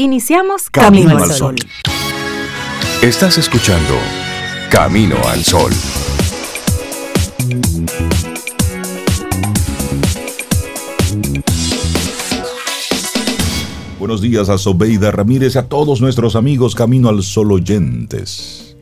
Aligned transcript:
Iniciamos 0.00 0.70
Camino, 0.70 1.18
al 1.18 1.28
Sol. 1.32 1.56
Estás 3.02 3.36
escuchando 3.36 3.94
Camino 4.70 5.16
al 5.26 5.42
Sol. 5.42 5.72
Buenos 13.98 14.20
días 14.20 14.48
a 14.48 14.56
Sobeida 14.56 15.10
Ramírez 15.10 15.56
y 15.56 15.58
a 15.58 15.68
todos 15.68 16.00
nuestros 16.00 16.36
amigos 16.36 16.76
Camino 16.76 17.08
al 17.08 17.24
Sol 17.24 17.50
oyentes. 17.50 18.76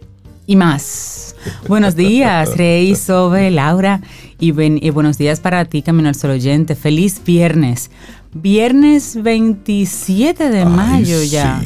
Y 0.46 0.54
más. 0.56 1.34
Buenos 1.66 1.96
días, 1.96 2.58
Rey, 2.58 2.94
Sobe, 2.94 3.50
Laura. 3.50 4.02
Y, 4.38 4.50
buenos 4.50 5.16
días 5.16 5.40
para 5.40 5.64
ti, 5.64 5.80
Camino 5.80 6.10
al 6.10 6.14
Sol 6.14 6.32
oyente. 6.32 6.74
Feliz 6.74 7.22
viernes. 7.24 7.90
Viernes 8.42 9.22
27 9.22 10.50
de 10.50 10.64
mayo 10.66 11.22
ya. 11.22 11.62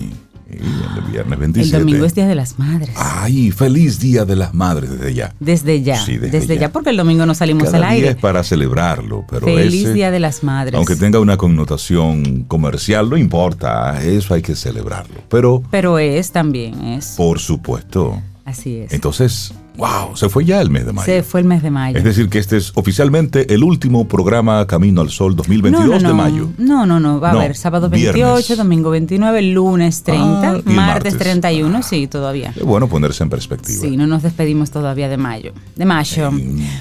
el 0.48 1.10
viernes 1.10 1.38
27. 1.38 1.76
El 1.76 1.82
domingo 1.82 2.04
es 2.04 2.14
Día 2.14 2.28
de 2.28 2.34
las 2.36 2.58
Madres. 2.58 2.90
Ay, 2.96 3.50
feliz 3.50 3.98
Día 3.98 4.24
de 4.24 4.36
las 4.36 4.54
Madres 4.54 4.90
desde 4.90 5.14
ya. 5.14 5.34
Desde 5.40 5.82
ya. 5.82 5.96
Sí, 6.04 6.16
desde, 6.16 6.58
ya. 6.58 6.70
porque 6.70 6.90
el 6.90 6.96
domingo 6.96 7.26
no 7.26 7.34
salimos 7.34 7.74
al 7.74 7.82
aire. 7.84 8.02
Día 8.02 8.10
es 8.12 8.16
para 8.16 8.44
celebrarlo, 8.44 9.24
pero 9.28 9.46
Feliz 9.46 9.92
Día 9.92 10.10
de 10.12 10.20
las 10.20 10.44
Madres. 10.44 10.74
Aunque 10.76 10.94
tenga 10.94 11.18
una 11.18 11.36
connotación 11.36 12.44
comercial, 12.44 13.10
no 13.10 13.16
importa, 13.16 14.00
eso 14.02 14.34
hay 14.34 14.42
que 14.42 14.54
celebrarlo. 14.54 15.16
Pero 15.28 15.62
Pero 15.70 15.98
es 15.98 16.30
también 16.30 16.80
es. 16.82 17.14
Por 17.16 17.40
supuesto. 17.40 18.22
Así 18.44 18.76
es. 18.78 18.92
Entonces, 18.92 19.52
Wow, 19.76 20.16
se 20.16 20.28
fue 20.28 20.44
ya 20.44 20.60
el 20.60 20.70
mes 20.70 20.86
de 20.86 20.92
mayo. 20.92 21.06
Se 21.06 21.22
fue 21.22 21.40
el 21.40 21.46
mes 21.46 21.62
de 21.62 21.70
mayo. 21.70 21.96
Es 21.96 22.04
decir, 22.04 22.28
que 22.28 22.38
este 22.38 22.56
es 22.56 22.72
oficialmente 22.74 23.54
el 23.54 23.62
último 23.62 24.06
programa 24.08 24.66
Camino 24.66 25.00
al 25.00 25.10
Sol 25.10 25.36
2022 25.36 26.02
de 26.02 26.12
mayo. 26.12 26.50
No, 26.58 26.86
no, 26.86 27.00
no. 27.00 27.20
Va 27.20 27.30
a 27.30 27.32
haber 27.32 27.56
sábado 27.56 27.88
28, 27.88 28.56
domingo 28.56 28.90
29, 28.90 29.42
lunes 29.42 30.02
30, 30.02 30.50
ah, 30.50 30.60
martes, 30.64 31.16
31, 31.16 31.82
sí, 31.82 32.06
todavía. 32.06 32.52
Es 32.56 32.62
bueno 32.62 32.88
ponerse 32.88 33.22
en 33.22 33.30
perspectiva. 33.30 33.80
Sí, 33.80 33.96
no 33.96 34.06
nos 34.06 34.22
despedimos 34.22 34.70
todavía 34.70 35.08
de 35.08 35.16
mayo. 35.16 35.52
De 35.76 35.84
mayo. 35.84 36.30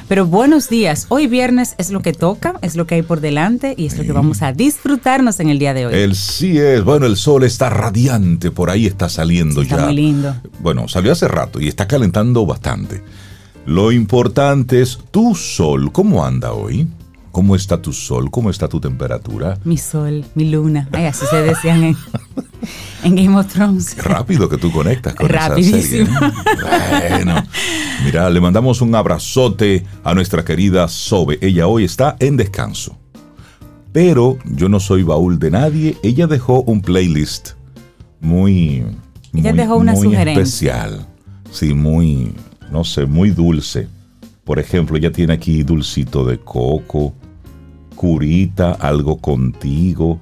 Pero 0.08 0.26
buenos 0.26 0.70
días. 0.70 1.06
Hoy 1.10 1.28
viernes 1.28 1.76
es 1.78 1.92
lo 1.92 2.02
que 2.02 2.14
toca, 2.14 2.56
es 2.62 2.76
lo 2.76 2.88
que 2.88 2.96
hay 2.96 3.02
por 3.02 3.22
delante 3.22 3.76
y 3.78 3.86
es 3.86 3.98
lo 3.98 4.04
que 4.04 4.12
vamos 4.12 4.42
a 4.42 4.52
disfrutarnos 4.52 5.40
en 5.40 5.50
el 5.50 5.60
día 5.60 5.74
de 5.74 5.88
hoy. 5.88 5.94
El 5.94 6.16
sí 6.16 6.58
es. 6.58 6.84
Bueno, 6.84 7.06
el 7.06 7.18
sol 7.18 7.44
está 7.44 7.70
radiante, 7.70 8.52
por 8.52 8.70
ahí 8.70 8.86
está 8.86 9.10
saliendo 9.10 9.64
ya. 9.64 9.76
Está 9.76 9.86
muy 9.86 9.96
lindo. 9.96 10.36
Bueno, 10.60 10.88
salió 10.88 11.12
hace 11.12 11.28
rato 11.28 11.60
y 11.60 11.68
está 11.68 11.88
calentando 11.88 12.46
bastante. 12.46 12.79
Lo 13.66 13.92
importante 13.92 14.82
es 14.82 15.00
tu 15.12 15.36
sol. 15.36 15.92
¿Cómo 15.92 16.26
anda 16.26 16.54
hoy? 16.54 16.88
¿Cómo 17.32 17.56
está 17.56 17.82
tu 17.82 17.94
sol? 17.94 18.32
¿Cómo 18.32 18.50
está 18.50 18.68
tu 18.68 18.80
temperatura? 18.80 19.58
Mi 19.64 19.78
sol, 19.78 20.26
mi 20.36 20.50
luna. 20.50 20.90
Ay, 20.92 21.06
así 21.06 21.26
se 21.30 21.42
decían 21.44 21.96
en, 23.04 23.16
Game 23.16 23.38
of 23.38 23.48
Thrones. 23.48 23.96
rápido 24.04 24.50
que 24.50 24.58
tú 24.58 24.72
conectas 24.72 25.14
con 25.14 25.30
Rapidísimo. 25.30 26.10
esa 26.10 26.30
serie. 26.32 27.08
¿eh? 27.08 27.10
Bueno, 27.12 27.44
mira, 28.04 28.30
le 28.30 28.42
mandamos 28.42 28.82
un 28.82 28.96
abrazote 28.96 29.86
a 30.04 30.14
nuestra 30.16 30.44
querida 30.44 30.88
Sobe. 30.88 31.38
Ella 31.42 31.68
hoy 31.68 31.84
está 31.84 32.16
en 32.20 32.36
descanso. 32.38 32.98
Pero 33.92 34.38
yo 34.46 34.68
no 34.70 34.80
soy 34.80 35.04
baúl 35.04 35.38
de 35.40 35.52
nadie. 35.52 35.98
Ella 36.04 36.28
dejó 36.28 36.62
un 36.62 36.82
playlist 36.82 37.52
muy, 38.22 38.84
Ella 39.34 39.54
dejó 39.54 39.78
una 39.78 39.94
muy 39.94 40.04
sugerencia. 40.04 40.42
especial. 40.42 41.08
Sí, 41.52 41.74
muy 41.74 42.34
no 42.72 42.84
sé, 42.84 43.06
muy 43.06 43.30
dulce. 43.32 43.88
Por 44.44 44.60
ejemplo, 44.60 44.98
ella 44.98 45.12
tiene 45.12 45.34
aquí 45.34 45.64
dulcito 45.64 46.26
de 46.26 46.40
coco, 46.40 47.14
curita, 47.96 48.72
algo 48.72 49.18
contigo. 49.18 50.20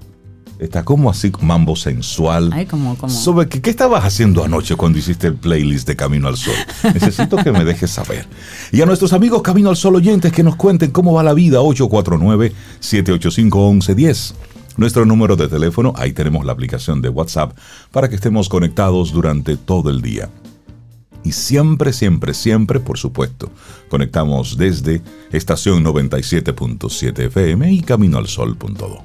Está 0.59 0.83
como 0.83 1.09
así, 1.11 1.31
mambo 1.41 1.75
sensual. 1.75 2.49
Ay, 2.51 2.65
como, 2.65 2.97
como. 2.97 3.13
¿Sobre 3.13 3.47
qué, 3.47 3.61
qué, 3.61 3.69
estabas 3.69 4.03
haciendo 4.03 4.43
anoche 4.43 4.75
cuando 4.75 4.97
hiciste 4.97 5.27
el 5.27 5.35
playlist 5.35 5.87
de 5.87 5.95
Camino 5.95 6.27
al 6.27 6.35
Sol? 6.35 6.55
Necesito 6.93 7.37
que 7.37 7.51
me 7.51 7.63
dejes 7.63 7.91
saber. 7.91 8.25
Y 8.71 8.81
a 8.81 8.87
nuestros 8.87 9.13
amigos 9.13 9.43
Camino 9.43 9.69
al 9.69 9.77
Sol 9.77 9.95
oyentes 9.95 10.33
que 10.33 10.41
nos 10.41 10.55
cuenten 10.55 10.89
cómo 10.89 11.13
va 11.13 11.21
la 11.21 11.33
vida, 11.33 11.59
849-785-1110. 11.59 14.33
Nuestro 14.77 15.05
número 15.05 15.35
de 15.35 15.47
teléfono, 15.47 15.93
ahí 15.95 16.13
tenemos 16.13 16.45
la 16.45 16.53
aplicación 16.53 17.01
de 17.01 17.09
WhatsApp 17.09 17.55
para 17.91 18.09
que 18.09 18.15
estemos 18.15 18.49
conectados 18.49 19.11
durante 19.11 19.57
todo 19.57 19.89
el 19.89 20.01
día. 20.01 20.29
Y 21.23 21.31
siempre, 21.31 21.93
siempre, 21.93 22.33
siempre, 22.33 22.79
por 22.79 22.97
supuesto, 22.97 23.51
conectamos 23.89 24.57
desde 24.57 25.01
estación 25.31 25.83
97.7 25.83 27.25
FM 27.25 27.71
y 27.71 27.81
camino 27.81 28.17
al 28.17 28.27
sol.do. 28.27 29.03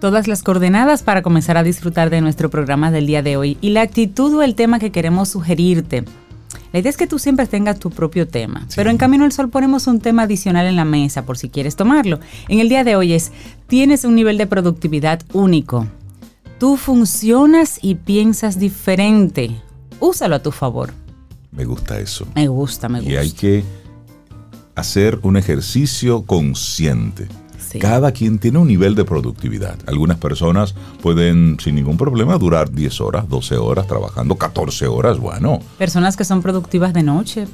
Todas 0.00 0.28
las 0.28 0.42
coordenadas 0.42 1.02
para 1.02 1.20
comenzar 1.20 1.58
a 1.58 1.62
disfrutar 1.62 2.08
de 2.08 2.22
nuestro 2.22 2.48
programa 2.48 2.90
del 2.90 3.06
día 3.06 3.22
de 3.22 3.36
hoy 3.36 3.58
y 3.60 3.70
la 3.70 3.82
actitud 3.82 4.34
o 4.34 4.42
el 4.42 4.54
tema 4.54 4.78
que 4.78 4.92
queremos 4.92 5.28
sugerirte. 5.28 6.04
La 6.72 6.78
idea 6.78 6.90
es 6.90 6.96
que 6.96 7.06
tú 7.06 7.18
siempre 7.18 7.46
tengas 7.46 7.78
tu 7.78 7.90
propio 7.90 8.28
tema, 8.28 8.66
pero 8.76 8.90
en 8.90 8.96
Camino 8.96 9.24
al 9.24 9.32
Sol 9.32 9.50
ponemos 9.50 9.86
un 9.88 10.00
tema 10.00 10.22
adicional 10.22 10.66
en 10.66 10.76
la 10.76 10.84
mesa 10.84 11.26
por 11.26 11.36
si 11.36 11.48
quieres 11.48 11.76
tomarlo. 11.76 12.20
En 12.48 12.60
el 12.60 12.68
día 12.68 12.84
de 12.84 12.96
hoy 12.96 13.12
es, 13.12 13.32
tienes 13.66 14.04
un 14.04 14.14
nivel 14.14 14.38
de 14.38 14.46
productividad 14.46 15.20
único. 15.32 15.86
Tú 16.58 16.76
funcionas 16.76 17.78
y 17.82 17.96
piensas 17.96 18.58
diferente. 18.58 19.50
Úsalo 19.98 20.36
a 20.36 20.42
tu 20.42 20.52
favor. 20.52 20.92
Me 21.52 21.64
gusta 21.64 21.98
eso. 21.98 22.26
Me 22.34 22.48
gusta, 22.48 22.88
me 22.88 23.00
gusta. 23.00 23.12
Y 23.12 23.16
hay 23.16 23.32
que 23.32 23.64
hacer 24.74 25.18
un 25.22 25.36
ejercicio 25.36 26.22
consciente. 26.22 27.28
Cada 27.78 28.10
quien 28.10 28.38
tiene 28.38 28.58
un 28.58 28.66
nivel 28.66 28.96
de 28.96 29.04
productividad. 29.04 29.76
Algunas 29.86 30.18
personas 30.18 30.74
pueden 31.02 31.56
sin 31.62 31.76
ningún 31.76 31.96
problema 31.96 32.36
durar 32.36 32.72
10 32.72 33.00
horas, 33.00 33.28
12 33.28 33.56
horas 33.58 33.86
trabajando, 33.86 34.34
14 34.34 34.88
horas, 34.88 35.18
bueno. 35.18 35.60
Personas 35.78 36.16
que 36.16 36.24
son 36.24 36.42
productivas 36.42 36.92
de 36.92 37.04
noche, 37.04 37.46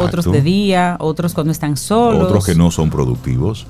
otros 0.00 0.30
de 0.30 0.42
día, 0.42 0.96
otros 0.98 1.34
cuando 1.34 1.52
están 1.52 1.76
solos. 1.76 2.24
Otros 2.24 2.46
que 2.46 2.56
no 2.56 2.70
son 2.72 2.90
productivos. 2.90 3.66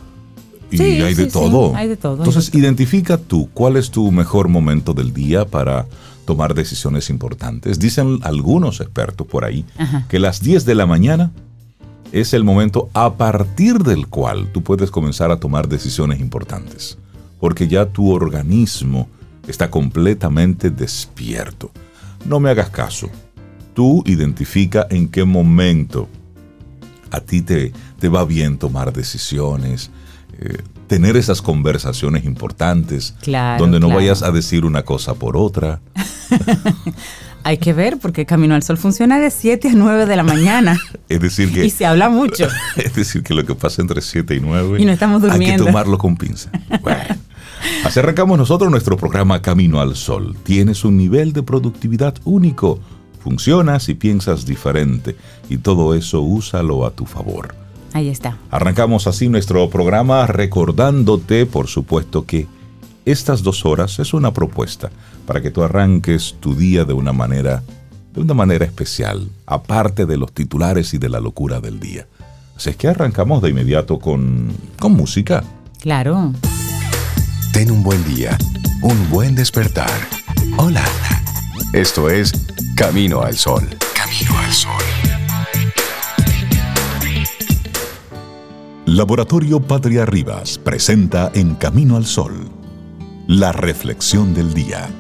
Y 0.71 0.81
hay, 0.81 1.15
de 1.15 1.27
todo. 1.27 1.75
hay 1.75 1.89
de 1.89 1.97
todo. 1.97 2.19
Entonces, 2.19 2.55
identifica 2.55 3.19
tú 3.19 3.51
cuál 3.53 3.77
es 3.77 3.91
tu 3.91 4.13
mejor 4.13 4.49
momento 4.49 4.95
del 4.95 5.13
día 5.13 5.45
para 5.45 5.87
tomar 6.31 6.55
decisiones 6.55 7.11
importantes. 7.11 7.81
Dicen 7.81 8.21
algunos 8.23 8.81
expertos 8.81 9.27
por 9.27 9.45
ahí 9.45 9.65
que 10.09 10.21
las 10.21 10.41
10 10.41 10.65
de 10.65 10.77
la 10.77 10.87
mañana 10.87 11.33
es 12.13 12.35
el 12.35 12.45
momento 12.45 12.89
a 12.95 13.15
partir 13.15 13.79
del 13.81 14.07
cual 14.07 14.47
tú 14.53 14.63
puedes 14.63 14.93
comenzar 14.93 15.33
a 15.33 15.41
tomar 15.41 15.67
decisiones 15.67 16.21
importantes, 16.21 16.99
porque 17.41 17.67
ya 17.67 17.87
tu 17.87 18.13
organismo 18.13 19.09
está 19.49 19.73
completamente 19.73 20.71
despierto. 20.71 21.73
No 22.25 22.39
me 22.39 22.51
hagas 22.51 22.71
caso. 22.71 23.11
Tú 23.75 24.05
identifica 24.07 24.87
en 24.89 25.09
qué 25.09 25.25
momento 25.25 26.07
a 27.11 27.21
ti 27.21 27.43
te, 27.43 27.73
te 27.99 28.09
va 28.09 28.25
bien 28.25 28.57
tomar 28.57 28.93
decisiones, 28.93 29.91
eh, 30.39 30.59
tener 30.91 31.17
esas 31.17 31.41
conversaciones 31.41 32.25
importantes, 32.25 33.15
donde 33.59 33.79
no 33.79 33.91
vayas 33.91 34.25
a 34.25 34.33
decir 34.33 34.65
una 34.65 34.83
cosa 34.83 35.15
por 35.15 35.37
otra. 35.37 35.81
Hay 37.45 37.59
que 37.59 37.73
ver, 37.73 37.99
porque 37.99 38.27
Camino 38.27 38.57
al 38.57 38.65
Sol 38.65 38.77
funciona 38.77 39.21
de 39.21 39.31
7 39.31 39.69
a 39.69 39.73
9 39.73 40.07
de 40.07 40.17
la 40.17 40.25
mañana. 40.25 40.77
es 41.09 41.21
decir 41.21 41.53
que... 41.53 41.65
Y 41.65 41.71
se 41.71 41.87
habla 41.87 42.09
mucho. 42.09 42.49
es 42.77 42.93
decir 42.97 43.23
que 43.23 43.35
lo 43.35 43.47
que 43.47 43.55
pasa 43.55 43.81
entre 43.81 44.01
7 44.01 44.35
y 44.35 44.41
9... 44.41 44.83
Y 44.83 44.85
no 44.85 44.91
estamos 44.91 45.23
durmiendo. 45.23 45.53
Hay 45.53 45.59
que 45.61 45.65
tomarlo 45.65 45.97
con 45.97 46.17
pinza. 46.17 46.51
Bueno. 46.83 47.05
Así 47.85 48.01
arrancamos 48.01 48.37
nosotros 48.37 48.69
nuestro 48.69 48.97
programa 48.97 49.41
Camino 49.43 49.81
al 49.81 49.95
Sol. 49.95 50.37
Tienes 50.43 50.85
un 50.85 50.97
nivel 50.97 51.33
de 51.33 51.45
productividad 51.45 52.17
único. 52.25 52.81
Funcionas 53.23 53.89
y 53.89 53.95
piensas 53.95 54.45
diferente. 54.45 55.15
Y 55.49 55.59
todo 55.59 55.95
eso 55.95 56.21
úsalo 56.21 56.85
a 56.85 56.91
tu 56.91 57.07
favor. 57.07 57.55
Ahí 57.93 58.09
está. 58.09 58.39
Arrancamos 58.51 59.07
así 59.07 59.29
nuestro 59.29 59.69
programa 59.69 60.27
recordándote, 60.27 61.47
por 61.47 61.67
supuesto, 61.67 62.25
que 62.25 62.47
estas 63.05 63.43
dos 63.43 63.65
horas 63.65 63.99
es 63.99 64.15
una 64.15 64.33
propuesta 64.33 64.91
para 65.27 65.41
que 65.41 65.51
tú 65.51 65.63
arranques 65.63 66.37
tu 66.41 66.55
día 66.55 66.85
de 66.85 66.93
una 66.93 67.13
manera, 67.13 67.63
de 68.15 68.21
una 68.21 68.35
manera 68.35 68.65
especial, 68.65 69.29
aparte 69.47 70.07
de 70.07 70.17
los 70.17 70.33
titulares 70.33 70.95
y 70.95 70.99
de 70.99 71.09
la 71.09 71.21
locura 71.21 71.61
del 71.61 71.81
día. 71.81 72.07
Así 72.57 72.71
es 72.71 72.77
que 72.77 72.89
arrancamos 72.89 73.43
de 73.43 73.51
inmediato 73.51 73.99
con, 73.99 74.53
con 74.79 74.93
música. 74.93 75.43
Claro. 75.81 76.33
Ten 77.53 77.71
un 77.71 77.83
buen 77.83 78.05
día, 78.05 78.37
un 78.83 79.11
buen 79.11 79.35
despertar. 79.35 79.91
Hola. 80.57 80.85
Esto 81.73 82.11
es 82.11 82.33
Camino 82.75 83.23
al 83.23 83.37
Sol. 83.37 83.69
Camino 83.95 84.39
al 84.39 84.53
Sol. 84.53 85.10
Laboratorio 88.93 89.61
Patria 89.61 90.05
Rivas 90.05 90.59
presenta 90.59 91.31
En 91.33 91.55
Camino 91.55 91.95
al 91.95 92.07
Sol, 92.07 92.51
la 93.29 93.53
reflexión 93.53 94.35
del 94.35 94.53
día. 94.53 94.91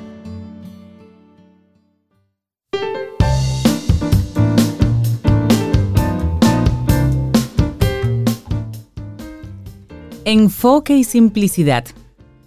Enfoque 10.24 10.96
y 10.96 11.02
simplicidad. 11.02 11.84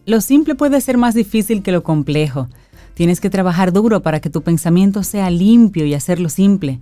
Lo 0.06 0.22
simple 0.22 0.56
puede 0.56 0.80
ser 0.80 0.98
más 0.98 1.13
difícil 1.13 1.62
que 1.62 1.74
lo 1.74 1.84
complejo. 1.84 2.48
Tienes 2.94 3.19
que 3.19 3.30
trabajar 3.30 3.74
duro 3.74 4.01
para 4.01 4.22
que 4.22 4.30
tu 4.30 4.44
pensamiento 4.44 5.04
sea 5.04 5.30
limpio 5.30 5.86
y 5.86 5.94
hacerlo 5.94 6.30
simple, 6.30 6.80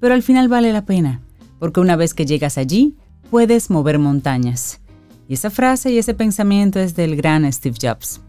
pero 0.00 0.12
al 0.12 0.22
final 0.22 0.50
vale 0.50 0.70
la 0.70 0.84
pena, 0.84 1.22
porque 1.58 1.80
una 1.80 1.96
vez 1.96 2.12
que 2.12 2.26
llegas 2.26 2.58
allí, 2.58 2.94
puedes 3.32 3.70
mover 3.70 3.98
montañas. 3.98 4.78
Y 5.26 5.32
esa 5.32 5.48
frase 5.48 5.90
y 5.90 5.96
ese 5.96 6.12
pensamiento 6.12 6.78
es 6.78 6.94
del 6.94 7.16
gran 7.16 7.50
Steve 7.50 7.76
Jobs. 7.80 8.20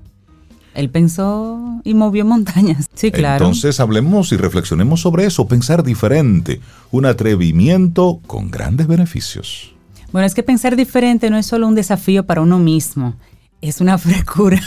Él 0.75 0.89
pensó 0.89 1.81
y 1.83 1.93
movió 1.93 2.23
montañas. 2.23 2.87
Sí, 2.93 3.11
claro. 3.11 3.43
Entonces 3.43 3.81
hablemos 3.81 4.31
y 4.31 4.37
reflexionemos 4.37 5.01
sobre 5.01 5.25
eso, 5.25 5.45
pensar 5.45 5.83
diferente, 5.83 6.61
un 6.89 7.05
atrevimiento 7.05 8.21
con 8.27 8.49
grandes 8.49 8.87
beneficios. 8.87 9.75
Bueno, 10.13 10.25
es 10.25 10.33
que 10.33 10.41
pensar 10.41 10.77
diferente 10.77 11.29
no 11.29 11.37
es 11.37 11.47
solo 11.47 11.67
un 11.67 11.75
desafío 11.75 12.25
para 12.25 12.39
uno 12.39 12.57
mismo, 12.57 13.15
es 13.63 13.79
una 13.79 13.97
frescura. 13.97 14.61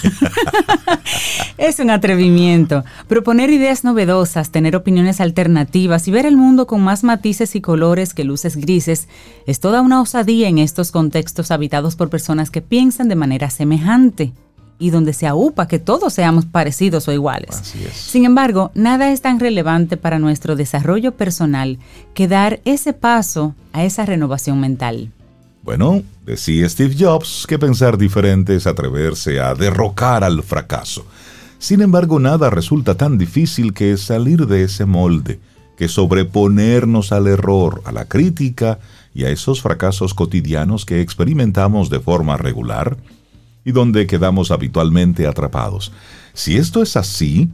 es 1.59 1.79
un 1.79 1.91
atrevimiento. 1.91 2.83
Proponer 3.09 3.51
ideas 3.51 3.85
novedosas, 3.85 4.51
tener 4.51 4.75
opiniones 4.75 5.21
alternativas 5.21 6.09
y 6.09 6.11
ver 6.11 6.25
el 6.25 6.39
mundo 6.39 6.67
con 6.67 6.83
más 6.83 7.05
matices 7.05 7.55
y 7.57 7.61
colores 7.61 8.15
que 8.15 8.25
luces 8.25 8.57
grises 8.57 9.07
es 9.47 9.61
toda 9.61 9.83
una 9.83 10.01
osadía 10.01 10.49
en 10.49 10.59
estos 10.59 10.93
contextos 10.93 11.51
habitados 11.51 11.95
por 11.95 12.09
personas 12.09 12.51
que 12.51 12.63
piensan 12.63 13.09
de 13.09 13.17
manera 13.17 13.51
semejante 13.51 14.33
y 14.79 14.91
donde 14.91 15.13
se 15.13 15.27
aupa 15.27 15.69
que 15.69 15.79
todos 15.79 16.15
seamos 16.15 16.47
parecidos 16.47 17.07
o 17.09 17.13
iguales. 17.13 17.75
Sin 17.93 18.25
embargo, 18.25 18.71
nada 18.75 19.11
es 19.11 19.21
tan 19.21 19.41
relevante 19.41 19.99
para 19.99 20.19
nuestro 20.19 20.57
desarrollo 20.57 21.13
personal 21.13 21.79
que 22.15 22.29
dar 22.29 22.61
ese 22.65 22.95
paso 22.95 23.55
a 23.75 23.85
esa 23.85 24.07
renovación 24.07 24.59
mental. 24.59 25.13
Bueno, 25.67 26.05
decía 26.25 26.69
Steve 26.69 26.95
Jobs 26.97 27.45
que 27.49 27.59
pensar 27.59 27.99
diferente 27.99 28.55
es 28.55 28.69
atreverse 28.69 29.41
a 29.41 29.53
derrocar 29.53 30.23
al 30.23 30.45
fracaso. 30.45 31.05
Sin 31.59 31.81
embargo, 31.81 32.21
nada 32.21 32.51
resulta 32.51 32.95
tan 32.95 33.19
difícil 33.19 33.75
que 33.75 33.97
salir 33.97 34.47
de 34.47 34.63
ese 34.63 34.87
molde, 34.87 35.41
que 35.77 35.89
sobreponernos 35.89 37.11
al 37.11 37.27
error, 37.27 37.83
a 37.85 37.91
la 37.91 38.05
crítica 38.05 38.79
y 39.13 39.25
a 39.25 39.31
esos 39.31 39.61
fracasos 39.61 40.15
cotidianos 40.15 40.85
que 40.85 41.01
experimentamos 41.01 41.91
de 41.91 41.99
forma 41.99 42.37
regular 42.37 42.97
y 43.65 43.73
donde 43.73 44.07
quedamos 44.07 44.53
habitualmente 44.53 45.27
atrapados. 45.27 45.91
Si 46.33 46.57
esto 46.57 46.81
es 46.81 46.97
así, 46.97 47.51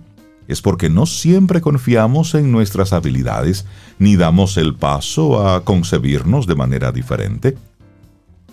es 0.49 0.61
porque 0.61 0.91
no 0.91 1.06
siempre 1.06 1.62
confiamos 1.62 2.35
en 2.35 2.53
nuestras 2.53 2.93
habilidades 2.93 3.65
ni 3.99 4.17
damos 4.17 4.58
el 4.58 4.75
paso 4.75 5.49
a 5.49 5.65
concebirnos 5.65 6.47
de 6.47 6.56
manera 6.56 6.93
diferente 6.93 7.56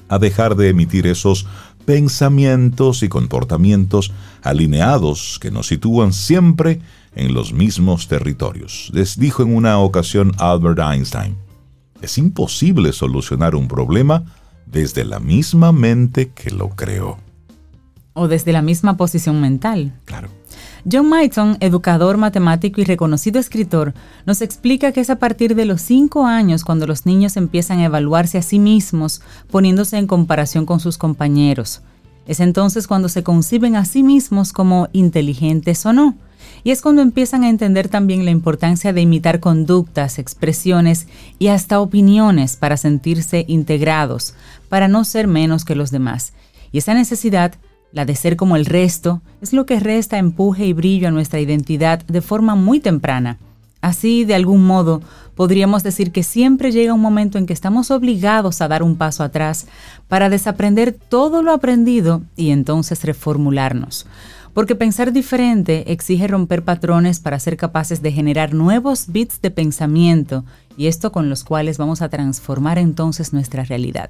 a 0.09 0.19
dejar 0.19 0.55
de 0.55 0.69
emitir 0.69 1.07
esos 1.07 1.45
pensamientos 1.85 3.01
y 3.01 3.09
comportamientos 3.09 4.11
alineados 4.43 5.39
que 5.41 5.51
nos 5.51 5.67
sitúan 5.67 6.13
siempre 6.13 6.81
en 7.15 7.33
los 7.33 7.53
mismos 7.53 8.07
territorios. 8.07 8.91
Les 8.93 9.17
dijo 9.17 9.43
en 9.43 9.55
una 9.55 9.79
ocasión 9.79 10.31
Albert 10.37 10.79
Einstein, 10.79 11.35
es 12.01 12.17
imposible 12.17 12.93
solucionar 12.93 13.55
un 13.55 13.67
problema 13.67 14.23
desde 14.65 15.03
la 15.03 15.19
misma 15.19 15.71
mente 15.71 16.29
que 16.29 16.51
lo 16.51 16.69
creó. 16.69 17.17
O 18.13 18.27
desde 18.27 18.51
la 18.51 18.61
misma 18.61 18.97
posición 18.97 19.41
mental. 19.41 19.93
Claro. 20.05 20.29
John 20.89 21.09
Myton, 21.09 21.57
educador 21.59 22.17
matemático 22.17 22.79
y 22.79 22.85
reconocido 22.85 23.39
escritor, 23.39 23.93
nos 24.25 24.41
explica 24.41 24.91
que 24.91 25.01
es 25.01 25.09
a 25.09 25.17
partir 25.17 25.55
de 25.55 25.65
los 25.65 25.81
cinco 25.81 26.25
años 26.25 26.63
cuando 26.63 26.87
los 26.87 27.05
niños 27.05 27.37
empiezan 27.37 27.79
a 27.79 27.85
evaluarse 27.85 28.37
a 28.37 28.41
sí 28.41 28.59
mismos, 28.59 29.21
poniéndose 29.51 29.97
en 29.97 30.07
comparación 30.07 30.65
con 30.65 30.79
sus 30.79 30.97
compañeros. 30.97 31.81
Es 32.27 32.39
entonces 32.39 32.87
cuando 32.87 33.09
se 33.09 33.23
conciben 33.23 33.75
a 33.75 33.85
sí 33.85 34.03
mismos 34.03 34.53
como 34.53 34.87
inteligentes 34.93 35.85
o 35.85 35.93
no. 35.93 36.15
Y 36.63 36.71
es 36.71 36.81
cuando 36.81 37.01
empiezan 37.01 37.43
a 37.43 37.49
entender 37.49 37.89
también 37.89 38.23
la 38.23 38.31
importancia 38.31 38.93
de 38.93 39.01
imitar 39.01 39.39
conductas, 39.39 40.19
expresiones 40.19 41.07
y 41.37 41.47
hasta 41.47 41.79
opiniones 41.79 42.55
para 42.55 42.77
sentirse 42.77 43.45
integrados, 43.47 44.35
para 44.69 44.87
no 44.87 45.03
ser 45.05 45.27
menos 45.27 45.65
que 45.65 45.75
los 45.75 45.91
demás. 45.91 46.33
Y 46.71 46.77
esa 46.77 46.93
necesidad 46.93 47.55
la 47.91 48.05
de 48.05 48.15
ser 48.15 48.35
como 48.35 48.55
el 48.55 48.65
resto 48.65 49.21
es 49.41 49.53
lo 49.53 49.65
que 49.65 49.79
resta 49.79 50.17
empuje 50.17 50.65
y 50.65 50.73
brillo 50.73 51.07
a 51.07 51.11
nuestra 51.11 51.39
identidad 51.39 52.03
de 52.05 52.21
forma 52.21 52.55
muy 52.55 52.79
temprana. 52.79 53.37
Así, 53.81 54.25
de 54.25 54.35
algún 54.35 54.65
modo, 54.65 55.01
podríamos 55.35 55.83
decir 55.83 56.11
que 56.11 56.23
siempre 56.23 56.71
llega 56.71 56.93
un 56.93 57.01
momento 57.01 57.37
en 57.37 57.45
que 57.45 57.53
estamos 57.53 57.91
obligados 57.91 58.61
a 58.61 58.67
dar 58.67 58.83
un 58.83 58.97
paso 58.97 59.23
atrás 59.23 59.67
para 60.09 60.29
desaprender 60.29 60.93
todo 60.93 61.41
lo 61.41 61.53
aprendido 61.53 62.21
y 62.35 62.49
entonces 62.49 63.03
reformularnos. 63.05 64.05
Porque 64.53 64.75
pensar 64.75 65.13
diferente 65.13 65.93
exige 65.93 66.27
romper 66.27 66.63
patrones 66.63 67.19
para 67.21 67.39
ser 67.39 67.55
capaces 67.55 68.01
de 68.01 68.11
generar 68.11 68.53
nuevos 68.53 69.05
bits 69.07 69.41
de 69.41 69.51
pensamiento 69.51 70.43
y 70.75 70.87
esto 70.87 71.11
con 71.11 71.29
los 71.29 71.45
cuales 71.45 71.77
vamos 71.77 72.01
a 72.01 72.09
transformar 72.09 72.77
entonces 72.77 73.31
nuestra 73.31 73.63
realidad. 73.63 74.09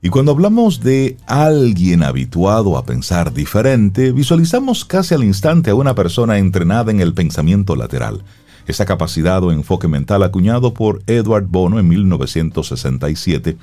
Y 0.00 0.10
cuando 0.10 0.30
hablamos 0.30 0.80
de 0.80 1.16
alguien 1.26 2.04
habituado 2.04 2.78
a 2.78 2.84
pensar 2.84 3.34
diferente, 3.34 4.12
visualizamos 4.12 4.84
casi 4.84 5.14
al 5.14 5.24
instante 5.24 5.70
a 5.70 5.74
una 5.74 5.96
persona 5.96 6.38
entrenada 6.38 6.92
en 6.92 7.00
el 7.00 7.14
pensamiento 7.14 7.74
lateral. 7.74 8.22
Esa 8.68 8.84
capacidad 8.84 9.42
o 9.42 9.50
enfoque 9.50 9.88
mental 9.88 10.22
acuñado 10.22 10.72
por 10.72 11.02
Edward 11.08 11.46
Bono 11.48 11.80
en 11.80 11.88
1967 11.88 13.56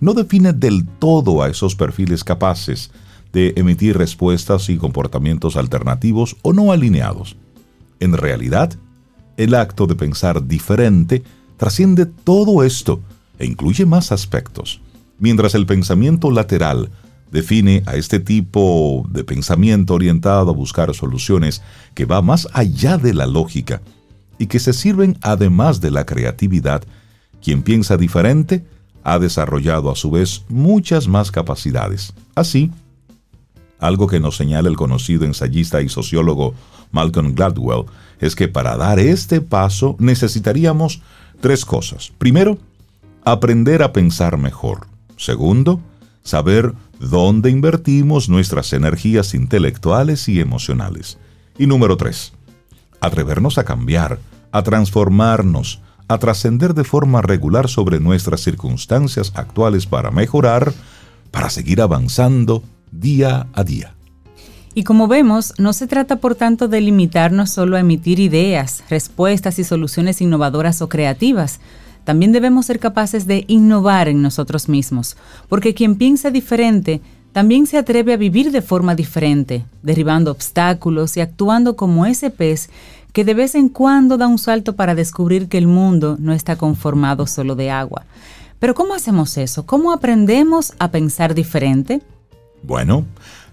no 0.00 0.12
define 0.12 0.52
del 0.52 0.86
todo 0.86 1.42
a 1.42 1.48
esos 1.48 1.74
perfiles 1.74 2.24
capaces 2.24 2.90
de 3.32 3.54
emitir 3.56 3.96
respuestas 3.96 4.68
y 4.68 4.76
comportamientos 4.76 5.56
alternativos 5.56 6.36
o 6.42 6.52
no 6.52 6.72
alineados. 6.72 7.36
En 8.00 8.12
realidad, 8.12 8.74
el 9.38 9.54
acto 9.54 9.86
de 9.86 9.94
pensar 9.94 10.46
diferente 10.46 11.22
trasciende 11.56 12.04
todo 12.04 12.64
esto 12.64 13.00
e 13.38 13.46
incluye 13.46 13.86
más 13.86 14.12
aspectos 14.12 14.82
mientras 15.20 15.54
el 15.54 15.66
pensamiento 15.66 16.30
lateral 16.30 16.90
define 17.30 17.82
a 17.86 17.94
este 17.94 18.18
tipo 18.18 19.06
de 19.08 19.22
pensamiento 19.22 19.94
orientado 19.94 20.50
a 20.50 20.54
buscar 20.54 20.92
soluciones 20.94 21.62
que 21.94 22.04
va 22.04 22.22
más 22.22 22.48
allá 22.52 22.98
de 22.98 23.14
la 23.14 23.26
lógica 23.26 23.80
y 24.38 24.46
que 24.46 24.58
se 24.58 24.72
sirven 24.72 25.16
además 25.20 25.80
de 25.80 25.90
la 25.90 26.06
creatividad, 26.06 26.82
quien 27.42 27.62
piensa 27.62 27.96
diferente 27.96 28.64
ha 29.04 29.18
desarrollado 29.18 29.90
a 29.90 29.96
su 29.96 30.10
vez 30.10 30.44
muchas 30.48 31.08
más 31.08 31.30
capacidades. 31.30 32.12
Así, 32.34 32.70
algo 33.78 34.06
que 34.08 34.20
nos 34.20 34.36
señala 34.36 34.68
el 34.68 34.76
conocido 34.76 35.24
ensayista 35.24 35.80
y 35.80 35.88
sociólogo 35.88 36.54
Malcolm 36.90 37.34
Gladwell 37.34 37.86
es 38.18 38.34
que 38.34 38.48
para 38.48 38.76
dar 38.76 38.98
este 38.98 39.40
paso 39.40 39.96
necesitaríamos 39.98 41.00
tres 41.40 41.64
cosas. 41.64 42.12
Primero, 42.18 42.58
aprender 43.24 43.82
a 43.82 43.92
pensar 43.92 44.36
mejor. 44.36 44.89
Segundo, 45.20 45.82
saber 46.22 46.72
dónde 46.98 47.50
invertimos 47.50 48.30
nuestras 48.30 48.72
energías 48.72 49.34
intelectuales 49.34 50.26
y 50.30 50.40
emocionales. 50.40 51.18
Y 51.58 51.66
número 51.66 51.98
tres, 51.98 52.32
atrevernos 53.02 53.58
a 53.58 53.64
cambiar, 53.64 54.18
a 54.50 54.62
transformarnos, 54.62 55.82
a 56.08 56.16
trascender 56.16 56.72
de 56.72 56.84
forma 56.84 57.20
regular 57.20 57.68
sobre 57.68 58.00
nuestras 58.00 58.40
circunstancias 58.40 59.32
actuales 59.34 59.84
para 59.84 60.10
mejorar, 60.10 60.72
para 61.30 61.50
seguir 61.50 61.82
avanzando 61.82 62.62
día 62.90 63.46
a 63.52 63.62
día. 63.62 63.94
Y 64.72 64.84
como 64.84 65.06
vemos, 65.06 65.52
no 65.58 65.74
se 65.74 65.86
trata 65.86 66.16
por 66.16 66.34
tanto 66.34 66.66
de 66.66 66.80
limitarnos 66.80 67.50
solo 67.50 67.76
a 67.76 67.80
emitir 67.80 68.20
ideas, 68.20 68.84
respuestas 68.88 69.58
y 69.58 69.64
soluciones 69.64 70.22
innovadoras 70.22 70.80
o 70.80 70.88
creativas, 70.88 71.60
también 72.10 72.32
debemos 72.32 72.66
ser 72.66 72.80
capaces 72.80 73.28
de 73.28 73.44
innovar 73.46 74.08
en 74.08 74.20
nosotros 74.20 74.68
mismos, 74.68 75.16
porque 75.48 75.74
quien 75.74 75.94
piensa 75.94 76.32
diferente 76.32 77.00
también 77.30 77.68
se 77.68 77.78
atreve 77.78 78.12
a 78.12 78.16
vivir 78.16 78.50
de 78.50 78.62
forma 78.62 78.96
diferente, 78.96 79.64
derribando 79.84 80.32
obstáculos 80.32 81.16
y 81.16 81.20
actuando 81.20 81.76
como 81.76 82.06
ese 82.06 82.30
pez 82.30 82.68
que 83.12 83.24
de 83.24 83.34
vez 83.34 83.54
en 83.54 83.68
cuando 83.68 84.18
da 84.18 84.26
un 84.26 84.38
salto 84.38 84.74
para 84.74 84.96
descubrir 84.96 85.46
que 85.46 85.56
el 85.56 85.68
mundo 85.68 86.16
no 86.18 86.32
está 86.32 86.56
conformado 86.56 87.28
solo 87.28 87.54
de 87.54 87.70
agua. 87.70 88.06
Pero 88.58 88.74
¿cómo 88.74 88.94
hacemos 88.94 89.38
eso? 89.38 89.64
¿Cómo 89.64 89.92
aprendemos 89.92 90.72
a 90.80 90.90
pensar 90.90 91.32
diferente? 91.32 92.02
Bueno, 92.64 93.04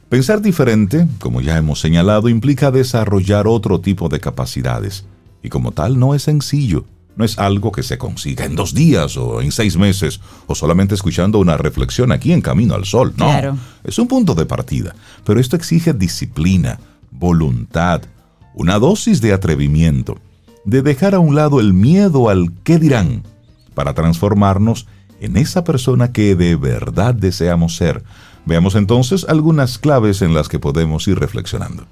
pensar 0.09 0.41
diferente, 0.41 1.07
como 1.19 1.41
ya 1.41 1.59
hemos 1.59 1.79
señalado, 1.79 2.27
implica 2.27 2.71
desarrollar 2.71 3.45
otro 3.45 3.81
tipo 3.81 4.09
de 4.09 4.19
capacidades, 4.19 5.05
y 5.43 5.49
como 5.49 5.73
tal 5.73 5.99
no 5.99 6.15
es 6.15 6.23
sencillo 6.23 6.85
no 7.17 7.25
es 7.25 7.37
algo 7.39 7.71
que 7.71 7.83
se 7.83 7.97
consiga 7.97 8.45
en 8.45 8.55
dos 8.55 8.73
días 8.73 9.17
o 9.17 9.41
en 9.41 9.51
seis 9.51 9.75
meses 9.75 10.21
o 10.45 10.55
solamente 10.55 10.95
escuchando 10.95 11.39
una 11.39 11.57
reflexión 11.57 12.11
aquí 12.11 12.31
en 12.31 12.41
Camino 12.41 12.75
al 12.75 12.85
Sol. 12.85 13.13
No, 13.17 13.57
es 13.83 13.99
un 13.99 14.07
punto 14.07 14.35
de 14.35 14.45
partida, 14.45 14.95
pero 15.25 15.39
esto 15.39 15.55
exige 15.55 15.93
disciplina, 15.93 16.79
voluntad, 17.11 18.03
una 18.53 18.77
dosis 18.77 19.19
de 19.19 19.33
atrevimiento, 19.33 20.19
de 20.63 20.83
dejar 20.83 21.15
a 21.15 21.19
un 21.19 21.35
lado 21.35 21.59
el 21.59 21.73
miedo 21.73 22.29
al 22.29 22.53
qué 22.63 22.77
dirán, 22.77 23.23
para 23.73 23.93
transformarnos 23.93 24.87
en 25.19 25.37
esa 25.37 25.63
persona 25.63 26.11
que 26.11 26.35
de 26.35 26.55
verdad 26.55 27.15
deseamos 27.15 27.75
ser. 27.75 28.03
Veamos 28.45 28.75
entonces 28.75 29.25
algunas 29.27 29.77
claves 29.79 30.21
en 30.21 30.33
las 30.33 30.49
que 30.49 30.59
podemos 30.59 31.07
ir 31.07 31.19
reflexionando. 31.19 31.85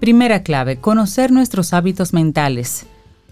Primera 0.00 0.42
clave, 0.42 0.80
conocer 0.80 1.30
nuestros 1.30 1.72
hábitos 1.72 2.12
mentales. 2.12 2.86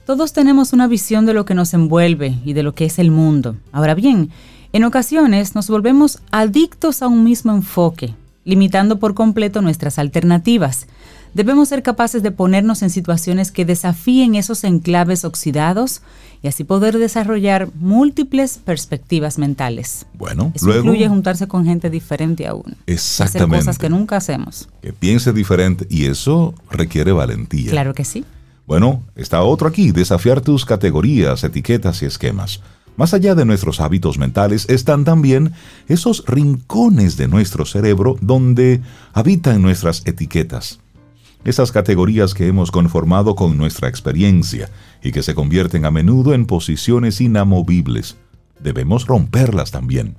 Todos 0.04 0.32
tenemos 0.32 0.72
una 0.72 0.88
visión 0.88 1.26
de 1.26 1.34
lo 1.34 1.44
que 1.44 1.54
nos 1.54 1.74
envuelve 1.74 2.36
y 2.44 2.54
de 2.54 2.64
lo 2.64 2.74
que 2.74 2.86
es 2.86 2.98
el 2.98 3.12
mundo. 3.12 3.56
Ahora 3.70 3.94
bien, 3.94 4.30
en 4.72 4.84
ocasiones 4.84 5.54
nos 5.54 5.68
volvemos 5.68 6.18
adictos 6.32 7.02
a 7.02 7.06
un 7.06 7.22
mismo 7.22 7.52
enfoque, 7.52 8.14
limitando 8.44 8.98
por 8.98 9.14
completo 9.14 9.62
nuestras 9.62 10.00
alternativas. 10.00 10.88
Debemos 11.34 11.68
ser 11.68 11.84
capaces 11.84 12.22
de 12.22 12.32
ponernos 12.32 12.82
en 12.82 12.90
situaciones 12.90 13.52
que 13.52 13.64
desafíen 13.64 14.34
esos 14.34 14.64
enclaves 14.64 15.24
oxidados 15.24 16.02
y 16.42 16.48
así 16.48 16.64
poder 16.64 16.98
desarrollar 16.98 17.68
múltiples 17.76 18.58
perspectivas 18.58 19.38
mentales. 19.38 20.06
Bueno, 20.14 20.50
Eso 20.54 20.76
incluye 20.76 21.08
juntarse 21.08 21.46
con 21.46 21.64
gente 21.64 21.90
diferente 21.90 22.48
aún. 22.48 22.76
Exactamente. 22.86 23.54
Hacer 23.56 23.66
cosas 23.66 23.78
que 23.78 23.88
nunca 23.88 24.16
hacemos. 24.16 24.68
Que 24.82 24.92
piense 24.92 25.32
diferente 25.32 25.86
y 25.88 26.06
eso 26.06 26.54
requiere 26.70 27.12
valentía. 27.12 27.70
Claro 27.70 27.94
que 27.94 28.04
sí. 28.04 28.24
Bueno, 28.66 29.02
está 29.16 29.42
otro 29.42 29.68
aquí, 29.68 29.92
desafiar 29.92 30.40
tus 30.40 30.64
categorías, 30.64 31.44
etiquetas 31.44 32.02
y 32.02 32.06
esquemas. 32.06 32.60
Más 32.96 33.14
allá 33.14 33.34
de 33.34 33.44
nuestros 33.44 33.80
hábitos 33.80 34.18
mentales 34.18 34.68
están 34.68 35.04
también 35.04 35.52
esos 35.88 36.24
rincones 36.26 37.16
de 37.16 37.26
nuestro 37.28 37.64
cerebro 37.64 38.16
donde 38.20 38.82
habitan 39.12 39.62
nuestras 39.62 40.02
etiquetas 40.06 40.78
esas 41.44 41.72
categorías 41.72 42.34
que 42.34 42.46
hemos 42.46 42.70
conformado 42.70 43.34
con 43.34 43.56
nuestra 43.56 43.88
experiencia 43.88 44.70
y 45.02 45.12
que 45.12 45.22
se 45.22 45.34
convierten 45.34 45.84
a 45.84 45.90
menudo 45.90 46.34
en 46.34 46.46
posiciones 46.46 47.20
inamovibles. 47.20 48.16
Debemos 48.60 49.06
romperlas 49.06 49.70
también, 49.70 50.14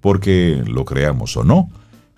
porque, 0.00 0.62
lo 0.66 0.84
creamos 0.84 1.36
o 1.36 1.44
no, 1.44 1.70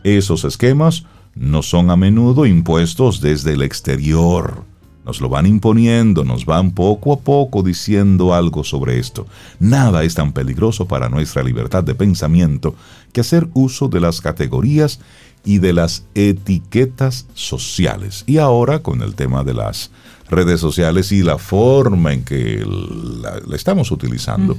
esos 0.05 0.45
esquemas 0.45 1.05
no 1.35 1.63
son 1.63 1.91
a 1.91 1.97
menudo 1.97 2.47
impuestos 2.47 3.21
desde 3.21 3.55
el 3.55 3.63
exterior. 3.63 4.65
Nos 5.07 5.21
lo 5.21 5.29
van 5.29 5.47
imponiendo, 5.47 6.25
nos 6.25 6.45
van 6.45 6.73
poco 6.73 7.13
a 7.13 7.21
poco 7.21 7.63
diciendo 7.63 8.35
algo 8.35 8.65
sobre 8.65 8.99
esto. 8.99 9.27
Nada 9.61 10.03
es 10.03 10.15
tan 10.15 10.33
peligroso 10.33 10.89
para 10.89 11.09
nuestra 11.09 11.45
libertad 11.45 11.85
de 11.85 11.95
pensamiento 11.95 12.75
que 13.13 13.21
hacer 13.21 13.49
uso 13.55 13.87
de 13.87 14.01
las 14.01 14.21
categorías 14.21 14.99
y 15.45 15.59
de 15.59 15.73
las 15.73 16.05
etiquetas 16.17 17.27
sociales. 17.35 18.25
Y 18.27 18.39
ahora 18.39 18.81
con 18.81 19.01
el 19.01 19.15
tema 19.15 19.45
de 19.45 19.55
las 19.55 19.93
redes 20.29 20.61
sociales 20.61 21.13
y 21.13 21.23
la 21.23 21.39
forma 21.39 22.13
en 22.13 22.25
que 22.25 22.67
la, 22.67 23.55
estamos 23.55 23.93
utilizando, 23.93 24.57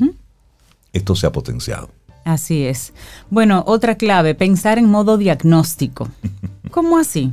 esto 0.93 1.13
se 1.13 1.27
ha 1.27 1.31
potenciado. 1.33 1.89
Así 2.23 2.63
es. 2.63 2.93
Bueno, 3.29 3.63
otra 3.67 3.95
clave, 3.95 4.35
pensar 4.35 4.77
en 4.77 4.85
modo 4.85 5.17
diagnóstico. 5.17 6.09
¿Cómo 6.71 6.97
así? 6.97 7.31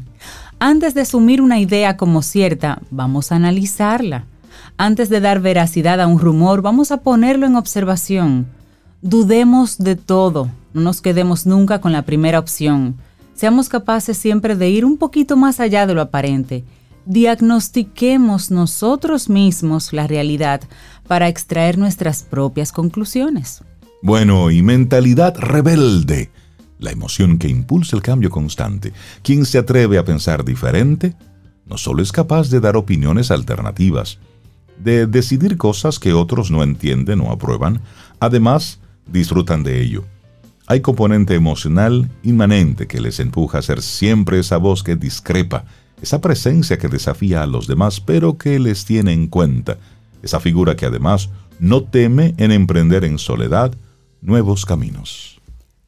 Antes 0.59 0.95
de 0.95 1.03
asumir 1.03 1.43
una 1.43 1.59
idea 1.59 1.97
como 1.97 2.23
cierta, 2.23 2.81
vamos 2.91 3.33
a 3.33 3.37
analizarla. 3.37 4.25
Antes 4.77 5.09
de 5.09 5.21
dar 5.21 5.41
veracidad 5.41 6.01
a 6.01 6.07
un 6.07 6.19
rumor, 6.19 6.63
vamos 6.63 6.91
a 6.91 6.99
ponerlo 6.99 7.47
en 7.47 7.57
observación. 7.57 8.47
Dudemos 9.03 9.79
de 9.79 9.97
todo, 9.97 10.49
no 10.73 10.81
nos 10.81 11.01
quedemos 11.01 11.47
nunca 11.47 11.81
con 11.81 11.93
la 11.93 12.03
primera 12.03 12.39
opción 12.39 12.97
seamos 13.35 13.69
capaces 13.69 14.17
siempre 14.17 14.57
de 14.57 14.71
ir 14.71 14.85
un 14.85 14.97
poquito 14.97 15.37
más 15.37 15.61
allá 15.61 15.87
de 15.87 15.95
lo 15.95 16.01
aparente. 16.01 16.65
Diagnostiquemos 17.07 18.51
nosotros 18.51 19.29
mismos 19.29 19.93
la 19.93 20.07
realidad 20.07 20.63
para 21.07 21.29
extraer 21.29 21.77
nuestras 21.77 22.23
propias 22.23 22.73
conclusiones. 22.73 23.63
Bueno, 24.01 24.51
y 24.51 24.63
mentalidad 24.63 25.37
rebelde, 25.37 26.31
la 26.85 26.93
emoción 26.93 27.39
que 27.39 27.49
impulsa 27.49 27.97
el 27.97 28.03
cambio 28.03 28.31
constante. 28.31 28.93
Quien 29.23 29.45
se 29.45 29.59
atreve 29.59 29.99
a 29.99 30.05
pensar 30.05 30.45
diferente, 30.45 31.17
no 31.67 31.79
solo 31.79 32.03
es 32.03 32.13
capaz 32.13 32.51
de 32.51 32.61
dar 32.61 32.77
opiniones 32.77 33.31
alternativas, 33.31 34.19
de 34.79 35.07
decidir 35.07 35.57
cosas 35.57 35.99
que 35.99 36.13
otros 36.13 36.51
no 36.51 36.63
entienden 36.63 37.21
o 37.21 37.33
aprueban, 37.33 37.81
además 38.21 38.79
disfrutan 39.07 39.63
de 39.63 39.81
ello. 39.81 40.05
Hay 40.67 40.81
componente 40.81 41.35
emocional 41.35 42.11
inmanente 42.23 42.87
que 42.87 43.01
les 43.01 43.21
empuja 43.21 43.59
a 43.59 43.63
ser 43.63 43.83
siempre 43.83 44.39
esa 44.39 44.57
voz 44.57 44.83
que 44.83 44.97
discrepa, 44.97 45.65
esa 46.01 46.21
presencia 46.21 46.79
que 46.79 46.89
desafía 46.89 47.43
a 47.43 47.47
los 47.47 47.67
demás 47.67 48.01
pero 48.01 48.39
que 48.39 48.59
les 48.59 48.85
tiene 48.85 49.13
en 49.13 49.27
cuenta, 49.27 49.79
esa 50.23 50.41
figura 50.41 50.77
que 50.77 50.87
además 50.87 51.31
no 51.59 51.83
teme 51.83 52.35
en 52.39 52.51
emprender 52.51 53.05
en 53.05 53.19
soledad 53.19 53.75
nuevos 54.21 54.65
caminos. 54.65 55.34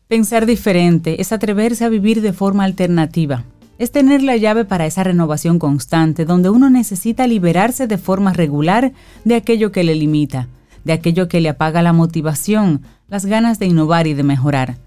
Pensar 0.08 0.46
diferente 0.46 1.20
es 1.20 1.32
atreverse 1.32 1.84
a 1.84 1.88
vivir 1.88 2.20
de 2.20 2.32
forma 2.32 2.62
alternativa, 2.62 3.42
es 3.76 3.90
tener 3.90 4.22
la 4.22 4.36
llave 4.36 4.64
para 4.64 4.86
esa 4.86 5.02
renovación 5.02 5.58
constante 5.58 6.25
donde 6.25 6.48
uno 6.48 6.70
necesita 6.70 7.26
liberarse 7.26 7.88
de 7.88 7.98
forma 7.98 8.32
regular 8.32 8.92
de 9.25 9.34
aquello 9.34 9.72
que 9.72 9.82
le 9.82 9.96
limita, 9.96 10.46
de 10.84 10.92
aquello 10.92 11.26
que 11.26 11.40
le 11.40 11.48
apaga 11.48 11.82
la 11.82 11.92
motivación, 11.92 12.82
las 13.08 13.26
ganas 13.26 13.58
de 13.58 13.66
innovar 13.66 14.06
y 14.06 14.14
de 14.14 14.22
mejorar. 14.22 14.78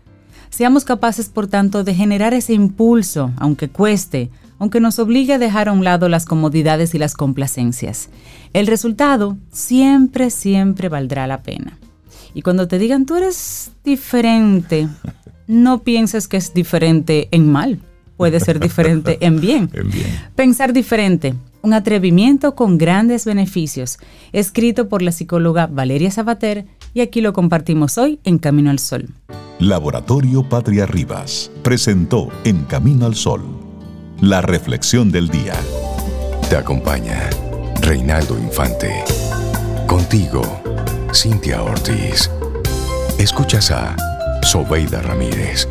Seamos 0.51 0.85
capaces, 0.85 1.27
por 1.27 1.47
tanto, 1.47 1.83
de 1.83 1.95
generar 1.95 2.33
ese 2.33 2.53
impulso, 2.53 3.31
aunque 3.35 3.67
cueste, 3.67 4.29
aunque 4.57 4.79
nos 4.79 4.99
obligue 4.99 5.33
a 5.33 5.38
dejar 5.38 5.67
a 5.67 5.73
un 5.73 5.83
lado 5.83 6.07
las 6.07 6.25
comodidades 6.25 6.95
y 6.95 6.97
las 6.97 7.13
complacencias. 7.13 8.09
El 8.53 8.67
resultado 8.67 9.35
siempre, 9.51 10.29
siempre 10.29 10.88
valdrá 10.88 11.27
la 11.27 11.43
pena. 11.43 11.77
Y 12.33 12.41
cuando 12.41 12.67
te 12.67 12.79
digan 12.79 13.05
tú 13.05 13.15
eres 13.15 13.71
diferente, 13.83 14.88
no 15.48 15.83
pienses 15.83 16.27
que 16.27 16.38
es 16.38 16.53
diferente 16.53 17.27
en 17.31 17.51
mal, 17.51 17.79
puede 18.17 18.39
ser 18.39 18.59
diferente 18.59 19.17
en 19.21 19.39
bien. 19.39 19.69
En 19.74 19.89
bien. 19.89 20.07
Pensar 20.36 20.74
diferente, 20.74 21.36
un 21.62 21.74
atrevimiento 21.74 22.55
con 22.55 22.77
grandes 22.77 23.25
beneficios, 23.25 23.98
escrito 24.31 24.89
por 24.89 25.01
la 25.01 25.12
psicóloga 25.12 25.67
Valeria 25.67 26.12
Sabater 26.12 26.65
y 26.93 27.01
aquí 27.01 27.21
lo 27.21 27.33
compartimos 27.33 27.98
hoy 27.98 28.19
en 28.24 28.38
Camino 28.38 28.69
al 28.69 28.79
Sol. 28.79 29.09
Laboratorio 29.59 30.48
Patria 30.48 30.86
Rivas 30.86 31.51
presentó 31.63 32.29
En 32.45 32.63
Camino 32.63 33.05
al 33.05 33.15
Sol 33.15 33.69
la 34.21 34.41
reflexión 34.41 35.12
del 35.12 35.29
día. 35.29 35.53
Te 36.50 36.57
acompaña 36.57 37.29
Reinaldo 37.81 38.38
Infante. 38.38 39.03
Contigo, 39.88 40.41
Cintia 41.13 41.63
Ortiz. 41.63 42.30
Escuchas 43.18 43.72
a 43.72 43.96
Sobeida 44.44 45.01
Ramírez. 45.01 45.68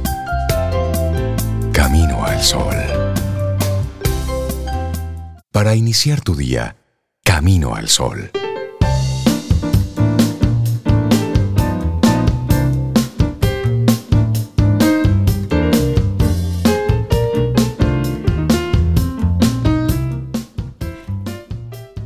Camino 1.73 2.25
al 2.25 2.42
Sol. 2.42 2.75
Para 5.52 5.75
iniciar 5.76 6.21
tu 6.21 6.35
día, 6.35 6.76
Camino 7.25 7.75
al 7.75 7.88
Sol. 7.88 8.30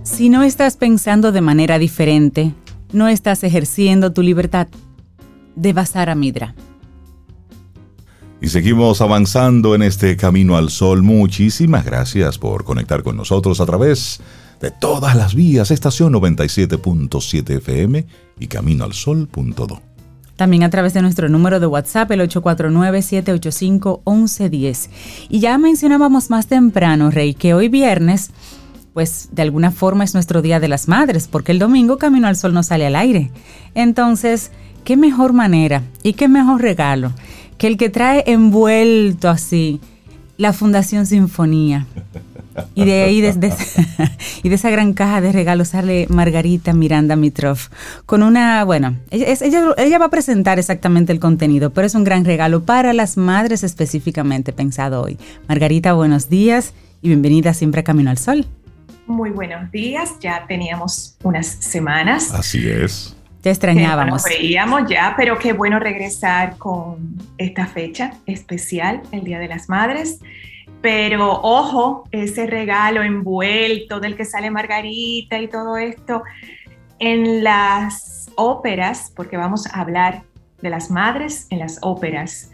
Si 0.02 0.28
no 0.28 0.42
estás 0.42 0.76
pensando 0.76 1.32
de 1.32 1.40
manera 1.40 1.78
diferente, 1.78 2.54
no 2.92 3.08
estás 3.08 3.44
ejerciendo 3.44 4.12
tu 4.12 4.22
libertad. 4.22 4.68
De 5.54 5.72
Basara 5.72 6.14
Midra. 6.14 6.54
Y 8.40 8.48
seguimos 8.48 9.00
avanzando 9.00 9.74
en 9.74 9.82
este 9.82 10.16
camino 10.16 10.56
al 10.56 10.70
sol. 10.70 11.02
Muchísimas 11.02 11.84
gracias 11.84 12.38
por 12.38 12.64
conectar 12.64 13.02
con 13.02 13.16
nosotros 13.16 13.60
a 13.60 13.66
través 13.66 14.20
de 14.60 14.70
todas 14.70 15.14
las 15.14 15.34
vías, 15.34 15.70
estación 15.70 16.14
97.7 16.14 17.58
FM 17.58 18.06
y 18.40 18.46
caminoalsol.do. 18.46 19.82
También 20.36 20.62
a 20.64 20.70
través 20.70 20.94
de 20.94 21.02
nuestro 21.02 21.28
número 21.28 21.60
de 21.60 21.66
WhatsApp, 21.66 22.10
el 22.10 22.26
849-785-1110. 22.28 24.88
Y 25.28 25.40
ya 25.40 25.58
mencionábamos 25.58 26.30
más 26.30 26.46
temprano, 26.46 27.10
Rey, 27.10 27.34
que 27.34 27.52
hoy 27.54 27.68
viernes 27.68 28.30
pues 28.94 29.28
de 29.32 29.42
alguna 29.42 29.70
forma 29.70 30.04
es 30.04 30.14
nuestro 30.14 30.42
Día 30.42 30.60
de 30.60 30.68
las 30.68 30.88
Madres, 30.88 31.28
porque 31.28 31.52
el 31.52 31.58
domingo 31.58 31.98
Camino 31.98 32.28
al 32.28 32.36
Sol 32.36 32.52
no 32.54 32.62
sale 32.62 32.86
al 32.86 32.96
aire. 32.96 33.30
Entonces, 33.74 34.50
¿qué 34.84 34.96
mejor 34.96 35.32
manera 35.32 35.82
y 36.02 36.12
qué 36.14 36.28
mejor 36.28 36.60
regalo 36.60 37.12
que 37.58 37.66
el 37.68 37.76
que 37.76 37.90
trae 37.90 38.24
envuelto 38.26 39.28
así 39.28 39.80
la 40.36 40.52
Fundación 40.52 41.06
Sinfonía? 41.06 41.86
Y 42.74 42.84
de 42.84 43.04
ahí, 43.04 43.22
desde, 43.22 43.50
y 44.42 44.48
de 44.50 44.54
esa 44.54 44.68
gran 44.68 44.92
caja 44.92 45.22
de 45.22 45.32
regalos 45.32 45.68
sale 45.68 46.06
Margarita 46.10 46.74
Miranda 46.74 47.16
Mitrov 47.16 47.58
con 48.04 48.22
una, 48.22 48.64
bueno, 48.64 48.96
ella, 49.10 49.26
ella, 49.78 49.98
va 49.98 50.04
a 50.04 50.10
presentar 50.10 50.58
exactamente 50.58 51.12
el 51.12 51.20
contenido, 51.20 51.70
pero 51.70 51.86
es 51.86 51.94
un 51.94 52.04
gran 52.04 52.26
regalo 52.26 52.64
para 52.64 52.92
las 52.92 53.16
madres 53.16 53.64
específicamente 53.64 54.52
pensado 54.52 55.02
hoy. 55.02 55.16
Margarita, 55.48 55.94
buenos 55.94 56.28
días 56.28 56.74
y 57.00 57.08
bienvenida 57.08 57.54
siempre 57.54 57.80
a 57.80 57.84
Camino 57.84 58.10
al 58.10 58.18
Sol. 58.18 58.46
Muy 59.06 59.30
buenos 59.30 59.70
días, 59.70 60.18
ya 60.20 60.46
teníamos 60.46 61.16
unas 61.22 61.46
semanas. 61.46 62.32
Así 62.32 62.68
es. 62.68 63.16
Te 63.40 63.50
extrañábamos. 63.50 64.22
Nos 64.22 64.24
veíamos 64.24 64.88
ya, 64.88 65.14
pero 65.16 65.38
qué 65.38 65.52
bueno 65.52 65.80
regresar 65.80 66.56
con 66.58 67.16
esta 67.38 67.66
fecha 67.66 68.14
especial, 68.26 69.02
el 69.10 69.24
Día 69.24 69.40
de 69.40 69.48
las 69.48 69.68
Madres. 69.68 70.20
Pero 70.80 71.40
ojo, 71.42 72.08
ese 72.12 72.46
regalo 72.46 73.02
envuelto 73.02 73.98
del 73.98 74.16
que 74.16 74.24
sale 74.24 74.50
Margarita 74.50 75.38
y 75.38 75.48
todo 75.48 75.76
esto, 75.76 76.22
en 77.00 77.42
las 77.42 78.30
óperas, 78.36 79.12
porque 79.14 79.36
vamos 79.36 79.66
a 79.66 79.80
hablar 79.80 80.22
de 80.60 80.70
las 80.70 80.90
madres 80.90 81.48
en 81.50 81.58
las 81.58 81.78
óperas, 81.82 82.52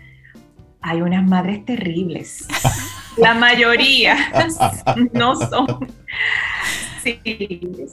hay 0.80 1.02
unas 1.02 1.28
madres 1.28 1.64
terribles. 1.64 2.48
La 3.20 3.34
mayoría 3.34 4.16
no 5.12 5.36
son. 5.36 5.88
Sí, 7.02 7.20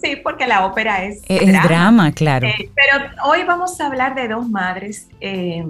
sí, 0.01 0.15
porque 0.23 0.47
la 0.47 0.65
ópera 0.65 1.03
es. 1.03 1.21
Es 1.27 1.63
drama, 1.63 2.11
claro. 2.11 2.47
Eh, 2.47 2.69
pero 2.75 3.05
hoy 3.25 3.43
vamos 3.43 3.79
a 3.79 3.87
hablar 3.87 4.15
de 4.15 4.27
dos 4.27 4.49
madres 4.49 5.09
eh, 5.21 5.65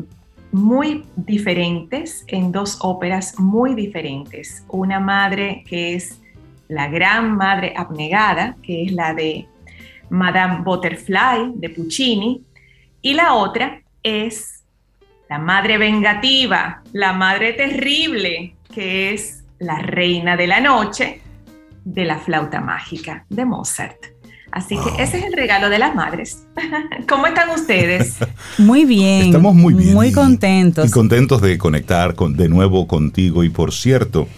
muy 0.51 1.05
diferentes, 1.15 2.23
en 2.27 2.51
dos 2.51 2.77
óperas 2.81 3.37
muy 3.39 3.75
diferentes. 3.75 4.63
Una 4.69 4.99
madre 4.99 5.63
que 5.67 5.95
es 5.95 6.21
la 6.67 6.87
gran 6.87 7.35
madre 7.35 7.73
abnegada, 7.75 8.55
que 8.63 8.83
es 8.83 8.91
la 8.91 9.13
de 9.13 9.47
Madame 10.09 10.63
Butterfly 10.63 11.53
de 11.55 11.69
Puccini, 11.69 12.41
y 13.01 13.13
la 13.13 13.33
otra 13.33 13.81
es 14.01 14.63
la 15.29 15.37
madre 15.37 15.77
vengativa, 15.77 16.81
la 16.93 17.13
madre 17.13 17.53
terrible, 17.53 18.55
que 18.73 19.13
es 19.13 19.43
la 19.59 19.79
reina 19.79 20.35
de 20.35 20.47
la 20.47 20.59
noche 20.59 21.21
de 21.83 22.05
la 22.05 22.17
flauta 22.17 22.61
mágica 22.61 23.25
de 23.29 23.45
Mozart. 23.45 24.15
Así 24.51 24.77
que 24.77 25.03
ese 25.03 25.17
es 25.17 25.25
el 25.25 25.33
regalo 25.33 25.69
de 25.69 25.79
las 25.79 25.93
madres. 25.95 26.45
¿Cómo 27.09 27.27
están 27.27 27.49
ustedes? 27.49 28.15
Muy 28.57 28.85
bien. 28.85 29.23
Estamos 29.23 29.53
muy 29.53 29.73
bien. 29.73 29.93
Muy 29.93 30.13
contentos. 30.13 30.87
Y 30.87 30.91
contentos 30.91 31.41
de 31.41 31.57
conectar 31.57 32.15
con, 32.15 32.37
de 32.37 32.47
nuevo 32.47 32.87
contigo. 32.87 33.43
Y 33.43 33.49
por 33.49 33.73
cierto, 33.73 34.29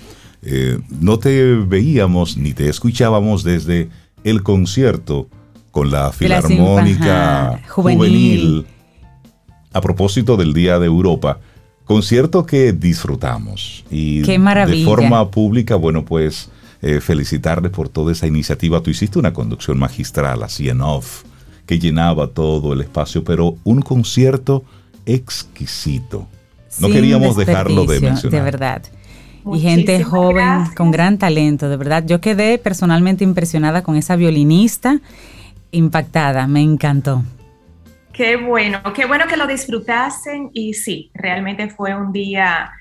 eh, 0.41 0.79
no 0.99 1.19
te 1.19 1.53
veíamos 1.53 2.35
ni 2.35 2.53
te 2.53 2.67
escuchábamos 2.67 3.43
desde 3.43 3.89
el 4.23 4.41
concierto 4.41 5.27
con 5.69 5.91
la 5.91 6.11
Filarmónica 6.11 7.59
juvenil. 7.67 8.65
A 9.73 9.81
propósito 9.81 10.35
del 10.35 10.53
Día 10.53 10.79
de 10.79 10.87
Europa, 10.87 11.39
concierto 11.87 12.45
que 12.45 12.73
disfrutamos. 12.73 13.85
Y 13.89 14.21
Qué 14.23 14.37
maravilla. 14.37 14.77
de 14.77 14.85
forma 14.85 15.31
pública, 15.31 15.75
bueno, 15.75 16.05
pues 16.05 16.49
eh, 16.81 16.99
felicitarles 17.01 17.71
por 17.71 17.89
toda 17.89 18.11
esa 18.11 18.27
iniciativa. 18.27 18.81
Tú 18.81 18.91
hiciste 18.91 19.17
una 19.17 19.33
conducción 19.33 19.79
magistral, 19.79 20.43
así 20.43 20.69
en 20.69 20.81
off, 20.81 21.23
que 21.65 21.79
llenaba 21.79 22.27
todo 22.27 22.73
el 22.73 22.81
espacio, 22.81 23.23
pero 23.23 23.55
un 23.63 23.81
concierto 23.81 24.63
exquisito. 25.05 26.27
No 26.79 26.89
queríamos 26.89 27.35
dejarlo 27.35 27.85
de 27.85 27.99
mencionar. 27.99 28.39
De 28.39 28.41
verdad. 28.41 28.83
y 29.51 29.59
gente 29.59 30.03
joven 30.03 30.65
con 30.75 30.91
gran 30.91 31.17
talento, 31.17 31.69
de 31.69 31.77
verdad. 31.77 32.03
Yo 32.05 32.19
quedé 32.19 32.57
personalmente 32.57 33.23
impresionada 33.23 33.81
con 33.81 33.95
esa 33.95 34.17
violinista, 34.17 34.99
impactada, 35.71 36.47
me 36.47 36.61
encantó. 36.61 37.23
Qué 38.17 38.35
bueno, 38.35 38.81
qué 38.95 39.05
bueno 39.05 39.27
que 39.27 39.37
lo 39.37 39.45
disfrutasen 39.45 40.49
y 40.51 40.73
sí, 40.73 41.11
realmente 41.13 41.69
fue 41.69 41.95
un 41.95 42.11
día 42.11 42.71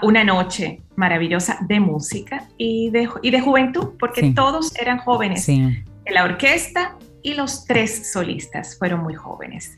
una 0.00 0.24
noche 0.24 0.80
maravillosa 0.96 1.58
de 1.60 1.78
música 1.78 2.48
y 2.56 2.88
de, 2.88 3.06
y 3.20 3.30
de 3.30 3.40
juventud, 3.42 3.90
porque 3.98 4.32
todos 4.32 4.74
eran 4.76 4.96
jóvenes. 4.96 5.46
En 5.46 5.84
la 6.06 6.24
orquesta 6.24 6.96
y 7.22 7.34
los 7.34 7.66
tres 7.66 8.12
solistas 8.12 8.78
fueron 8.78 9.02
muy 9.02 9.14
jóvenes. 9.14 9.76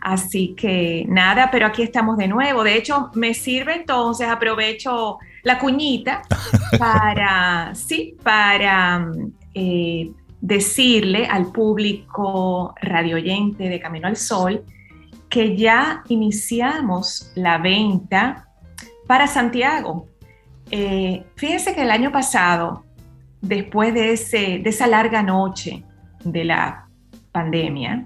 Así 0.00 0.54
que 0.56 1.04
nada, 1.08 1.50
pero 1.50 1.66
aquí 1.66 1.82
estamos 1.82 2.16
de 2.16 2.28
nuevo. 2.28 2.62
De 2.62 2.76
hecho, 2.76 3.10
me 3.14 3.34
sirve 3.34 3.74
entonces, 3.74 4.28
aprovecho 4.28 5.18
la 5.42 5.58
cuñita 5.58 6.22
para, 6.78 7.74
sí, 7.74 8.16
para 8.22 9.04
eh, 9.52 10.12
decirle 10.40 11.26
al 11.26 11.50
público 11.52 12.74
radioyente 12.80 13.68
de 13.68 13.80
Camino 13.80 14.08
al 14.08 14.16
Sol 14.16 14.64
que 15.28 15.56
ya 15.56 16.02
iniciamos 16.08 17.32
la 17.34 17.58
venta 17.58 18.48
para 19.06 19.26
Santiago. 19.26 20.06
Eh, 20.70 21.24
fíjense 21.36 21.74
que 21.74 21.82
el 21.82 21.90
año 21.90 22.12
pasado, 22.12 22.84
después 23.40 23.92
de, 23.94 24.12
ese, 24.12 24.60
de 24.62 24.70
esa 24.70 24.86
larga 24.86 25.22
noche 25.22 25.84
de 26.24 26.44
la 26.44 26.88
pandemia, 27.32 28.04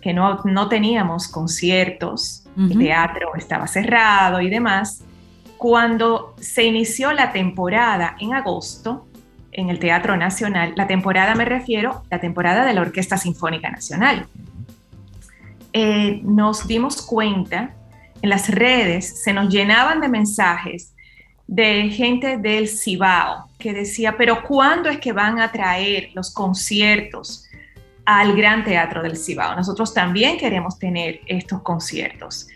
que 0.00 0.12
no, 0.12 0.40
no 0.44 0.68
teníamos 0.68 1.28
conciertos, 1.28 2.44
el 2.56 2.76
teatro 2.76 3.34
estaba 3.34 3.66
cerrado 3.66 4.40
y 4.40 4.50
demás, 4.50 5.02
cuando 5.56 6.34
se 6.38 6.64
inició 6.64 7.12
la 7.12 7.32
temporada 7.32 8.16
en 8.18 8.34
agosto 8.34 9.06
en 9.52 9.68
el 9.68 9.78
Teatro 9.78 10.16
Nacional, 10.16 10.72
la 10.76 10.86
temporada 10.86 11.34
me 11.34 11.44
refiero, 11.44 12.02
la 12.10 12.20
temporada 12.20 12.64
de 12.64 12.72
la 12.72 12.80
Orquesta 12.80 13.16
Sinfónica 13.16 13.70
Nacional, 13.70 14.26
eh, 15.72 16.20
nos 16.24 16.66
dimos 16.66 17.02
cuenta 17.02 17.74
en 18.22 18.30
las 18.30 18.48
redes 18.48 19.22
se 19.24 19.32
nos 19.32 19.52
llenaban 19.52 20.00
de 20.00 20.08
mensajes 20.08 20.94
de 21.46 21.90
gente 21.90 22.38
del 22.38 22.68
Cibao 22.68 23.48
que 23.58 23.72
decía, 23.72 24.16
pero 24.16 24.42
¿cuándo 24.42 24.88
es 24.88 24.98
que 24.98 25.12
van 25.12 25.40
a 25.40 25.50
traer 25.50 26.10
los 26.14 26.32
conciertos 26.32 27.48
al 28.04 28.34
Gran 28.34 28.64
Teatro 28.64 29.02
del 29.02 29.16
Cibao? 29.16 29.56
Nosotros 29.56 29.92
también 29.92 30.38
queremos 30.38 30.78
tener 30.78 31.20
estos 31.26 31.62
conciertos. 31.62 32.48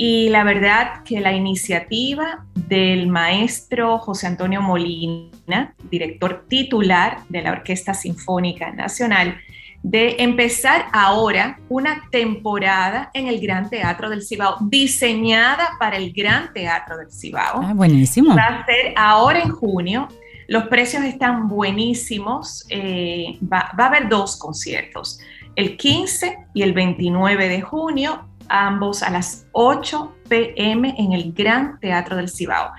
Y 0.00 0.28
la 0.28 0.44
verdad 0.44 1.02
que 1.04 1.18
la 1.20 1.32
iniciativa 1.32 2.46
del 2.54 3.08
maestro 3.08 3.98
José 3.98 4.28
Antonio 4.28 4.62
Molina, 4.62 5.74
director 5.90 6.44
titular 6.48 7.18
de 7.28 7.42
la 7.42 7.50
Orquesta 7.50 7.94
Sinfónica 7.94 8.70
Nacional, 8.70 9.36
de 9.82 10.14
empezar 10.20 10.86
ahora 10.92 11.58
una 11.68 12.08
temporada 12.12 13.10
en 13.12 13.26
el 13.26 13.40
Gran 13.40 13.68
Teatro 13.68 14.08
del 14.08 14.22
Cibao, 14.22 14.58
diseñada 14.60 15.70
para 15.80 15.96
el 15.96 16.12
Gran 16.12 16.52
Teatro 16.52 16.96
del 16.96 17.10
Cibao. 17.10 17.60
Ah, 17.60 17.72
buenísimo. 17.74 18.36
Va 18.36 18.60
a 18.60 18.66
ser 18.66 18.94
ahora 18.96 19.40
en 19.40 19.50
junio. 19.50 20.06
Los 20.46 20.68
precios 20.68 21.02
están 21.02 21.48
buenísimos. 21.48 22.64
Eh, 22.70 23.36
va, 23.42 23.72
va 23.78 23.84
a 23.84 23.88
haber 23.88 24.08
dos 24.08 24.36
conciertos, 24.36 25.18
el 25.56 25.76
15 25.76 26.38
y 26.54 26.62
el 26.62 26.72
29 26.72 27.48
de 27.48 27.60
junio, 27.62 28.27
ambos 28.48 29.02
a 29.02 29.10
las 29.10 29.46
8 29.52 30.14
pm 30.28 30.94
en 30.98 31.12
el 31.12 31.32
Gran 31.32 31.78
Teatro 31.80 32.16
del 32.16 32.28
Cibao. 32.28 32.72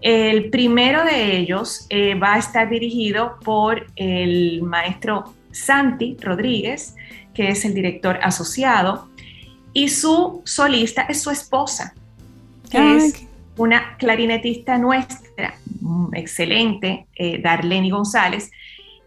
El 0.00 0.50
primero 0.50 1.04
de 1.04 1.36
ellos 1.36 1.86
eh, 1.90 2.14
va 2.14 2.34
a 2.34 2.38
estar 2.38 2.68
dirigido 2.68 3.38
por 3.44 3.86
el 3.96 4.62
maestro 4.62 5.34
Santi 5.50 6.16
Rodríguez, 6.20 6.94
que 7.34 7.48
es 7.48 7.64
el 7.64 7.74
director 7.74 8.18
asociado, 8.22 9.08
y 9.72 9.88
su 9.88 10.42
solista 10.44 11.02
es 11.02 11.20
su 11.20 11.30
esposa, 11.30 11.94
que 12.70 12.96
es 12.96 13.26
una 13.56 13.96
clarinetista 13.96 14.78
nuestra, 14.78 15.54
mm, 15.80 16.14
excelente, 16.14 17.06
eh, 17.16 17.40
Darlene 17.42 17.90
González. 17.90 18.50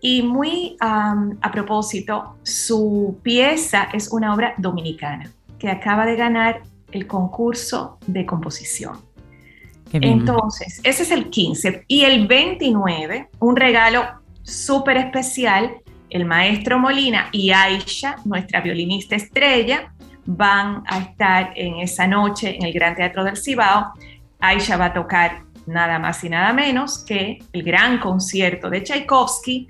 Y 0.04 0.24
muy 0.24 0.78
a 0.80 1.52
propósito, 1.52 2.38
su 2.42 3.20
pieza 3.22 3.90
es 3.94 4.12
una 4.12 4.34
obra 4.34 4.56
dominicana 4.58 5.32
que 5.62 5.70
acaba 5.70 6.08
de 6.08 6.16
ganar 6.16 6.64
el 6.92 7.06
concurso 7.06 8.00
de 8.08 8.26
composición. 8.26 9.00
Entonces, 9.94 10.82
ese 10.84 11.04
es 11.04 11.12
el 11.12 11.30
15. 11.30 11.86
Y 11.88 12.02
el 12.02 12.26
29, 12.26 13.30
un 13.40 13.56
regalo 13.56 14.04
súper 14.42 14.98
especial 14.98 15.76
el 16.10 16.26
maestro 16.26 16.80
Molina 16.80 17.30
y 17.32 17.52
Aisha, 17.52 18.16
nuestra 18.26 18.60
violinista 18.62 19.16
estrella, 19.16 19.94
van 20.26 20.84
a 20.88 20.98
estar 20.98 21.54
en 21.56 21.76
esa 21.76 22.08
noche 22.08 22.56
en 22.56 22.66
el 22.66 22.74
Gran 22.74 22.96
Teatro 22.96 23.24
del 23.24 23.38
Cibao. 23.38 23.94
Aisha 24.40 24.78
va 24.78 24.86
a 24.86 24.94
tocar 24.94 25.44
nada 25.68 26.00
más 26.00 26.24
y 26.24 26.30
nada 26.30 26.54
menos 26.54 27.06
que 27.06 27.38
el 27.54 27.64
gran 27.64 28.00
concierto 28.00 28.70
de 28.70 28.82
Tchaikovsky 28.82 29.70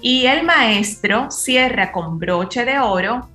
y 0.00 0.26
el 0.26 0.44
maestro 0.44 1.30
cierra 1.32 1.90
con 1.90 2.18
broche 2.18 2.64
de 2.64 2.78
oro 2.78 3.28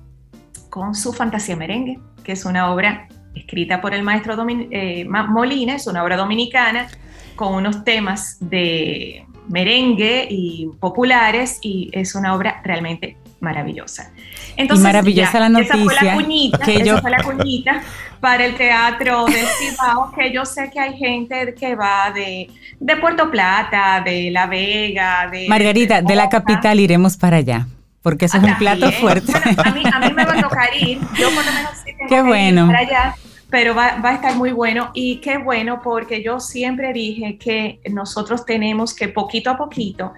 con 0.78 0.94
su 0.94 1.12
Fantasía 1.12 1.56
Merengue, 1.56 1.98
que 2.22 2.30
es 2.30 2.44
una 2.44 2.72
obra 2.72 3.08
escrita 3.34 3.80
por 3.80 3.94
el 3.94 4.04
maestro 4.04 4.36
eh, 4.48 5.04
Molina, 5.08 5.74
es 5.74 5.88
una 5.88 6.04
obra 6.04 6.16
dominicana 6.16 6.86
con 7.34 7.54
unos 7.54 7.82
temas 7.82 8.36
de 8.38 9.26
merengue 9.48 10.28
y 10.30 10.70
populares 10.78 11.58
y 11.62 11.90
es 11.92 12.14
una 12.14 12.32
obra 12.32 12.60
realmente 12.62 13.16
maravillosa. 13.40 14.12
Entonces, 14.56 14.84
y 14.84 14.86
maravillosa 14.86 15.40
la 15.40 15.48
noticia. 15.48 15.74
Esa 15.74 15.84
fue 15.84 15.94
la 15.94 16.14
cuñita, 16.14 16.58
que 16.58 16.84
yo... 16.84 16.98
fue 16.98 17.10
la 17.10 17.22
cuñita 17.24 17.82
para 18.20 18.44
el 18.44 18.54
teatro 18.54 19.24
de 19.26 19.42
Cibao, 19.58 20.12
que 20.12 20.32
yo 20.32 20.44
sé 20.44 20.70
que 20.72 20.78
hay 20.78 20.96
gente 20.96 21.54
que 21.58 21.74
va 21.74 22.12
de, 22.12 22.48
de 22.78 22.96
Puerto 22.98 23.32
Plata, 23.32 24.00
de 24.04 24.30
La 24.30 24.46
Vega, 24.46 25.28
de... 25.28 25.48
Margarita, 25.48 26.02
de, 26.02 26.14
la 26.14 26.28
capital 26.28 26.78
iremos 26.78 27.16
para 27.16 27.38
allá. 27.38 27.66
Porque 28.02 28.26
eso 28.26 28.38
es 28.38 28.44
un 28.44 28.56
plato 28.56 28.90
fuerte. 28.92 29.32
a, 29.34 29.70
mí, 29.72 29.82
a 29.92 29.98
mí 30.00 30.12
me 30.14 30.24
va 30.24 30.32
a 30.34 30.42
tocar 30.48 30.68
ir, 30.76 30.98
yo 31.18 31.30
por 31.34 31.44
lo 31.44 31.52
menos 31.52 31.72
sí 31.84 31.92
Qué 32.08 32.22
bueno. 32.22 32.66
para 32.66 32.78
allá, 32.78 33.16
pero 33.50 33.74
va, 33.74 34.00
a 34.02 34.14
estar 34.14 34.36
muy 34.36 34.52
bueno 34.52 34.90
y 34.94 35.16
qué 35.16 35.38
bueno 35.38 35.80
porque 35.82 36.22
yo 36.22 36.38
siempre 36.40 36.92
dije 36.92 37.38
que 37.38 37.80
nosotros 37.90 38.44
tenemos 38.44 38.94
que 38.94 39.08
poquito 39.08 39.50
a 39.50 39.56
poquito 39.56 40.12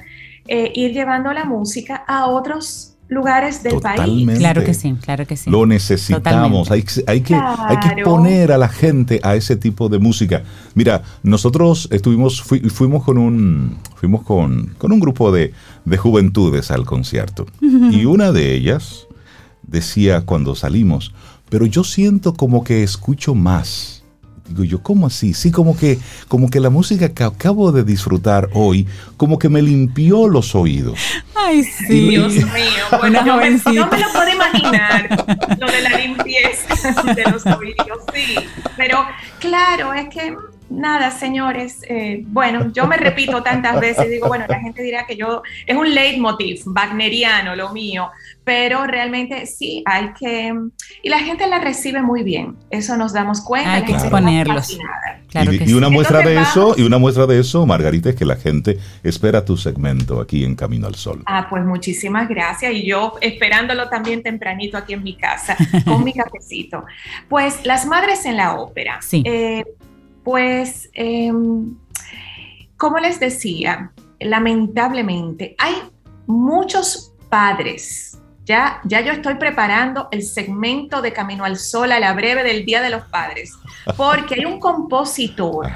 eh, 0.46 0.72
ir 0.74 0.92
llevando 0.92 1.32
la 1.32 1.44
música 1.44 2.04
a 2.06 2.26
otros 2.26 2.89
lugares 3.10 3.62
del 3.62 3.80
país. 3.80 4.38
Claro 4.38 4.64
que 4.64 4.72
sí, 4.72 4.94
claro 5.02 5.26
que 5.26 5.36
sí. 5.36 5.50
Lo 5.50 5.66
necesitamos, 5.66 6.70
hay, 6.70 6.84
hay, 7.06 7.20
que, 7.20 7.34
hay 7.34 7.76
que 7.78 8.02
poner 8.02 8.52
a 8.52 8.58
la 8.58 8.68
gente 8.68 9.20
a 9.22 9.34
ese 9.34 9.56
tipo 9.56 9.88
de 9.88 9.98
música. 9.98 10.44
Mira, 10.74 11.02
nosotros 11.22 11.88
estuvimos, 11.90 12.40
fuimos 12.40 13.04
con 13.04 13.18
un, 13.18 13.76
fuimos 13.96 14.22
con, 14.22 14.74
con 14.78 14.92
un 14.92 15.00
grupo 15.00 15.32
de, 15.32 15.52
de 15.84 15.96
juventudes 15.98 16.70
al 16.70 16.86
concierto 16.86 17.46
y 17.60 18.04
una 18.04 18.32
de 18.32 18.54
ellas 18.54 19.06
decía 19.62 20.22
cuando 20.22 20.54
salimos, 20.54 21.12
pero 21.48 21.66
yo 21.66 21.84
siento 21.84 22.34
como 22.34 22.64
que 22.64 22.82
escucho 22.82 23.34
más 23.34 23.99
Digo 24.50 24.64
yo, 24.64 24.82
¿cómo 24.82 25.06
así? 25.06 25.32
Sí, 25.32 25.52
como 25.52 25.76
que, 25.76 25.98
como 26.26 26.50
que 26.50 26.58
la 26.58 26.70
música 26.70 27.08
que 27.08 27.22
acabo 27.22 27.70
de 27.70 27.84
disfrutar 27.84 28.48
hoy, 28.52 28.86
como 29.16 29.38
que 29.38 29.48
me 29.48 29.62
limpió 29.62 30.28
los 30.28 30.54
oídos. 30.56 30.98
Ay, 31.36 31.62
sí. 31.62 32.10
Dios 32.10 32.34
mío, 32.34 32.84
bueno, 32.98 33.24
yo 33.24 33.36
me, 33.36 33.50
no 33.50 33.62
me 33.88 33.98
lo 33.98 34.12
puedo 34.12 34.28
imaginar, 34.34 35.24
lo 35.58 35.66
de 35.66 35.80
la 35.82 35.98
limpieza 35.98 36.92
de 37.14 37.30
los 37.30 37.46
oídos, 37.46 37.98
sí. 38.12 38.34
Pero 38.76 39.04
claro, 39.38 39.94
es 39.94 40.08
que 40.08 40.34
nada, 40.70 41.10
señores, 41.10 41.80
eh, 41.88 42.22
bueno, 42.26 42.72
yo 42.72 42.86
me 42.86 42.96
repito 42.96 43.42
tantas 43.42 43.80
veces, 43.80 44.08
digo, 44.08 44.28
bueno, 44.28 44.46
la 44.48 44.60
gente 44.60 44.82
dirá 44.82 45.04
que 45.04 45.16
yo, 45.16 45.42
es 45.66 45.76
un 45.76 45.92
leitmotiv 45.92 46.62
wagneriano 46.66 47.56
lo 47.56 47.72
mío, 47.72 48.10
pero 48.44 48.86
realmente 48.86 49.46
sí, 49.46 49.82
hay 49.84 50.12
que, 50.18 50.54
y 51.02 51.08
la 51.08 51.18
gente 51.18 51.46
la 51.48 51.58
recibe 51.58 52.02
muy 52.02 52.22
bien, 52.22 52.56
eso 52.70 52.96
nos 52.96 53.12
damos 53.12 53.40
cuenta. 53.40 53.74
Hay 53.74 53.84
que 53.84 53.92
exponerlos. 53.92 54.78
y, 55.66 55.72
una 55.72 55.88
muestra 55.88 56.20
de 56.20 56.40
eso, 56.40 56.74
y 56.76 56.82
una 56.82 56.98
muestra 56.98 57.26
de 57.26 57.40
eso, 57.40 57.66
Margarita, 57.66 58.10
es 58.10 58.16
que 58.16 58.24
la 58.24 58.36
gente 58.36 58.78
espera 59.02 59.44
tu 59.44 59.56
segmento 59.56 60.20
aquí 60.20 60.44
en 60.44 60.54
Camino 60.54 60.86
al 60.86 60.94
Sol. 60.94 61.22
Ah, 61.26 61.46
pues 61.50 61.64
muchísimas 61.64 62.28
gracias, 62.28 62.72
y 62.72 62.86
yo 62.86 63.14
esperándolo 63.20 63.88
también 63.88 64.22
tempranito 64.22 64.76
aquí 64.76 64.94
en 64.94 65.02
mi 65.02 65.16
casa, 65.16 65.56
con 65.84 66.04
mi 66.04 66.12
cafecito. 66.14 66.84
Pues 67.28 67.66
las 67.66 67.86
madres 67.86 68.24
en 68.24 68.36
la 68.36 68.54
ópera. 68.54 69.00
Sí. 69.02 69.22
Eh, 69.26 69.64
pues, 70.30 70.88
em, 70.92 71.74
como 72.76 73.00
les 73.00 73.18
decía, 73.18 73.90
lamentablemente 74.20 75.56
hay 75.58 75.74
muchos 76.28 77.12
padres. 77.28 78.16
Ya, 78.44 78.80
ya 78.84 79.00
yo 79.00 79.10
estoy 79.10 79.34
preparando 79.34 80.06
el 80.12 80.22
segmento 80.22 81.02
de 81.02 81.12
Camino 81.12 81.44
al 81.44 81.56
Sol 81.56 81.90
a 81.90 81.98
la 81.98 82.12
breve 82.12 82.44
del 82.44 82.64
Día 82.64 82.80
de 82.80 82.90
los 82.90 83.02
Padres, 83.06 83.54
porque 83.96 84.36
hay 84.36 84.44
un 84.44 84.60
compositor 84.60 85.68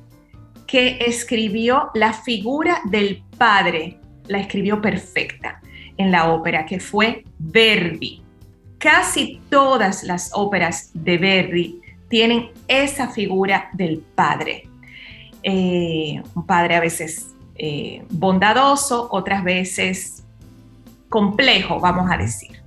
que 0.66 0.98
escribió 1.00 1.90
la 1.94 2.12
figura 2.12 2.82
del 2.84 3.22
padre, 3.38 3.98
la 4.26 4.40
escribió 4.40 4.82
perfecta 4.82 5.62
en 5.96 6.10
la 6.10 6.34
ópera, 6.34 6.66
que 6.66 6.80
fue 6.80 7.24
Verdi. 7.38 8.22
Casi 8.76 9.40
todas 9.48 10.02
las 10.02 10.32
óperas 10.34 10.90
de 10.92 11.16
Verdi 11.16 11.80
tienen 12.08 12.50
esa 12.68 13.08
figura 13.08 13.70
del 13.72 13.98
padre. 13.98 14.68
Eh, 15.42 16.22
un 16.34 16.46
padre 16.46 16.76
a 16.76 16.80
veces 16.80 17.34
eh, 17.56 18.04
bondadoso, 18.10 19.08
otras 19.10 19.44
veces 19.44 20.24
complejo, 21.08 21.80
vamos 21.80 22.10
a 22.10 22.16
decir. 22.16 22.62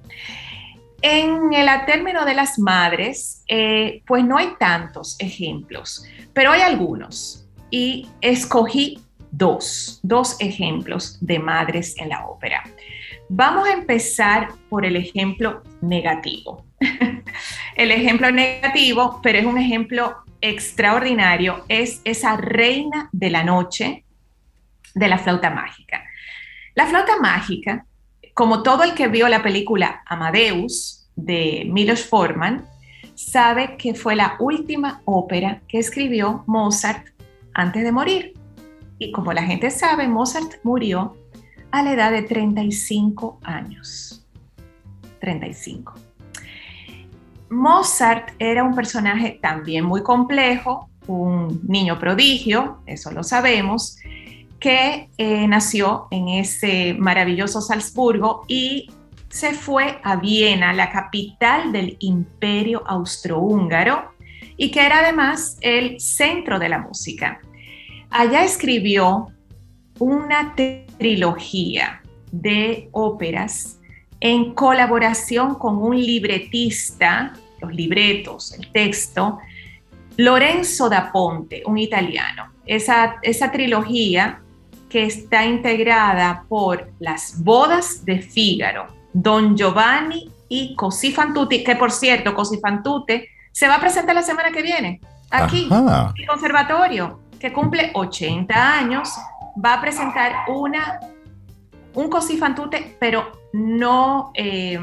En 1.02 1.54
el 1.54 1.67
término 1.86 2.25
de 2.25 2.34
las 2.34 2.60
madres, 2.60 3.43
eh, 3.47 4.02
pues 4.06 4.23
no 4.25 4.38
hay 4.38 4.49
tantos 4.60 5.15
ejemplos, 5.19 6.06
pero 6.34 6.52
hay 6.52 6.62
algunos. 6.62 7.47
Y 7.71 8.08
escogí 8.21 8.99
dos, 9.32 9.99
dos 10.04 10.36
ejemplos 10.39 11.17
de 11.21 11.39
madres 11.39 11.95
en 11.97 12.10
la 12.10 12.25
ópera. 12.25 12.63
Vamos 13.30 13.67
a 13.67 13.73
empezar 13.73 14.49
por 14.69 14.86
el 14.86 14.95
ejemplo 14.95 15.62
negativo. 15.82 16.65
El 17.76 17.92
ejemplo 17.92 18.32
negativo, 18.32 19.20
pero 19.22 19.39
es 19.39 19.46
un 19.46 19.58
ejemplo 19.58 20.18
extraordinario, 20.42 21.63
es 21.68 22.02
esa 22.04 22.38
reina 22.38 23.10
de 23.12 23.30
la 23.30 23.44
noche 23.44 24.06
de 24.96 25.08
la 25.08 25.18
flauta 25.18 25.50
mágica. 25.50 26.04
La 26.76 26.88
flauta 26.88 27.18
mágica, 27.20 27.86
como 28.34 28.63
todo 28.63 28.84
el 28.84 28.94
que 28.94 29.08
vio 29.08 29.28
la 29.28 29.44
película 29.44 30.02
Amadeus 30.06 31.10
de 31.15 31.68
Milos 31.70 32.06
Forman, 32.06 32.65
sabe 33.15 33.76
que 33.78 33.94
fue 33.94 34.15
la 34.15 34.38
última 34.39 35.02
ópera 35.06 35.62
que 35.68 35.78
escribió 35.78 36.44
Mozart 36.48 37.08
antes 37.54 37.84
de 37.84 37.92
morir. 37.92 38.34
Y 38.98 39.12
como 39.12 39.34
la 39.34 39.44
gente 39.44 39.72
sabe, 39.72 40.08
Mozart 40.08 40.56
murió 40.63 41.18
a 41.72 41.84
la 41.84 41.94
edad 41.94 42.12
de 42.12 42.22
35 42.22 43.39
años. 43.44 44.26
35. 45.20 46.09
Mozart 47.50 48.34
era 48.40 48.64
un 48.64 48.76
personaje 48.76 49.40
también 49.42 49.86
muy 49.86 50.04
complejo, 50.04 50.90
un 51.08 51.62
niño 51.68 51.98
prodigio, 52.00 52.82
eso 52.86 53.12
lo 53.12 53.24
sabemos, 53.24 53.98
que 54.60 55.10
eh, 55.18 55.48
nació 55.48 56.08
en 56.12 56.28
ese 56.30 56.96
maravilloso 57.00 57.62
Salzburgo 57.62 58.44
y 58.48 58.92
se 59.30 59.54
fue 59.54 60.00
a 60.04 60.16
Viena, 60.18 60.74
la 60.74 60.92
capital 60.92 61.72
del 61.72 61.98
imperio 62.00 62.84
austrohúngaro, 62.86 64.12
y 64.58 64.72
que 64.72 64.86
era 64.86 65.00
además 65.00 65.58
el 65.62 66.00
centro 66.00 66.60
de 66.60 66.70
la 66.70 66.80
música. 66.80 67.40
Allá 68.10 68.44
escribió 68.44 69.28
una 70.00 70.56
trilogía 70.98 72.02
de 72.32 72.90
óperas 72.92 73.79
en 74.19 74.53
colaboración 74.53 75.55
con 75.55 75.77
un 75.77 75.97
libretista, 75.97 77.34
los 77.62 77.73
libretos, 77.73 78.53
el 78.53 78.71
texto, 78.71 79.39
Lorenzo 80.17 80.89
da 80.89 81.12
Ponte, 81.12 81.63
un 81.65 81.77
italiano. 81.77 82.51
Esa, 82.65 83.15
esa 83.21 83.51
trilogía 83.51 84.41
que 84.89 85.05
está 85.05 85.45
integrada 85.45 86.43
por 86.49 86.91
Las 86.99 87.41
bodas 87.41 88.03
de 88.03 88.21
Fígaro, 88.21 88.88
Don 89.13 89.55
Giovanni 89.55 90.29
y 90.49 90.75
Così 90.75 91.12
fan 91.12 91.34
tutti, 91.34 91.63
que 91.63 91.75
por 91.75 91.91
cierto, 91.91 92.34
Così 92.34 92.60
fan 92.60 92.82
tutte 92.82 93.29
se 93.51 93.67
va 93.67 93.75
a 93.75 93.79
presentar 93.79 94.15
la 94.15 94.23
semana 94.23 94.51
que 94.51 94.62
viene, 94.62 94.99
aquí, 95.29 95.67
en 95.71 95.89
el 96.15 96.27
conservatorio, 96.27 97.19
que 97.39 97.53
cumple 97.53 97.91
80 97.93 98.77
años, 98.77 99.10
va 99.63 99.75
a 99.75 99.82
presentar 99.82 100.34
una 100.47 100.99
un 102.00 102.08
Così 102.08 102.38
fan 102.38 102.56
tutte, 102.56 102.96
pero 102.98 103.50
no 103.54 104.32
eh, 104.34 104.80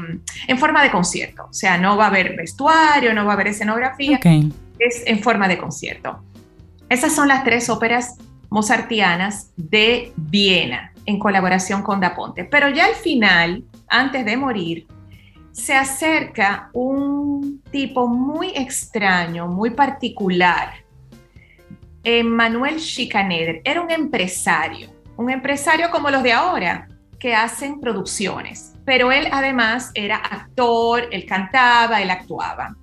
en 0.47 0.57
forma 0.57 0.83
de 0.83 0.91
concierto. 0.91 1.47
O 1.49 1.53
sea, 1.53 1.77
no 1.77 1.97
va 1.97 2.05
a 2.05 2.07
haber 2.07 2.35
vestuario, 2.35 3.13
no 3.13 3.25
va 3.25 3.31
a 3.31 3.33
haber 3.33 3.47
escenografía, 3.47 4.19
es 4.79 5.03
en 5.05 5.19
forma 5.19 5.47
de 5.47 5.57
concierto. 5.57 6.19
Esas 6.89 7.13
son 7.13 7.27
las 7.27 7.43
tres 7.43 7.69
óperas 7.69 8.17
mozartianas 8.49 9.51
de 9.57 10.13
Viena 10.15 10.93
en 11.05 11.19
colaboración 11.19 11.81
con 11.81 11.99
Da 11.99 12.15
Ponte. 12.15 12.45
Pero 12.45 12.69
ya 12.69 12.85
al 12.85 12.95
final, 12.95 13.63
antes 13.89 14.23
de 14.23 14.37
morir, 14.37 14.87
se 15.51 15.73
acerca 15.73 16.69
un 16.73 17.63
tipo 17.71 18.07
muy 18.07 18.49
extraño, 18.55 19.47
muy 19.47 19.71
particular. 19.71 20.85
Manuel 22.23 22.79
Schikaneder 22.79 23.61
era 23.65 23.81
un 23.81 23.91
empresario, 23.91 24.89
un 25.17 25.29
empresario 25.29 25.89
como 25.91 26.09
los 26.09 26.23
de 26.23 26.31
ahora, 26.31 26.87
que 27.19 27.35
hacen 27.35 27.79
producciones, 27.79 28.73
pero 28.85 29.11
él 29.11 29.27
además 29.31 29.91
era 29.93 30.17
actor, 30.17 31.07
él 31.11 31.25
cantaba, 31.25 32.01
él 32.01 32.09
actuaba. 32.09 32.75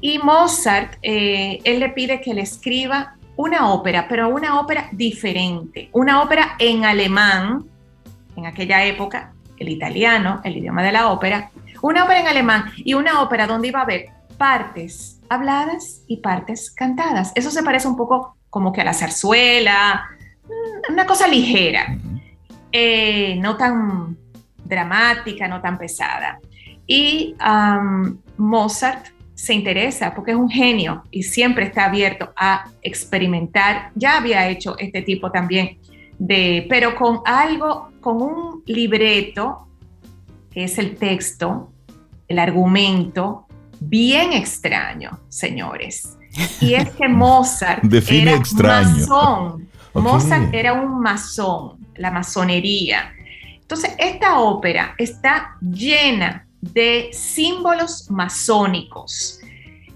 Y 0.00 0.18
Mozart, 0.18 0.96
eh, 1.02 1.60
él 1.64 1.80
le 1.80 1.90
pide 1.90 2.20
que 2.20 2.34
le 2.34 2.42
escriba 2.42 3.16
una 3.36 3.70
ópera, 3.70 4.06
pero 4.08 4.28
una 4.28 4.60
ópera 4.60 4.88
diferente, 4.92 5.88
una 5.92 6.22
ópera 6.22 6.56
en 6.58 6.84
alemán, 6.84 7.64
en 8.36 8.46
aquella 8.46 8.84
época, 8.84 9.32
el 9.58 9.68
italiano, 9.68 10.40
el 10.44 10.56
idioma 10.56 10.82
de 10.82 10.92
la 10.92 11.08
ópera, 11.08 11.50
una 11.82 12.04
ópera 12.04 12.20
en 12.20 12.28
alemán 12.28 12.72
y 12.76 12.94
una 12.94 13.22
ópera 13.22 13.46
donde 13.46 13.68
iba 13.68 13.80
a 13.80 13.84
haber 13.84 14.06
partes 14.36 15.20
habladas 15.28 16.02
y 16.06 16.18
partes 16.18 16.70
cantadas. 16.70 17.32
Eso 17.34 17.50
se 17.50 17.62
parece 17.62 17.88
un 17.88 17.96
poco 17.96 18.36
como 18.50 18.72
que 18.72 18.80
a 18.80 18.84
la 18.84 18.94
zarzuela, 18.94 20.08
una 20.88 21.06
cosa 21.06 21.28
ligera. 21.28 21.96
Eh, 22.72 23.36
no 23.40 23.56
tan 23.56 24.16
dramática, 24.64 25.48
no 25.48 25.60
tan 25.60 25.78
pesada. 25.78 26.38
Y 26.86 27.34
Mozart 28.36 29.06
se 29.34 29.54
interesa 29.54 30.14
porque 30.14 30.32
es 30.32 30.36
un 30.36 30.50
genio 30.50 31.02
y 31.10 31.22
siempre 31.22 31.64
está 31.66 31.86
abierto 31.86 32.32
a 32.36 32.70
experimentar. 32.82 33.90
Ya 33.94 34.18
había 34.18 34.48
hecho 34.48 34.76
este 34.78 35.02
tipo 35.02 35.30
también 35.30 35.78
de, 36.18 36.66
pero 36.68 36.94
con 36.94 37.20
algo, 37.24 37.90
con 38.00 38.20
un 38.20 38.62
libreto, 38.66 39.66
que 40.50 40.64
es 40.64 40.76
el 40.78 40.96
texto, 40.96 41.72
el 42.28 42.38
argumento, 42.38 43.46
bien 43.80 44.32
extraño, 44.34 45.18
señores. 45.30 46.18
Y 46.60 46.74
es 46.74 46.90
que 46.90 47.08
Mozart 47.08 47.82
Define 47.82 48.22
era 48.22 48.34
extraño. 48.34 48.90
masón. 48.90 49.68
Mozart 49.94 50.54
era 50.54 50.74
un 50.74 51.00
masón, 51.00 51.78
la 52.00 52.10
masonería. 52.10 53.14
Entonces, 53.60 53.94
esta 53.98 54.40
ópera 54.40 54.94
está 54.98 55.56
llena 55.60 56.46
de 56.60 57.10
símbolos 57.12 58.10
masónicos. 58.10 59.40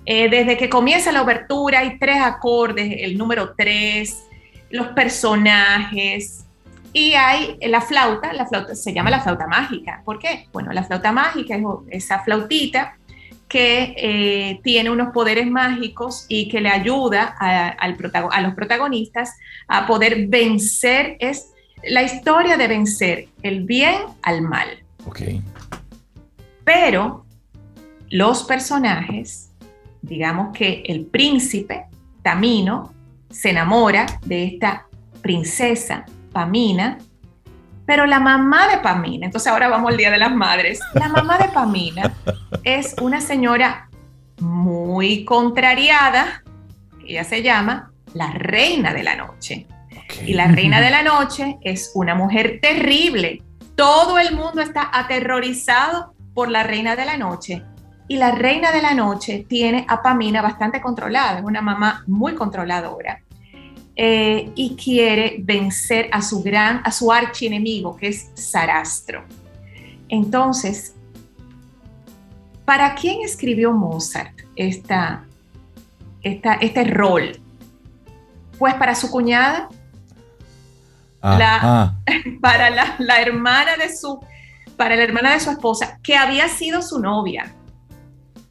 Eh, 0.06 0.28
desde 0.28 0.56
que 0.56 0.68
comienza 0.68 1.10
la 1.10 1.22
obertura 1.22 1.80
hay 1.80 1.98
tres 1.98 2.18
acordes, 2.20 2.96
el 2.98 3.16
número 3.16 3.54
tres, 3.56 4.24
los 4.70 4.88
personajes 4.88 6.44
y 6.92 7.14
hay 7.14 7.58
la 7.62 7.80
flauta, 7.80 8.32
la 8.32 8.46
flauta 8.46 8.74
se 8.74 8.92
llama 8.92 9.10
la 9.10 9.20
flauta 9.20 9.46
mágica. 9.46 10.02
¿Por 10.04 10.18
qué? 10.18 10.46
Bueno, 10.52 10.72
la 10.72 10.84
flauta 10.84 11.10
mágica 11.10 11.56
es 11.56 12.04
esa 12.04 12.22
flautita 12.22 12.96
que 13.48 13.94
eh, 13.96 14.60
tiene 14.62 14.90
unos 14.90 15.12
poderes 15.12 15.50
mágicos 15.50 16.26
y 16.28 16.48
que 16.48 16.60
le 16.60 16.68
ayuda 16.68 17.34
a, 17.38 17.68
al 17.68 17.96
a 18.30 18.40
los 18.40 18.54
protagonistas 18.54 19.36
a 19.68 19.86
poder 19.86 20.26
vencer, 20.26 21.16
es 21.18 21.53
la 21.88 22.02
historia 22.02 22.56
de 22.56 22.68
vencer 22.68 23.28
el 23.42 23.64
bien 23.64 24.02
al 24.22 24.42
mal. 24.42 24.68
Ok. 25.06 25.20
Pero 26.64 27.24
los 28.10 28.44
personajes, 28.44 29.50
digamos 30.02 30.56
que 30.56 30.82
el 30.86 31.06
príncipe, 31.06 31.86
Tamino, 32.22 32.92
se 33.30 33.50
enamora 33.50 34.06
de 34.24 34.44
esta 34.44 34.86
princesa, 35.20 36.04
Pamina, 36.32 36.98
pero 37.86 38.06
la 38.06 38.20
mamá 38.20 38.68
de 38.68 38.78
Pamina, 38.78 39.26
entonces 39.26 39.50
ahora 39.50 39.68
vamos 39.68 39.90
al 39.90 39.96
Día 39.96 40.10
de 40.10 40.18
las 40.18 40.34
Madres, 40.34 40.80
la 40.94 41.08
mamá 41.08 41.38
de 41.38 41.48
Pamina 41.48 42.14
es 42.64 42.94
una 43.00 43.20
señora 43.20 43.88
muy 44.40 45.24
contrariada, 45.24 46.42
ella 47.06 47.24
se 47.24 47.42
llama 47.42 47.92
la 48.14 48.30
reina 48.32 48.94
de 48.94 49.02
la 49.02 49.16
noche. 49.16 49.66
Y 50.26 50.34
la 50.34 50.48
reina 50.48 50.80
de 50.80 50.90
la 50.90 51.02
noche 51.02 51.58
es 51.62 51.92
una 51.94 52.14
mujer 52.14 52.58
terrible. 52.60 53.42
Todo 53.74 54.18
el 54.18 54.34
mundo 54.34 54.60
está 54.60 54.90
aterrorizado 54.92 56.14
por 56.34 56.50
la 56.50 56.62
reina 56.62 56.96
de 56.96 57.04
la 57.04 57.16
noche. 57.16 57.62
Y 58.06 58.18
la 58.18 58.32
reina 58.32 58.70
de 58.70 58.82
la 58.82 58.94
noche 58.94 59.46
tiene 59.48 59.86
a 59.88 60.02
Pamina 60.02 60.42
bastante 60.42 60.80
controlada, 60.80 61.38
es 61.38 61.44
una 61.44 61.62
mamá 61.62 62.04
muy 62.06 62.34
controladora. 62.34 63.20
Eh, 63.96 64.50
y 64.56 64.74
quiere 64.74 65.36
vencer 65.38 66.08
a 66.10 66.20
su 66.20 66.42
gran, 66.42 66.80
a 66.84 66.90
su 66.90 67.12
archienemigo, 67.12 67.96
que 67.96 68.08
es 68.08 68.30
Sarastro. 68.34 69.24
Entonces, 70.08 70.94
¿para 72.64 72.94
quién 72.94 73.22
escribió 73.22 73.72
Mozart 73.72 74.40
esta, 74.56 75.24
esta, 76.22 76.54
este 76.54 76.84
rol? 76.84 77.40
Pues 78.58 78.74
para 78.74 78.94
su 78.96 79.10
cuñada, 79.10 79.68
la, 81.24 81.94
para 82.40 82.70
la, 82.70 82.96
la, 82.98 83.20
hermana 83.20 83.76
de 83.76 83.94
su, 83.94 84.20
para 84.76 84.96
la 84.96 85.02
hermana 85.02 85.32
de 85.32 85.40
su 85.40 85.50
esposa, 85.50 85.98
que 86.02 86.16
había 86.16 86.48
sido 86.48 86.82
su 86.82 87.00
novia. 87.00 87.52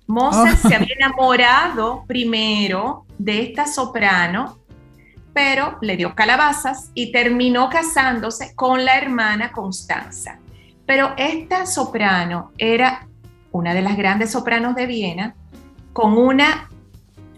Mozart 0.07 0.59
oh. 0.63 0.67
se 0.67 0.75
había 0.75 0.95
enamorado 0.97 2.03
primero 2.07 3.05
de 3.17 3.43
esta 3.43 3.67
soprano 3.67 4.63
pero 5.33 5.77
le 5.81 5.97
dio 5.97 6.15
calabazas 6.15 6.91
y 6.93 7.11
terminó 7.11 7.69
casándose 7.69 8.55
con 8.55 8.85
la 8.85 8.97
hermana 8.97 9.51
Constanza. 9.51 10.39
Pero 10.85 11.13
esta 11.17 11.65
soprano 11.65 12.51
era 12.57 13.07
una 13.51 13.73
de 13.73 13.81
las 13.81 13.97
grandes 13.97 14.31
sopranos 14.31 14.75
de 14.75 14.85
Viena, 14.85 15.35
con 15.91 16.17
una 16.17 16.69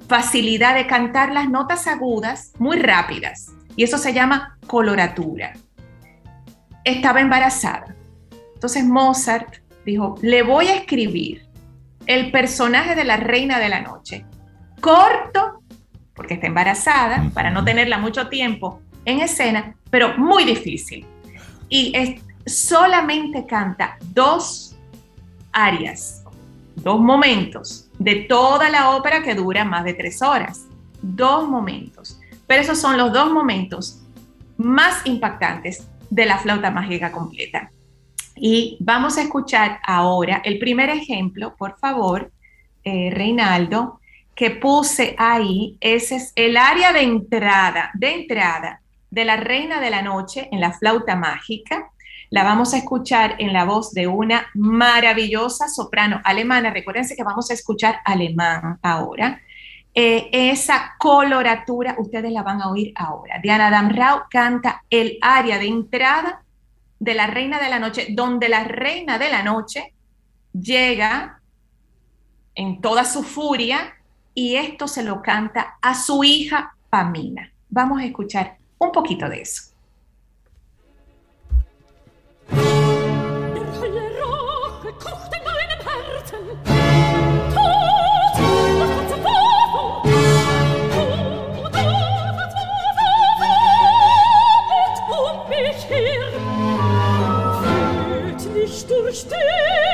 facilidad 0.07 0.75
de 0.75 0.87
cantar 0.87 1.31
las 1.31 1.49
notas 1.49 1.87
agudas 1.87 2.53
muy 2.57 2.77
rápidas, 2.79 3.51
y 3.75 3.83
eso 3.83 3.97
se 3.97 4.13
llama 4.13 4.57
coloratura. 4.67 5.53
Estaba 6.83 7.21
embarazada. 7.21 7.95
Entonces 8.53 8.85
Mozart 8.85 9.57
dijo, 9.85 10.15
le 10.21 10.43
voy 10.43 10.67
a 10.67 10.75
escribir 10.75 11.45
el 12.05 12.31
personaje 12.31 12.95
de 12.95 13.03
la 13.03 13.17
reina 13.17 13.59
de 13.59 13.69
la 13.69 13.81
noche, 13.81 14.25
corto 14.79 15.63
porque 16.15 16.35
está 16.35 16.47
embarazada, 16.47 17.29
para 17.33 17.51
no 17.51 17.63
tenerla 17.63 17.99
mucho 17.99 18.29
tiempo 18.29 18.81
en 19.03 19.19
escena, 19.19 19.75
pero 19.89 20.17
muy 20.17 20.45
difícil. 20.45 21.05
Y 21.69 21.91
es, 21.95 22.21
solamente 22.45 23.45
canta 23.45 23.97
dos 24.13 24.77
áreas, 25.51 26.23
dos 26.75 26.99
momentos 26.99 27.89
de 27.99 28.15
toda 28.29 28.69
la 28.69 28.91
ópera 28.91 29.21
que 29.21 29.35
dura 29.35 29.65
más 29.65 29.83
de 29.83 29.93
tres 29.93 30.21
horas. 30.21 30.67
Dos 31.01 31.47
momentos. 31.47 32.19
Pero 32.47 32.61
esos 32.61 32.79
son 32.79 32.97
los 32.97 33.11
dos 33.11 33.31
momentos 33.31 34.01
más 34.57 35.05
impactantes 35.05 35.87
de 36.09 36.25
la 36.25 36.37
flauta 36.37 36.71
mágica 36.71 37.11
completa. 37.11 37.71
Y 38.35 38.77
vamos 38.79 39.17
a 39.17 39.23
escuchar 39.23 39.79
ahora 39.85 40.41
el 40.43 40.59
primer 40.59 40.89
ejemplo, 40.89 41.55
por 41.57 41.77
favor, 41.79 42.31
eh, 42.83 43.09
Reinaldo, 43.11 43.99
que 44.35 44.51
puse 44.51 45.15
ahí, 45.17 45.77
ese 45.79 46.17
es 46.17 46.33
el 46.35 46.57
área 46.57 46.91
de 46.91 47.01
entrada, 47.01 47.91
de 47.93 48.13
entrada 48.13 48.81
de 49.09 49.23
la 49.23 49.37
Reina 49.37 49.79
de 49.79 49.89
la 49.89 50.01
Noche 50.01 50.49
en 50.51 50.59
la 50.59 50.73
flauta 50.73 51.15
mágica. 51.15 51.89
La 52.29 52.43
vamos 52.43 52.73
a 52.73 52.77
escuchar 52.77 53.35
en 53.39 53.53
la 53.53 53.63
voz 53.63 53.93
de 53.93 54.07
una 54.07 54.47
maravillosa 54.53 55.69
soprano 55.69 56.19
alemana. 56.25 56.71
Recuérdense 56.71 57.15
que 57.15 57.23
vamos 57.23 57.49
a 57.49 57.53
escuchar 57.53 57.99
alemán 58.03 58.77
ahora. 58.81 59.39
Eh, 59.97 60.29
esa 60.51 60.95
coloratura, 60.99 61.95
ustedes 61.97 62.29
la 62.33 62.43
van 62.43 62.61
a 62.61 62.69
oír 62.69 62.91
ahora. 62.95 63.39
Diana 63.41 63.69
Damrau 63.69 64.23
canta 64.29 64.83
el 64.89 65.17
área 65.21 65.57
de 65.57 65.67
entrada 65.67 66.43
de 66.99 67.13
la 67.13 67.27
Reina 67.27 67.61
de 67.61 67.69
la 67.69 67.79
Noche, 67.79 68.07
donde 68.09 68.49
la 68.49 68.65
Reina 68.65 69.17
de 69.17 69.29
la 69.29 69.41
Noche 69.41 69.93
llega 70.51 71.39
en 72.55 72.81
toda 72.81 73.05
su 73.05 73.23
furia 73.23 73.95
y 74.33 74.55
esto 74.55 74.89
se 74.89 75.01
lo 75.01 75.21
canta 75.21 75.77
a 75.81 75.95
su 75.95 76.25
hija 76.25 76.75
Pamina. 76.89 77.51
Vamos 77.69 78.01
a 78.01 78.05
escuchar 78.05 78.57
un 78.77 78.91
poquito 78.91 79.29
de 79.29 79.41
eso. 79.41 79.74
verstehen. 99.15 99.84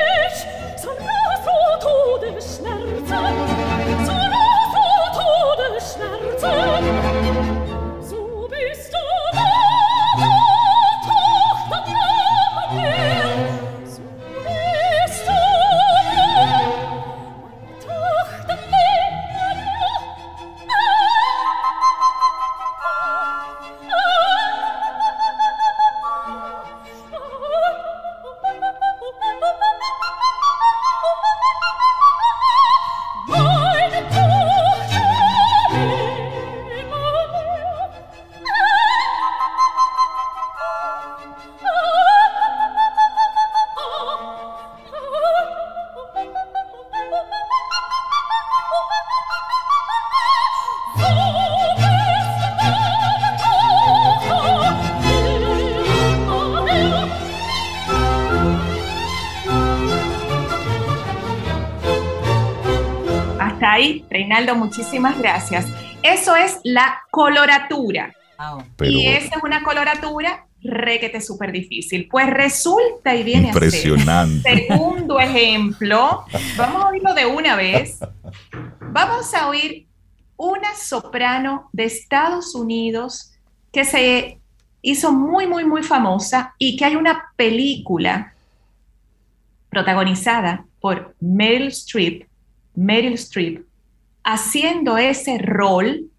Reinaldo, 64.42 64.64
muchísimas 64.64 65.18
gracias. 65.18 65.66
Eso 66.02 66.34
es 66.34 66.58
la 66.64 67.02
coloratura. 67.10 68.12
Y 68.80 69.06
esa 69.06 69.36
es 69.36 69.42
una 69.42 69.62
coloratura 69.62 70.46
requete 70.60 71.20
súper 71.20 71.52
difícil. 71.52 72.08
Pues 72.10 72.28
resulta 72.28 73.14
y 73.14 73.22
viene 73.22 73.48
Impresionante. 73.48 74.48
a 74.48 74.54
ser. 74.54 74.66
Segundo 74.68 75.20
ejemplo, 75.20 76.24
vamos 76.56 76.84
a 76.84 76.88
oírlo 76.88 77.14
de 77.14 77.26
una 77.26 77.56
vez. 77.56 78.00
Vamos 78.80 79.32
a 79.34 79.48
oír 79.48 79.86
una 80.36 80.74
soprano 80.74 81.68
de 81.72 81.84
Estados 81.84 82.54
Unidos 82.54 83.32
que 83.72 83.84
se 83.84 84.40
hizo 84.82 85.12
muy, 85.12 85.46
muy, 85.46 85.64
muy 85.64 85.84
famosa 85.84 86.54
y 86.58 86.76
que 86.76 86.84
hay 86.84 86.96
una 86.96 87.32
película 87.36 88.34
protagonizada 89.70 90.64
por 90.80 91.14
Meryl 91.20 91.68
Streep, 91.68 92.26
Meryl 92.74 93.14
Streep, 93.14 93.64
haciendo 94.24 94.98
ese 94.98 95.38
rol 95.38 96.10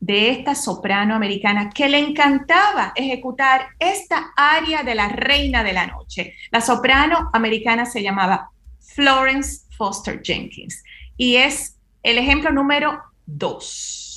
de 0.00 0.30
esta 0.30 0.54
soprano 0.54 1.14
americana 1.14 1.70
que 1.70 1.88
le 1.88 1.98
encantaba 1.98 2.92
ejecutar 2.94 3.68
esta 3.78 4.32
área 4.36 4.82
de 4.82 4.94
la 4.94 5.08
reina 5.08 5.64
de 5.64 5.72
la 5.72 5.86
noche. 5.86 6.34
La 6.50 6.60
soprano 6.60 7.30
americana 7.32 7.84
se 7.84 8.02
llamaba 8.02 8.50
Florence 8.80 9.66
Foster 9.76 10.20
Jenkins 10.22 10.82
y 11.16 11.36
es 11.36 11.76
el 12.02 12.18
ejemplo 12.18 12.52
número 12.52 13.00
dos. 13.26 14.07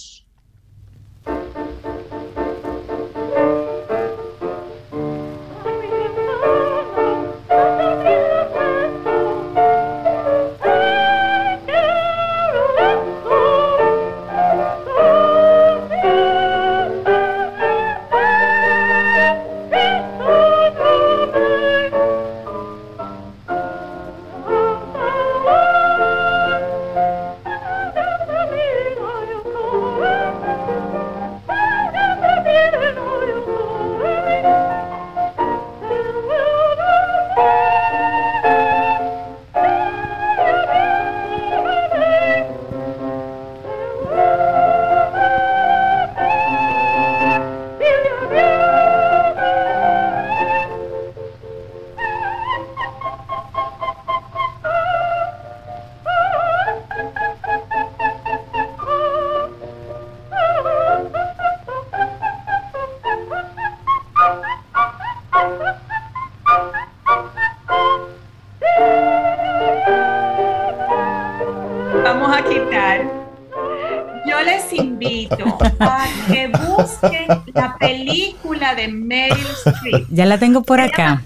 Ya 80.09 80.25
la 80.25 80.37
tengo 80.37 80.63
por 80.63 80.79
acá. 80.79 81.23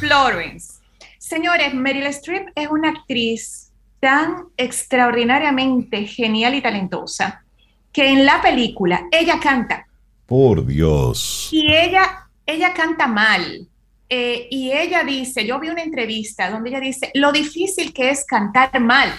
Florence. 0.00 0.74
Señores, 1.18 1.74
Meryl 1.74 2.06
Streep 2.06 2.48
es 2.54 2.68
una 2.68 2.90
actriz 2.90 3.70
tan 4.00 4.44
extraordinariamente 4.56 6.06
genial 6.06 6.54
y 6.54 6.62
talentosa 6.62 7.44
que 7.92 8.08
en 8.08 8.24
la 8.24 8.40
película 8.40 9.06
ella 9.10 9.40
canta. 9.40 9.86
Por 10.26 10.64
Dios. 10.66 11.48
Y 11.52 11.72
ella, 11.72 12.28
ella 12.46 12.72
canta 12.72 13.06
mal. 13.06 13.66
Eh, 14.10 14.48
y 14.50 14.72
ella 14.72 15.04
dice, 15.04 15.46
yo 15.46 15.58
vi 15.60 15.68
una 15.68 15.82
entrevista 15.82 16.50
donde 16.50 16.70
ella 16.70 16.80
dice, 16.80 17.10
lo 17.14 17.32
difícil 17.32 17.92
que 17.92 18.10
es 18.10 18.24
cantar 18.24 18.78
mal. 18.80 19.12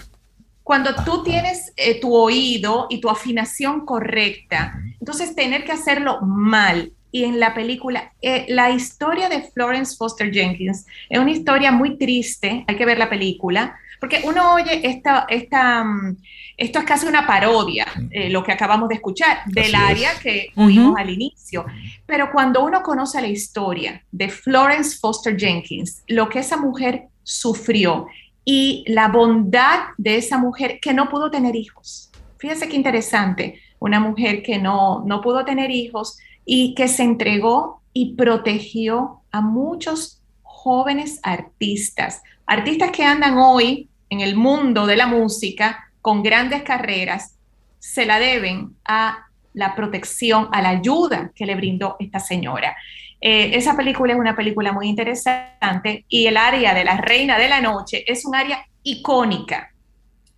Cuando 0.70 0.94
tú 1.04 1.24
tienes 1.24 1.74
eh, 1.78 2.00
tu 2.00 2.16
oído 2.16 2.86
y 2.92 3.02
tu 3.02 3.10
afinación 3.10 3.88
correcta, 3.88 4.80
entonces 5.00 5.34
tener 5.34 5.64
que 5.64 5.72
hacerlo 5.72 6.22
mal. 6.22 6.92
Y 7.12 7.24
en 7.24 7.40
la 7.40 7.56
película. 7.56 8.14
Eh, 8.22 8.46
la 8.50 8.70
historia 8.70 9.30
de 9.30 9.42
Florence 9.42 9.98
Foster 9.98 10.32
Jenkins 10.32 10.86
es 11.10 11.20
una 11.20 11.32
historia 11.32 11.72
muy 11.72 11.98
triste, 11.98 12.66
hay 12.68 12.76
que 12.76 12.86
ver 12.86 13.00
la 13.00 13.10
película, 13.10 13.80
porque 14.00 14.22
uno 14.26 14.54
oye 14.54 14.88
esta, 14.88 15.26
esta, 15.28 15.84
mm, 15.84 16.18
esto 16.56 16.78
es 16.78 16.86
casi 16.86 17.08
una 17.08 17.26
parodia, 17.26 17.88
eh, 18.12 18.30
lo 18.30 18.44
que 18.44 18.52
acabamos 18.52 18.90
de 18.90 18.96
escuchar, 18.96 19.40
del 19.48 19.74
área 19.74 20.12
que 20.22 20.52
oímos 20.56 20.96
al 21.00 21.10
inicio. 21.10 21.66
Pero 22.06 22.30
cuando 22.32 22.64
uno 22.64 22.84
conoce 22.84 23.20
la 23.20 23.28
historia 23.28 24.04
de 24.12 24.30
Florence 24.30 25.00
Foster 25.00 25.36
Jenkins, 25.36 26.04
lo 26.06 26.30
que 26.30 26.38
esa 26.38 26.58
mujer 26.58 27.08
sufrió 27.24 28.06
y 28.52 28.84
la 28.88 29.10
bondad 29.10 29.90
de 30.00 30.18
esa 30.18 30.40
mujer 30.40 30.80
que 30.82 30.92
no 30.92 31.08
pudo 31.08 31.30
tener 31.30 31.56
hijos. 31.56 32.10
Fíjense 32.40 32.68
qué 32.68 32.76
interesante, 32.76 33.62
una 33.78 34.00
mujer 34.00 34.42
que 34.42 34.58
no, 34.58 35.04
no 35.06 35.22
pudo 35.22 35.46
tener 35.46 35.70
hijos, 35.70 36.18
y 36.46 36.74
que 36.74 36.88
se 36.88 37.04
entregó 37.04 37.84
y 37.94 38.16
protegió 38.16 39.22
a 39.32 39.42
muchos 39.42 40.24
jóvenes 40.42 41.20
artistas, 41.22 42.24
artistas 42.48 42.90
que 42.90 43.04
andan 43.04 43.38
hoy 43.38 43.88
en 44.10 44.22
el 44.22 44.36
mundo 44.36 44.88
de 44.88 44.98
la 44.98 45.06
música 45.06 45.92
con 46.02 46.24
grandes 46.24 46.64
carreras, 46.64 47.36
se 47.78 48.08
la 48.08 48.18
deben 48.18 48.76
a 48.84 49.28
la 49.54 49.76
protección, 49.76 50.50
a 50.52 50.64
la 50.64 50.70
ayuda 50.70 51.32
que 51.36 51.46
le 51.46 51.54
brindó 51.54 51.98
esta 52.00 52.20
señora. 52.20 52.76
Eh, 53.22 53.52
esa 53.54 53.76
película 53.76 54.14
es 54.14 54.20
una 54.20 54.36
película 54.36 54.72
muy 54.72 54.88
interesante 54.88 56.06
y 56.08 56.28
el 56.28 56.38
área 56.38 56.74
de 56.74 56.86
la 56.86 56.98
Reina 56.98 57.38
de 57.38 57.50
la 57.50 57.62
Noche 57.62 58.04
es 58.08 58.26
un 58.26 58.36
área 58.36 58.66
icónica. 58.84 59.74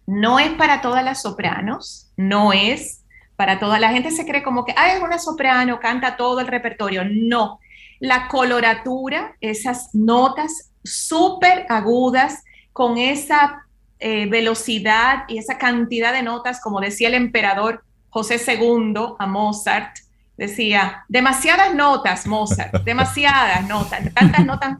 No 0.07 0.39
es 0.39 0.49
para 0.51 0.81
todas 0.81 1.03
las 1.03 1.21
sopranos, 1.21 2.11
no 2.17 2.53
es 2.53 3.01
para 3.41 3.59
toda 3.59 3.79
la 3.79 3.89
gente 3.89 4.11
se 4.11 4.27
cree 4.27 4.43
como 4.43 4.63
que, 4.65 4.73
ah, 4.77 4.93
es 4.93 5.01
una 5.01 5.17
soprano, 5.17 5.79
canta 5.79 6.15
todo 6.15 6.41
el 6.41 6.47
repertorio. 6.47 7.03
No, 7.03 7.59
la 7.99 8.27
coloratura, 8.27 9.35
esas 9.41 9.95
notas 9.95 10.71
súper 10.83 11.65
agudas, 11.67 12.43
con 12.71 12.99
esa 12.99 13.65
eh, 13.99 14.27
velocidad 14.27 15.23
y 15.27 15.39
esa 15.39 15.57
cantidad 15.57 16.13
de 16.13 16.21
notas, 16.21 16.61
como 16.61 16.79
decía 16.79 17.07
el 17.07 17.15
emperador 17.15 17.83
José 18.09 18.39
II 18.45 18.93
a 19.17 19.25
Mozart, 19.25 19.97
decía, 20.37 21.05
demasiadas 21.07 21.73
notas, 21.75 22.25
Mozart, 22.25 22.83
demasiadas 22.83 23.67
notas, 23.67 24.13
tantas 24.13 24.45
notas. 24.45 24.77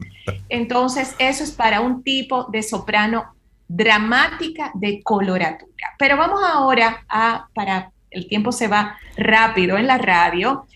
Entonces, 0.48 1.14
eso 1.18 1.44
es 1.44 1.52
para 1.52 1.80
un 1.80 2.02
tipo 2.02 2.44
de 2.44 2.62
soprano 2.62 3.34
dramática 3.68 4.70
de 4.74 5.02
coloratura. 5.02 5.94
Pero 5.98 6.16
vamos 6.16 6.40
ahora 6.44 7.04
a, 7.08 7.46
para 7.54 7.90
el 8.10 8.28
tiempo 8.28 8.52
se 8.52 8.68
va 8.68 8.96
rápido 9.16 9.78
en 9.78 9.86
la 9.86 9.98
radio, 9.98 10.66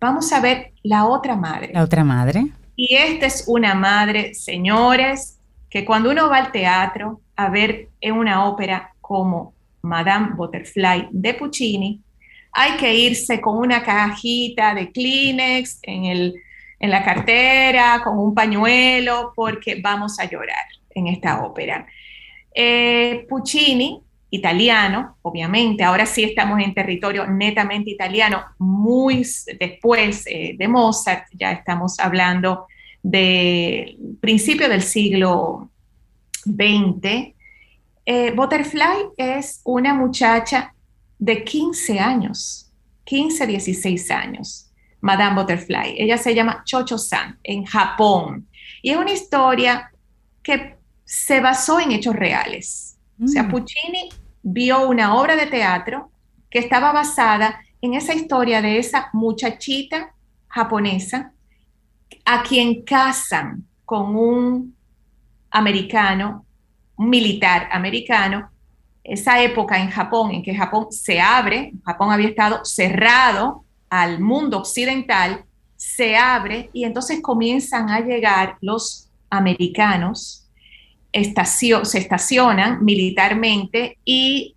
vamos 0.00 0.32
a 0.32 0.40
ver 0.40 0.72
la 0.82 1.06
otra 1.06 1.36
madre. 1.36 1.72
La 1.72 1.82
otra 1.82 2.04
madre. 2.04 2.46
Y 2.76 2.96
esta 2.96 3.26
es 3.26 3.44
una 3.46 3.74
madre, 3.74 4.34
señores, 4.34 5.38
que 5.68 5.84
cuando 5.84 6.10
uno 6.10 6.28
va 6.28 6.38
al 6.38 6.52
teatro 6.52 7.20
a 7.36 7.48
ver 7.48 7.88
en 8.00 8.14
una 8.14 8.44
ópera 8.44 8.92
como 9.00 9.54
Madame 9.82 10.34
Butterfly 10.34 11.08
de 11.10 11.34
Puccini, 11.34 12.00
hay 12.54 12.76
que 12.76 12.94
irse 12.94 13.40
con 13.40 13.58
una 13.58 13.82
cajita 13.82 14.74
de 14.74 14.92
Kleenex 14.92 15.80
en, 15.82 16.04
el, 16.04 16.34
en 16.78 16.90
la 16.90 17.04
cartera, 17.04 18.00
con 18.04 18.18
un 18.18 18.32
pañuelo, 18.32 19.32
porque 19.34 19.80
vamos 19.82 20.18
a 20.20 20.24
llorar 20.24 20.64
en 20.94 21.08
esta 21.08 21.44
ópera. 21.44 21.86
Eh, 22.54 23.26
Puccini 23.28 24.00
italiano, 24.30 25.16
obviamente, 25.22 25.82
ahora 25.84 26.06
sí 26.06 26.24
estamos 26.24 26.60
en 26.60 26.74
territorio 26.74 27.26
netamente 27.26 27.90
italiano, 27.90 28.44
muy 28.58 29.26
después 29.58 30.24
eh, 30.26 30.54
de 30.56 30.68
Mozart, 30.68 31.26
ya 31.32 31.52
estamos 31.52 31.98
hablando 31.98 32.66
de 33.02 33.96
principio 34.20 34.68
del 34.68 34.82
siglo 34.82 35.70
XX. 36.44 37.32
Eh, 38.06 38.32
Butterfly 38.34 39.10
es 39.16 39.60
una 39.64 39.94
muchacha 39.94 40.73
de 41.24 41.42
15 41.42 41.98
años, 41.98 42.70
15, 43.04 43.46
16 43.46 44.10
años, 44.10 44.70
Madame 45.00 45.40
Butterfly. 45.40 45.94
Ella 45.96 46.18
se 46.18 46.34
llama 46.34 46.62
Chocho-san 46.66 47.38
en 47.42 47.64
Japón 47.64 48.46
y 48.82 48.90
es 48.90 48.98
una 48.98 49.12
historia 49.12 49.90
que 50.42 50.76
se 51.02 51.40
basó 51.40 51.80
en 51.80 51.92
hechos 51.92 52.14
reales. 52.14 52.98
O 53.22 53.26
sea, 53.26 53.44
mm. 53.44 53.50
Puccini 53.50 54.10
vio 54.42 54.86
una 54.86 55.14
obra 55.14 55.34
de 55.34 55.46
teatro 55.46 56.10
que 56.50 56.58
estaba 56.58 56.92
basada 56.92 57.58
en 57.80 57.94
esa 57.94 58.12
historia 58.12 58.60
de 58.60 58.78
esa 58.78 59.08
muchachita 59.14 60.14
japonesa 60.48 61.32
a 62.26 62.42
quien 62.42 62.82
casan 62.82 63.64
con 63.86 64.14
un 64.14 64.76
americano, 65.50 66.44
un 66.96 67.08
militar 67.08 67.70
americano, 67.72 68.50
esa 69.04 69.42
época 69.42 69.78
en 69.78 69.90
Japón 69.90 70.32
en 70.32 70.42
que 70.42 70.54
Japón 70.54 70.86
se 70.90 71.20
abre, 71.20 71.74
Japón 71.84 72.10
había 72.10 72.28
estado 72.28 72.64
cerrado 72.64 73.64
al 73.90 74.18
mundo 74.18 74.58
occidental, 74.58 75.44
se 75.76 76.16
abre 76.16 76.70
y 76.72 76.84
entonces 76.84 77.20
comienzan 77.20 77.90
a 77.90 78.00
llegar 78.00 78.56
los 78.62 79.10
americanos, 79.28 80.48
se 81.12 81.98
estacionan 81.98 82.84
militarmente 82.84 83.98
y 84.04 84.56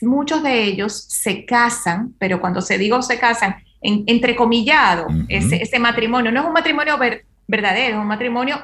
muchos 0.00 0.42
de 0.42 0.62
ellos 0.62 1.04
se 1.08 1.44
casan, 1.44 2.14
pero 2.18 2.40
cuando 2.40 2.62
se 2.62 2.78
digo 2.78 3.02
se 3.02 3.18
casan, 3.18 3.56
en, 3.80 4.04
entrecomillado, 4.06 5.08
ese, 5.28 5.78
matrimonio, 5.78 6.32
no 6.32 6.40
es 6.40 6.46
un 6.46 6.52
matrimonio 6.52 6.98
verdadero, 7.46 7.96
es 7.96 8.00
un 8.00 8.06
matrimonio 8.06 8.62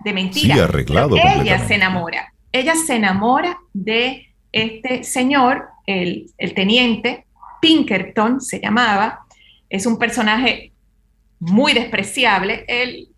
de 0.00 0.12
mentira. 0.12 0.54
Sí, 0.54 0.60
arreglado. 0.60 1.16
Ella 1.16 1.66
se 1.66 1.74
enamora, 1.74 2.32
ella 2.52 2.74
se 2.74 2.96
enamora 2.96 3.58
de 3.72 4.34
este 4.52 5.04
señor, 5.04 5.68
el, 5.86 6.30
el 6.38 6.54
teniente 6.54 7.26
Pinkerton 7.60 8.40
se 8.40 8.60
llamaba, 8.60 9.26
es 9.68 9.86
un 9.86 9.98
personaje 9.98 10.72
muy 11.38 11.72
despreciable, 11.72 12.64
el 12.68 13.08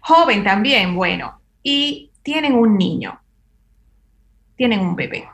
joven 0.00 0.44
también, 0.44 0.94
bueno, 0.94 1.40
y 1.62 2.10
tienen 2.22 2.54
un 2.54 2.76
niño, 2.76 3.20
tienen 4.56 4.80
un 4.80 4.96
bebé. 4.96 5.28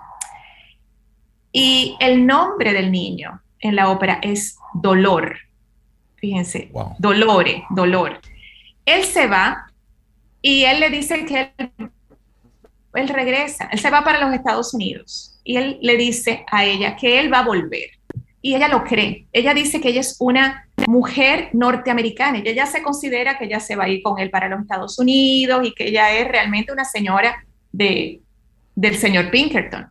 Y 1.52 1.96
el 2.00 2.26
nombre 2.26 2.72
del 2.72 2.92
niño 2.92 3.40
en 3.60 3.76
la 3.76 3.88
ópera 3.90 4.18
es 4.22 4.58
Dolor. 4.74 5.38
Fíjense, 6.16 6.70
Dolore, 6.98 7.64
Dolor. 7.70 8.20
Él 8.84 9.04
se 9.04 9.26
va 9.26 9.70
y 10.42 10.64
él 10.64 10.80
le 10.80 10.90
dice 10.90 11.24
que 11.24 11.52
él, 11.56 11.87
él 12.94 13.08
regresa, 13.08 13.68
él 13.72 13.78
se 13.78 13.90
va 13.90 14.02
para 14.02 14.20
los 14.20 14.34
Estados 14.34 14.74
Unidos 14.74 15.40
y 15.44 15.56
él 15.56 15.78
le 15.82 15.96
dice 15.96 16.44
a 16.50 16.64
ella 16.64 16.96
que 16.96 17.20
él 17.20 17.32
va 17.32 17.40
a 17.40 17.44
volver. 17.44 17.90
Y 18.40 18.54
ella 18.54 18.68
lo 18.68 18.84
cree. 18.84 19.26
Ella 19.32 19.52
dice 19.52 19.80
que 19.80 19.88
ella 19.88 20.00
es 20.00 20.16
una 20.20 20.68
mujer 20.86 21.50
norteamericana 21.52 22.38
y 22.38 22.48
ella 22.48 22.66
se 22.66 22.82
considera 22.82 23.36
que 23.36 23.46
ella 23.46 23.60
se 23.60 23.76
va 23.76 23.84
a 23.84 23.88
ir 23.88 24.00
con 24.02 24.18
él 24.18 24.30
para 24.30 24.48
los 24.48 24.60
Estados 24.60 24.98
Unidos 24.98 25.66
y 25.66 25.74
que 25.74 25.88
ella 25.88 26.16
es 26.16 26.28
realmente 26.28 26.72
una 26.72 26.84
señora 26.84 27.44
de, 27.72 28.20
del 28.74 28.96
señor 28.96 29.30
Pinkerton 29.30 29.90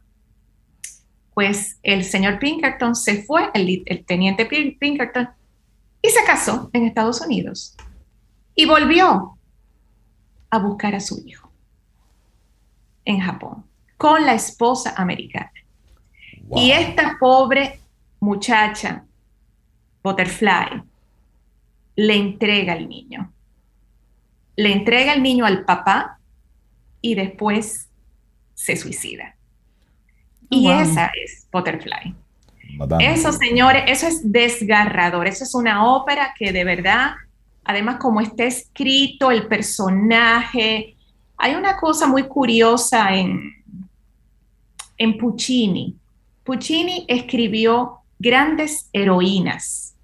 pues 1.38 1.78
el 1.84 2.04
señor 2.04 2.40
Pinkerton 2.40 2.96
se 2.96 3.22
fue, 3.22 3.52
el, 3.54 3.86
teniente 4.08 4.48
Pinkerton, 4.48 5.30
y 6.02 6.10
se 6.10 6.24
casó 6.26 6.72
en 6.74 6.88
Estados 6.88 7.22
Unidos. 7.22 7.76
Y 8.56 8.66
volvió 8.66 9.38
a 10.50 10.58
buscar 10.58 10.96
a 10.96 11.00
su 11.00 11.22
hijo 11.28 11.47
en 13.08 13.22
Japón 13.22 13.64
con 13.96 14.26
la 14.26 14.34
esposa 14.34 14.94
americana. 14.96 15.52
Y 16.56 16.72
esta 16.72 17.18
pobre 17.20 17.80
muchacha, 18.20 19.04
Butterfly, 20.04 20.84
le 21.96 22.16
entrega 22.16 22.74
al 22.74 22.88
niño. 22.88 23.32
Le 24.56 24.72
entrega 24.72 25.14
el 25.14 25.24
niño 25.24 25.46
al 25.46 25.66
papá 25.66 26.20
y 27.02 27.16
después 27.16 27.90
se 28.54 28.76
suicida. 28.76 29.36
Y 30.50 30.70
esa 30.70 31.12
es 31.24 31.48
Butterfly. 31.52 32.14
Eso, 33.00 33.32
señores, 33.32 33.84
eso 33.88 34.08
es 34.08 34.32
desgarrador. 34.32 35.28
Eso 35.28 35.44
es 35.44 35.56
una 35.56 35.86
ópera 35.86 36.34
que 36.38 36.52
de 36.52 36.64
verdad, 36.64 37.16
además 37.64 37.98
como 37.98 38.22
está 38.22 38.44
escrito 38.44 39.32
el 39.32 39.48
personaje, 39.48 40.97
hay 41.38 41.56
una 41.56 41.78
cosa 41.78 42.08
muy 42.08 42.24
curiosa 42.24 43.16
en, 43.16 43.64
en 44.98 45.18
Puccini. 45.18 45.96
Puccini 46.44 47.06
escribió 47.08 48.00
grandes 48.20 48.90
heroínas. 48.94 49.96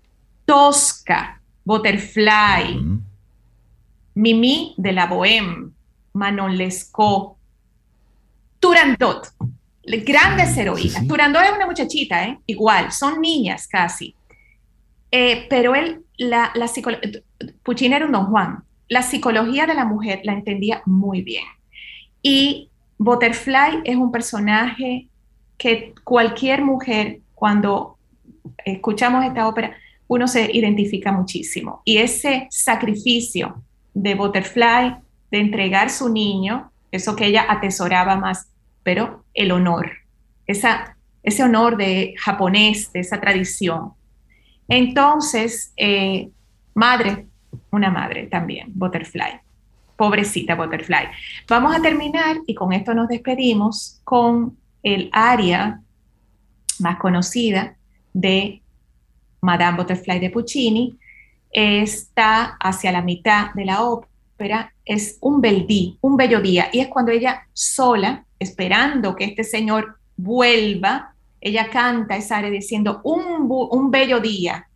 Tosca, 0.45 1.41
Butterfly, 1.63 2.79
Mimi 4.15 4.75
de 4.77 4.91
la 4.91 5.07
Bohème, 5.07 5.71
Manon 6.13 6.55
Lescaut, 6.55 7.37
Turandot 8.59 9.27
grandes 9.83 10.57
heroínas. 10.57 11.07
Turandot 11.07 11.43
es 11.43 11.51
una 11.51 11.65
muchachita, 11.65 12.25
¿eh? 12.25 12.39
igual, 12.45 12.91
son 12.91 13.21
niñas 13.21 13.67
casi. 13.67 14.15
Eh, 15.11 15.45
pero 15.49 15.75
él, 15.75 16.03
la, 16.17 16.51
la 16.55 16.69
Puccini 17.63 17.93
era 17.93 18.05
un 18.05 18.11
don 18.11 18.25
Juan. 18.27 18.63
La 18.93 19.01
psicología 19.01 19.65
de 19.65 19.73
la 19.73 19.85
mujer 19.85 20.21
la 20.23 20.33
entendía 20.33 20.83
muy 20.85 21.23
bien. 21.23 21.45
Y 22.21 22.69
Butterfly 22.99 23.81
es 23.85 23.95
un 23.95 24.11
personaje 24.11 25.07
que 25.57 25.95
cualquier 26.03 26.63
mujer, 26.63 27.21
cuando 27.33 27.97
escuchamos 28.63 29.25
esta 29.25 29.47
ópera, 29.47 29.75
uno 30.07 30.27
se 30.27 30.47
identifica 30.55 31.11
muchísimo. 31.11 31.81
Y 31.85 31.97
ese 31.97 32.45
sacrificio 32.51 33.63
de 33.95 34.13
Butterfly, 34.13 34.97
de 35.31 35.39
entregar 35.39 35.89
su 35.89 36.09
niño, 36.09 36.71
eso 36.91 37.15
que 37.15 37.25
ella 37.25 37.47
atesoraba 37.49 38.15
más, 38.15 38.51
pero 38.83 39.25
el 39.33 39.51
honor, 39.53 39.89
esa, 40.45 40.97
ese 41.23 41.41
honor 41.41 41.77
de 41.77 42.13
japonés, 42.19 42.93
de 42.93 42.99
esa 42.99 43.19
tradición. 43.19 43.93
Entonces, 44.67 45.73
eh, 45.77 46.29
madre, 46.75 47.25
una 47.73 47.89
madre 47.89 48.27
también, 48.27 48.71
Butterfly, 48.73 49.39
pobrecita 49.97 50.55
Butterfly. 50.55 51.07
Vamos 51.47 51.75
a 51.75 51.81
terminar 51.81 52.37
y 52.45 52.53
con 52.53 52.71
esto 52.71 52.93
nos 52.93 53.07
despedimos 53.07 53.99
con 54.03 54.57
el 54.83 55.09
área 55.11 55.81
más 56.79 56.97
conocida 56.97 57.75
de 58.13 58.61
Madame 59.41 59.77
Butterfly 59.77 60.19
de 60.19 60.29
Puccini. 60.29 60.97
Está 61.51 62.57
hacia 62.59 62.91
la 62.91 63.01
mitad 63.01 63.53
de 63.53 63.65
la 63.65 63.81
ópera, 63.81 64.73
es 64.85 65.17
un 65.21 65.41
bel 65.41 65.65
día, 65.65 65.93
un 66.01 66.15
bello 66.15 66.41
día, 66.41 66.69
y 66.71 66.79
es 66.79 66.87
cuando 66.87 67.11
ella 67.11 67.47
sola 67.53 68.25
esperando 68.37 69.15
que 69.15 69.25
este 69.25 69.43
Señor 69.43 69.97
vuelva, 70.15 71.15
ella 71.41 71.69
canta 71.69 72.17
esa 72.17 72.37
área 72.37 72.51
diciendo, 72.51 73.01
un, 73.03 73.47
un 73.49 73.91
bello 73.91 74.19
día, 74.19 74.67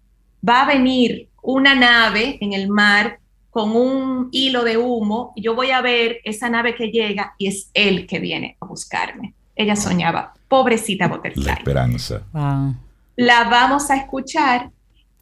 va 0.47 0.63
a 0.63 0.67
venir 0.67 1.29
una 1.47 1.75
nave 1.75 2.37
en 2.41 2.51
el 2.51 2.67
mar 2.67 3.19
con 3.49 3.73
un 3.73 4.27
hilo 4.31 4.65
de 4.65 4.75
humo, 4.75 5.31
y 5.33 5.41
yo 5.41 5.55
voy 5.55 5.71
a 5.71 5.81
ver 5.81 6.19
esa 6.25 6.49
nave 6.49 6.75
que 6.75 6.91
llega 6.91 7.35
y 7.37 7.47
es 7.47 7.71
él 7.73 8.05
que 8.05 8.19
viene 8.19 8.57
a 8.59 8.65
buscarme. 8.65 9.33
Ella 9.55 9.77
soñaba, 9.77 10.33
pobrecita 10.49 11.07
Butterfly. 11.07 11.45
La 11.45 11.53
esperanza. 11.53 12.21
La 13.15 13.45
vamos 13.45 13.89
a 13.89 13.95
escuchar 13.95 14.69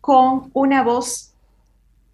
con 0.02 0.50
una 0.54 0.82
voz 0.82 1.32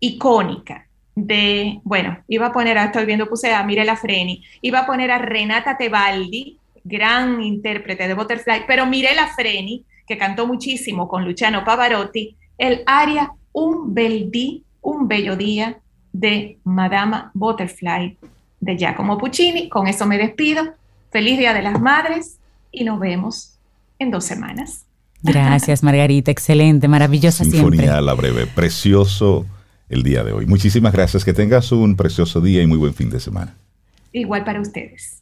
icónica 0.01 0.87
de, 1.15 1.79
bueno, 1.83 2.17
iba 2.27 2.47
a 2.47 2.51
poner, 2.51 2.77
a, 2.77 2.85
estoy 2.85 3.05
viendo, 3.05 3.29
puse 3.29 3.53
a 3.53 3.63
Mirela 3.63 3.95
Freni, 3.95 4.43
iba 4.61 4.79
a 4.79 4.85
poner 4.85 5.09
a 5.09 5.19
Renata 5.19 5.77
Tebaldi, 5.77 6.57
gran 6.83 7.41
intérprete 7.41 8.09
de 8.09 8.13
Butterfly, 8.13 8.65
pero 8.67 8.85
Mirela 8.85 9.27
Freni, 9.27 9.85
que 10.05 10.17
cantó 10.17 10.45
muchísimo 10.45 11.07
con 11.07 11.23
Luciano 11.23 11.63
Pavarotti, 11.63 12.35
el 12.57 12.83
aria 12.85 13.31
Un 13.53 13.93
bel 13.93 14.29
di, 14.31 14.63
un 14.81 15.07
bello 15.07 15.35
día 15.35 15.79
de 16.13 16.57
Madama 16.63 17.31
Butterfly 17.33 18.17
de 18.59 18.77
Giacomo 18.77 19.17
Puccini. 19.17 19.69
Con 19.69 19.87
eso 19.87 20.05
me 20.05 20.17
despido. 20.17 20.63
Feliz 21.11 21.37
Día 21.37 21.53
de 21.53 21.61
las 21.61 21.79
Madres 21.81 22.37
y 22.71 22.83
nos 22.83 22.99
vemos 22.99 23.57
en 23.99 24.11
dos 24.11 24.23
semanas. 24.23 24.85
Gracias, 25.23 25.83
Margarita. 25.83 26.31
Excelente, 26.31 26.87
maravillosa 26.87 27.43
Sinfonía 27.43 27.97
a 27.97 28.01
la 28.01 28.13
breve, 28.13 28.47
precioso 28.47 29.45
el 29.89 30.03
día 30.03 30.23
de 30.23 30.31
hoy. 30.31 30.45
Muchísimas 30.45 30.93
gracias, 30.93 31.25
que 31.25 31.33
tengas 31.33 31.71
un 31.71 31.95
precioso 31.95 32.41
día 32.41 32.63
y 32.63 32.67
muy 32.67 32.77
buen 32.77 32.93
fin 32.93 33.09
de 33.09 33.19
semana. 33.19 33.55
Igual 34.13 34.43
para 34.43 34.61
ustedes. 34.61 35.20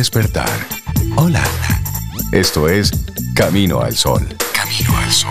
Despertar. 0.00 0.48
Hola. 1.16 1.42
Esto 2.32 2.68
es 2.68 2.90
Camino 3.34 3.80
al 3.80 3.94
Sol. 3.94 4.26
Camino 4.54 4.96
al 4.96 5.10
Sol. 5.10 5.30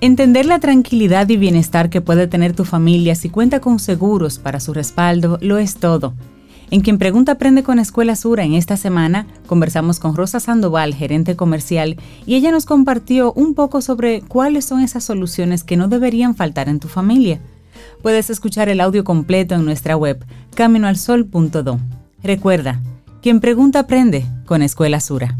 Entender 0.00 0.46
la 0.46 0.58
tranquilidad 0.58 1.28
y 1.28 1.36
bienestar 1.36 1.90
que 1.90 2.00
puede 2.00 2.26
tener 2.26 2.54
tu 2.54 2.64
familia 2.64 3.14
si 3.14 3.28
cuenta 3.28 3.60
con 3.60 3.78
seguros 3.78 4.38
para 4.38 4.58
su 4.58 4.72
respaldo 4.72 5.38
lo 5.42 5.58
es 5.58 5.76
todo. 5.76 6.14
En 6.70 6.82
quien 6.82 6.98
pregunta 6.98 7.32
aprende 7.32 7.62
con 7.62 7.78
Escuela 7.78 8.14
Sura 8.14 8.44
en 8.44 8.52
esta 8.52 8.76
semana 8.76 9.26
conversamos 9.46 10.00
con 10.00 10.14
Rosa 10.14 10.38
Sandoval, 10.38 10.94
gerente 10.94 11.34
comercial, 11.34 11.96
y 12.26 12.34
ella 12.34 12.50
nos 12.50 12.66
compartió 12.66 13.32
un 13.32 13.54
poco 13.54 13.80
sobre 13.80 14.20
cuáles 14.20 14.66
son 14.66 14.80
esas 14.80 15.04
soluciones 15.04 15.64
que 15.64 15.78
no 15.78 15.88
deberían 15.88 16.34
faltar 16.34 16.68
en 16.68 16.78
tu 16.78 16.88
familia. 16.88 17.40
Puedes 18.02 18.28
escuchar 18.28 18.68
el 18.68 18.80
audio 18.80 19.02
completo 19.02 19.54
en 19.54 19.64
nuestra 19.64 19.96
web 19.96 20.22
caminoalsol.do. 20.54 21.78
Recuerda, 22.22 22.82
quien 23.22 23.40
pregunta 23.40 23.80
aprende 23.80 24.26
con 24.44 24.62
Escuela 24.62 25.00
Sura. 25.00 25.36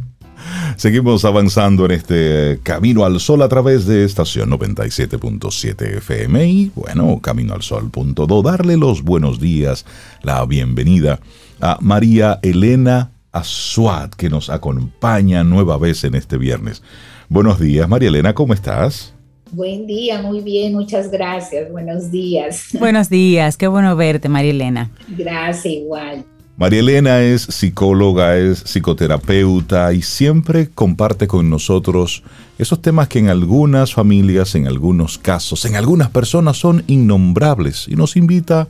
Seguimos 0.77 1.25
avanzando 1.25 1.85
en 1.87 1.91
este 1.91 2.61
Camino 2.63 3.05
al 3.05 3.19
Sol 3.21 3.43
a 3.43 3.49
través 3.49 3.87
de 3.87 4.05
estación 4.05 4.51
97.7 4.51 5.97
FM 5.99 6.47
y 6.47 6.71
bueno, 6.75 7.21
Camino 7.21 7.55
al 7.55 7.63
Sol.do. 7.63 8.43
Darle 8.43 8.77
los 8.77 9.03
buenos 9.03 9.41
días, 9.41 9.85
la 10.23 10.45
bienvenida 10.47 11.21
a 11.61 11.79
María 11.81 12.39
Elena 12.43 13.11
Azuad, 13.33 14.11
que 14.11 14.31
nos 14.31 14.51
acompaña 14.51 15.45
nueva 15.45 15.79
vez 15.79 16.05
en 16.05 16.15
este 16.15 16.39
viernes. 16.39 16.83
Buenos 17.29 17.59
días, 17.59 17.89
María 17.89 18.09
Elena, 18.09 18.35
¿cómo 18.35 18.55
estás? 18.55 19.15
Buen 19.51 19.87
día, 19.87 20.21
muy 20.23 20.41
bien, 20.41 20.75
muchas 20.75 21.11
gracias. 21.11 21.71
Buenos 21.73 22.11
días. 22.11 22.69
Buenos 22.79 23.09
días, 23.09 23.57
qué 23.57 23.67
bueno 23.67 23.97
verte, 23.97 24.29
María 24.29 24.51
Elena. 24.51 24.91
Gracias, 25.09 25.67
igual. 25.67 26.25
María 26.59 26.81
Elena 26.81 27.21
es 27.21 27.43
psicóloga, 27.43 28.37
es 28.37 28.65
psicoterapeuta 28.67 29.93
y 29.93 30.03
siempre 30.03 30.69
comparte 30.69 31.29
con 31.29 31.49
nosotros 31.49 32.25
esos 32.59 32.83
temas 32.83 33.07
que 33.07 33.21
en 33.21 33.29
algunas 33.29 33.95
familias, 33.95 34.57
en 34.57 34.67
algunos 34.67 35.19
casos, 35.19 35.65
en 35.67 35.77
algunas 35.77 36.11
personas 36.11 36.57
son 36.57 36.83
innombrables 36.89 37.87
y 37.87 37.95
nos 37.95 38.17
invita 38.17 38.67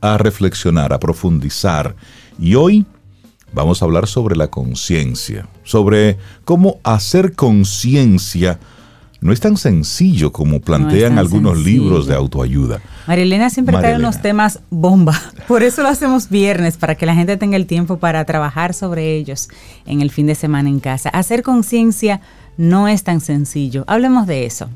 a 0.00 0.16
reflexionar, 0.16 0.94
a 0.94 0.98
profundizar. 0.98 1.96
Y 2.38 2.54
hoy 2.54 2.86
vamos 3.52 3.82
a 3.82 3.84
hablar 3.84 4.06
sobre 4.06 4.34
la 4.34 4.48
conciencia, 4.48 5.50
sobre 5.64 6.16
cómo 6.46 6.80
hacer 6.82 7.34
conciencia 7.34 8.58
no 9.20 9.32
es 9.32 9.40
tan 9.40 9.56
sencillo 9.56 10.32
como 10.32 10.60
plantean 10.60 11.18
algunos 11.18 11.58
libros 11.58 12.06
de 12.06 12.14
autoayuda. 12.14 12.80
Marilena 13.06 13.50
siempre 13.50 13.76
trae 13.76 13.96
unos 13.96 14.22
temas 14.22 14.60
bomba, 14.70 15.20
por 15.48 15.62
eso 15.62 15.82
lo 15.82 15.88
hacemos 15.88 16.28
viernes, 16.28 16.76
para 16.76 16.94
que 16.94 17.06
la 17.06 17.14
gente 17.14 17.36
tenga 17.36 17.56
el 17.56 17.66
tiempo 17.66 17.98
para 17.98 18.24
trabajar 18.24 18.74
sobre 18.74 19.16
ellos 19.16 19.48
en 19.86 20.00
el 20.02 20.10
fin 20.10 20.26
de 20.26 20.34
semana 20.34 20.68
en 20.68 20.80
casa. 20.80 21.08
Hacer 21.08 21.42
conciencia 21.42 22.20
no 22.56 22.88
es 22.88 23.04
tan 23.04 23.20
sencillo. 23.20 23.84
Hablemos 23.86 24.26
de 24.26 24.46
eso. 24.46 24.68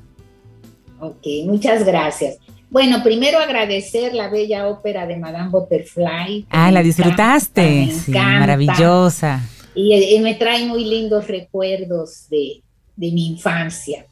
Ok, 1.00 1.26
muchas 1.46 1.84
gracias. 1.84 2.36
Bueno, 2.70 3.02
primero 3.02 3.38
agradecer 3.38 4.14
la 4.14 4.30
bella 4.30 4.66
ópera 4.68 5.06
de 5.06 5.18
Madame 5.18 5.50
Butterfly. 5.50 6.46
Ah, 6.48 6.70
la 6.70 6.82
disfrutaste. 6.82 7.92
sí, 7.92 8.12
maravillosa. 8.12 9.42
Y, 9.74 10.18
me 10.20 10.34
trae 10.34 10.64
muy 10.64 10.84
lindos 10.84 11.28
recuerdos 11.28 12.28
de, 12.30 12.62
de 12.96 13.10
mi 13.10 13.26
infancia. 13.26 14.06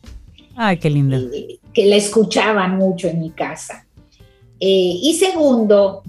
Ay, 0.62 0.76
qué 0.76 0.90
lindo. 0.90 1.16
Eh, 1.16 1.58
que 1.72 1.86
la 1.86 1.96
escuchaban 1.96 2.76
mucho 2.76 3.08
en 3.08 3.18
mi 3.18 3.30
casa. 3.30 3.86
Eh, 4.60 4.98
y 5.02 5.14
segundo, 5.14 6.02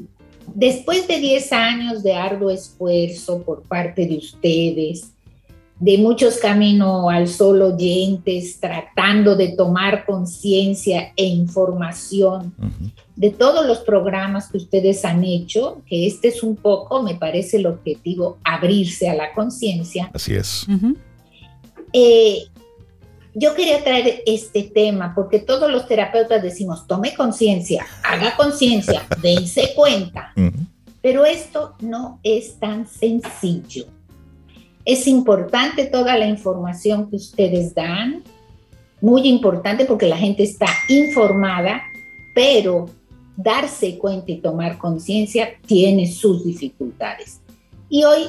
después 0.53 1.07
de 1.07 1.19
10 1.19 1.53
años 1.53 2.03
de 2.03 2.13
arduo 2.13 2.49
esfuerzo 2.49 3.41
por 3.43 3.61
parte 3.61 4.05
de 4.05 4.17
ustedes, 4.17 5.13
de 5.79 5.97
muchos 5.97 6.35
caminos 6.35 7.05
al 7.09 7.29
sol 7.29 7.61
oyentes, 7.61 8.59
tratando 8.59 9.37
de 9.37 9.55
tomar 9.55 10.05
conciencia 10.05 11.13
e 11.15 11.25
información 11.25 12.53
de 13.15 13.29
todos 13.29 13.65
los 13.65 13.79
programas 13.79 14.51
que 14.51 14.57
ustedes 14.57 15.05
han 15.05 15.23
hecho, 15.23 15.81
que 15.87 16.05
este 16.05 16.27
es 16.27 16.43
un 16.43 16.57
poco, 16.57 17.01
me 17.01 17.15
parece 17.15 17.55
el 17.55 17.67
objetivo, 17.67 18.37
abrirse 18.43 19.09
a 19.09 19.15
la 19.15 19.33
conciencia. 19.33 20.11
Así 20.13 20.33
es 20.33 20.67
yo 23.33 23.55
quería 23.55 23.83
traer 23.83 24.23
este 24.25 24.63
tema 24.63 25.13
porque 25.15 25.39
todos 25.39 25.71
los 25.71 25.87
terapeutas 25.87 26.41
decimos, 26.41 26.85
tome 26.87 27.13
conciencia, 27.13 27.85
haga 28.03 28.35
conciencia, 28.35 29.07
dense 29.21 29.73
cuenta. 29.75 30.33
Pero 31.01 31.25
esto 31.25 31.75
no 31.79 32.19
es 32.23 32.59
tan 32.59 32.87
sencillo. 32.87 33.85
Es 34.85 35.07
importante 35.07 35.85
toda 35.85 36.17
la 36.17 36.27
información 36.27 37.09
que 37.09 37.15
ustedes 37.15 37.73
dan, 37.73 38.23
muy 38.99 39.27
importante 39.27 39.85
porque 39.85 40.07
la 40.07 40.17
gente 40.17 40.43
está 40.43 40.67
informada, 40.89 41.81
pero 42.35 42.87
darse 43.35 43.97
cuenta 43.97 44.31
y 44.31 44.37
tomar 44.37 44.77
conciencia 44.77 45.49
tiene 45.65 46.11
sus 46.11 46.43
dificultades. 46.43 47.41
Y 47.89 48.03
hoy 48.03 48.21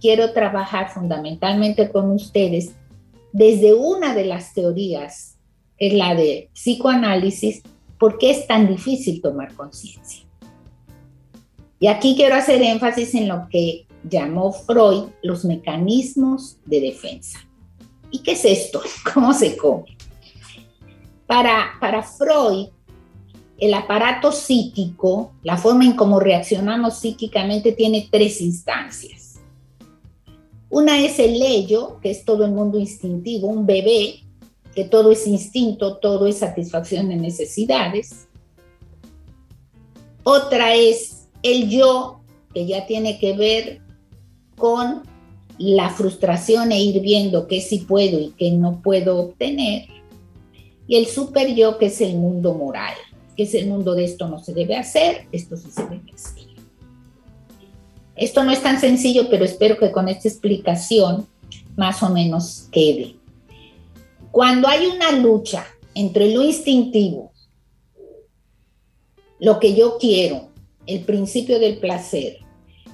quiero 0.00 0.32
trabajar 0.32 0.90
fundamentalmente 0.90 1.90
con 1.90 2.10
ustedes 2.10 2.72
desde 3.36 3.74
una 3.74 4.14
de 4.14 4.24
las 4.24 4.54
teorías, 4.54 5.36
es 5.76 5.92
la 5.92 6.14
de 6.14 6.48
psicoanálisis, 6.54 7.60
¿por 7.98 8.16
qué 8.16 8.30
es 8.30 8.46
tan 8.46 8.66
difícil 8.66 9.20
tomar 9.20 9.52
conciencia? 9.52 10.24
Y 11.78 11.88
aquí 11.88 12.16
quiero 12.16 12.34
hacer 12.34 12.62
énfasis 12.62 13.14
en 13.14 13.28
lo 13.28 13.46
que 13.50 13.86
llamó 14.08 14.54
Freud 14.54 15.10
los 15.22 15.44
mecanismos 15.44 16.56
de 16.64 16.80
defensa. 16.80 17.38
¿Y 18.10 18.20
qué 18.20 18.32
es 18.32 18.46
esto? 18.46 18.80
¿Cómo 19.12 19.34
se 19.34 19.54
come? 19.54 19.98
Para, 21.26 21.72
para 21.78 22.02
Freud, 22.02 22.68
el 23.58 23.74
aparato 23.74 24.32
psíquico, 24.32 25.34
la 25.42 25.58
forma 25.58 25.84
en 25.84 25.92
cómo 25.92 26.20
reaccionamos 26.20 27.00
psíquicamente, 27.00 27.72
tiene 27.72 28.08
tres 28.10 28.40
instancias. 28.40 29.25
Una 30.76 31.02
es 31.02 31.18
el 31.18 31.40
ello, 31.40 31.98
que 32.02 32.10
es 32.10 32.26
todo 32.26 32.44
el 32.44 32.52
mundo 32.52 32.78
instintivo, 32.78 33.48
un 33.48 33.64
bebé, 33.64 34.16
que 34.74 34.84
todo 34.84 35.10
es 35.10 35.26
instinto, 35.26 35.96
todo 35.96 36.26
es 36.26 36.36
satisfacción 36.36 37.08
de 37.08 37.16
necesidades. 37.16 38.28
Otra 40.22 40.74
es 40.74 41.28
el 41.42 41.70
yo, 41.70 42.20
que 42.52 42.66
ya 42.66 42.84
tiene 42.84 43.18
que 43.18 43.34
ver 43.34 43.80
con 44.58 45.02
la 45.56 45.88
frustración 45.88 46.72
e 46.72 46.82
ir 46.82 47.00
viendo 47.00 47.46
qué 47.46 47.62
sí 47.62 47.78
puedo 47.78 48.20
y 48.20 48.34
qué 48.36 48.50
no 48.50 48.82
puedo 48.82 49.16
obtener. 49.16 49.88
Y 50.86 50.96
el 50.96 51.06
super 51.06 51.54
yo, 51.54 51.78
que 51.78 51.86
es 51.86 52.02
el 52.02 52.16
mundo 52.16 52.52
moral, 52.52 52.92
que 53.34 53.44
es 53.44 53.54
el 53.54 53.66
mundo 53.66 53.94
de 53.94 54.04
esto 54.04 54.28
no 54.28 54.40
se 54.40 54.52
debe 54.52 54.76
hacer, 54.76 55.26
esto 55.32 55.56
sí 55.56 55.70
se 55.70 55.84
debe 55.84 56.12
hacer. 56.12 56.35
Esto 58.16 58.42
no 58.44 58.50
es 58.50 58.62
tan 58.62 58.80
sencillo, 58.80 59.28
pero 59.28 59.44
espero 59.44 59.76
que 59.76 59.92
con 59.92 60.08
esta 60.08 60.28
explicación 60.28 61.26
más 61.76 62.02
o 62.02 62.08
menos 62.08 62.68
quede. 62.72 63.16
Cuando 64.30 64.68
hay 64.68 64.86
una 64.86 65.12
lucha 65.12 65.66
entre 65.94 66.32
lo 66.32 66.42
instintivo, 66.42 67.32
lo 69.38 69.60
que 69.60 69.74
yo 69.74 69.98
quiero, 69.98 70.48
el 70.86 71.00
principio 71.00 71.58
del 71.58 71.78
placer, 71.78 72.38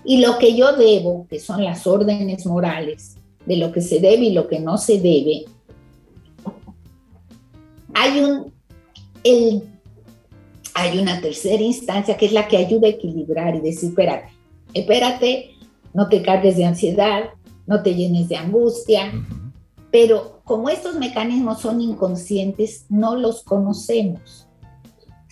y 0.05 0.19
lo 0.19 0.39
que 0.39 0.57
yo 0.57 0.73
debo, 0.73 1.27
que 1.29 1.39
son 1.39 1.63
las 1.63 1.87
órdenes 1.87 2.45
morales 2.47 3.17
de 3.47 3.57
lo 3.57 3.71
que 3.71 3.81
se 3.81 4.01
debe 4.01 4.25
y 4.25 4.33
lo 4.33 4.49
que 4.49 4.59
no 4.59 4.77
se 4.79 4.99
debe, 4.99 5.45
hay 7.95 8.21
un 8.21 8.53
hay 10.75 10.99
una 10.99 11.21
tercera 11.21 11.63
instancia 11.63 12.17
que 12.17 12.27
es 12.27 12.33
la 12.33 12.49
que 12.49 12.57
ayuda 12.57 12.89
a 12.89 12.91
equilibrar 12.91 13.55
y 13.55 13.61
decir, 13.61 13.91
espérate, 13.91 14.33
espérate, 14.75 15.51
no 15.95 16.09
te 16.09 16.23
cargues 16.23 16.57
de 16.57 16.65
ansiedad, 16.65 17.31
no 17.67 17.83
te 17.83 17.95
llenes 17.95 18.29
de 18.29 18.37
angustia, 18.37 19.13
pero 19.91 20.41
como 20.45 20.69
estos 20.69 20.97
mecanismos 20.97 21.61
son 21.61 21.81
inconscientes, 21.81 22.87
no 22.89 23.17
los 23.17 23.43
conocemos. 23.43 24.49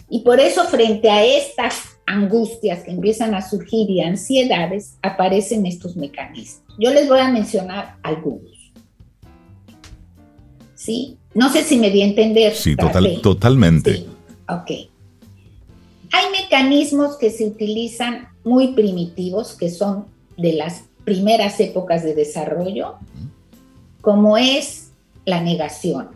Y 0.09 0.21
por 0.21 0.41
eso 0.41 0.65
frente 0.65 1.11
a 1.11 1.25
estas 1.25 1.99
angustias 2.07 2.83
que 2.83 2.91
empiezan 2.91 3.35
a 3.35 3.49
surgir 3.49 3.89
y 3.89 4.01
ansiedades, 4.01 4.97
aparecen 5.03 5.67
estos 5.67 5.97
mecanismos. 5.97 6.65
Yo 6.79 6.91
les 6.91 7.09
voy 7.09 7.21
a 7.21 7.31
mencionar 7.31 7.97
algunos. 8.03 8.73
¿Sí? 10.75 11.17
No 11.35 11.51
sé 11.51 11.63
si 11.63 11.77
me 11.79 11.91
di 11.91 12.03
a 12.03 12.07
entender. 12.07 12.55
Sí, 12.55 12.75
totalmente. 12.75 13.97
Sí. 13.97 14.07
Ok. 14.49 14.71
Hay 16.13 16.31
mecanismos 16.43 17.17
que 17.17 17.31
se 17.31 17.47
utilizan 17.47 18.30
muy 18.45 18.69
primitivos, 18.69 19.55
que 19.55 19.71
son 19.71 20.07
de 20.37 20.55
las 20.55 20.85
primeras 21.05 21.61
épocas 21.61 22.03
de 22.03 22.15
desarrollo, 22.15 22.95
como 24.01 24.37
es 24.37 24.91
la 25.25 25.41
negación. 25.41 26.09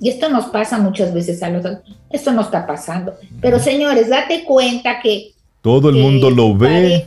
Y 0.00 0.10
esto 0.10 0.28
nos 0.28 0.46
pasa 0.46 0.78
muchas 0.78 1.14
veces 1.14 1.42
a 1.42 1.48
los 1.48 1.64
esto 2.10 2.32
no 2.32 2.42
está 2.42 2.66
pasando. 2.66 3.14
Pero 3.40 3.58
señores, 3.58 4.08
date 4.08 4.44
cuenta 4.44 5.00
que 5.02 5.32
todo 5.60 5.88
el 5.88 5.96
mundo 5.96 6.30
lo 6.30 6.56
ve. 6.56 7.06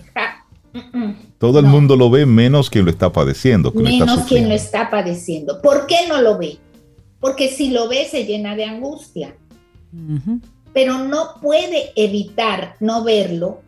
todo 1.37 1.59
el 1.59 1.65
mundo 1.65 1.95
lo 1.95 2.09
ve 2.09 2.25
menos 2.25 2.69
quien 2.69 2.85
lo 2.85 2.91
está 2.91 3.11
padeciendo. 3.11 3.71
menos 3.71 4.21
quien 4.23 4.49
lo 4.49 4.55
está 4.55 4.89
padeciendo. 4.89 5.61
¿Por 5.61 5.87
qué 5.87 6.07
no 6.07 6.21
lo 6.21 6.37
ve? 6.37 6.57
Porque 7.19 7.49
si 7.49 7.69
lo 7.69 7.87
ve 7.87 8.07
se 8.09 8.25
llena 8.25 8.55
de 8.55 8.65
angustia. 8.65 9.35
Pero 10.73 10.99
no 10.99 11.35
puede 11.41 11.91
evitar 11.95 12.75
no 12.79 13.03
verlo, 13.03 13.61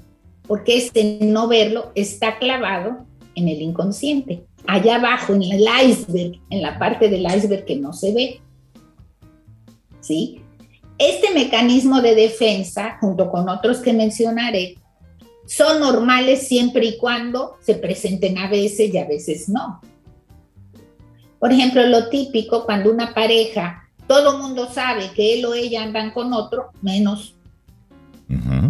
porque 0.52 0.76
este 0.76 1.18
no 1.22 1.47
verlo 1.47 1.93
está 1.95 2.38
clavado 2.38 3.06
en 3.36 3.47
el 3.47 3.62
inconsciente, 3.62 4.43
allá 4.68 4.95
abajo 4.95 5.34
en 5.34 5.43
el 5.43 5.66
iceberg, 5.86 6.41
en 6.49 6.62
la 6.62 6.78
parte 6.78 7.08
del 7.08 7.26
iceberg 7.26 7.64
que 7.64 7.78
no 7.78 7.93
se 7.93 8.14
ve. 8.14 8.41
¿Sí? 10.02 10.41
Este 10.97 11.34
mecanismo 11.34 12.02
de 12.02 12.16
defensa, 12.16 12.97
junto 12.99 13.32
con 13.32 13.47
otros 13.47 13.78
que 13.78 13.93
mencionaré, 13.93 14.76
son 15.47 15.80
normales 15.80 16.49
siempre 16.49 16.86
y 16.86 16.97
cuando 16.97 17.56
se 17.62 17.76
presenten 17.76 18.38
a 18.38 18.49
veces 18.49 18.93
y 18.93 18.97
a 18.97 19.08
veces 19.08 19.47
no. 19.47 19.80
Por 21.39 21.54
ejemplo, 21.54 21.88
lo 21.88 22.10
típico 22.10 22.66
cuando 22.66 22.91
una 22.91 23.14
pareja, 23.14 23.89
todo 24.06 24.36
el 24.36 24.41
mundo 24.41 24.68
sabe 24.70 25.12
que 25.16 25.36
él 25.36 25.45
o 25.45 25.54
ella 25.54 25.82
andan 25.82 26.12
con 26.12 26.34
otro, 26.34 26.72
menos, 26.82 27.36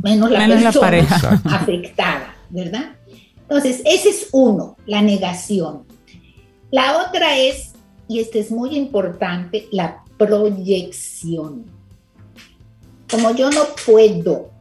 menos 0.02 0.32
la 0.32 0.47
persona 0.47 0.72
pareja. 0.72 1.41
afectada, 1.45 2.36
¿verdad? 2.49 2.95
Entonces, 3.41 3.82
ese 3.86 4.10
es 4.10 4.30
uno, 4.32 4.78
la 4.86 5.02
negación. 5.02 5.84
La 6.72 7.06
otra 7.06 7.38
es, 7.38 7.74
y 8.08 8.20
este 8.20 8.39
es 8.39 8.52
muy 8.52 8.78
importante, 8.78 9.68
la 9.72 10.04
proyección. 10.18 11.66
Como 13.10 13.36
yo 13.36 13.49
no 13.52 13.64
puedo 13.86 14.52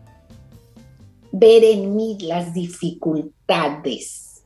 ver 1.30 1.62
en 1.62 1.94
mí 1.94 2.18
las 2.20 2.52
dificultades, 2.52 4.42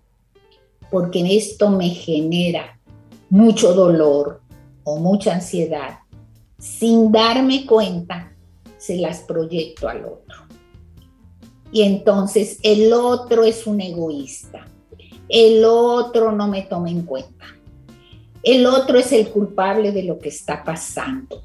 porque 0.90 1.36
esto 1.36 1.70
me 1.70 1.88
genera 1.88 2.78
mucho 3.30 3.72
dolor 3.72 4.42
o 4.84 4.98
mucha 4.98 5.34
ansiedad, 5.34 6.00
sin 6.58 7.10
darme 7.10 7.64
cuenta, 7.66 8.32
se 8.76 8.96
las 8.98 9.20
proyecto 9.20 9.88
al 9.88 10.04
otro. 10.04 10.43
Y 11.74 11.82
entonces 11.82 12.60
el 12.62 12.92
otro 12.92 13.42
es 13.42 13.66
un 13.66 13.80
egoísta, 13.80 14.64
el 15.28 15.64
otro 15.64 16.30
no 16.30 16.46
me 16.46 16.62
toma 16.62 16.88
en 16.88 17.02
cuenta, 17.02 17.46
el 18.44 18.64
otro 18.64 18.96
es 18.96 19.10
el 19.10 19.28
culpable 19.30 19.90
de 19.90 20.04
lo 20.04 20.20
que 20.20 20.28
está 20.28 20.62
pasando. 20.62 21.42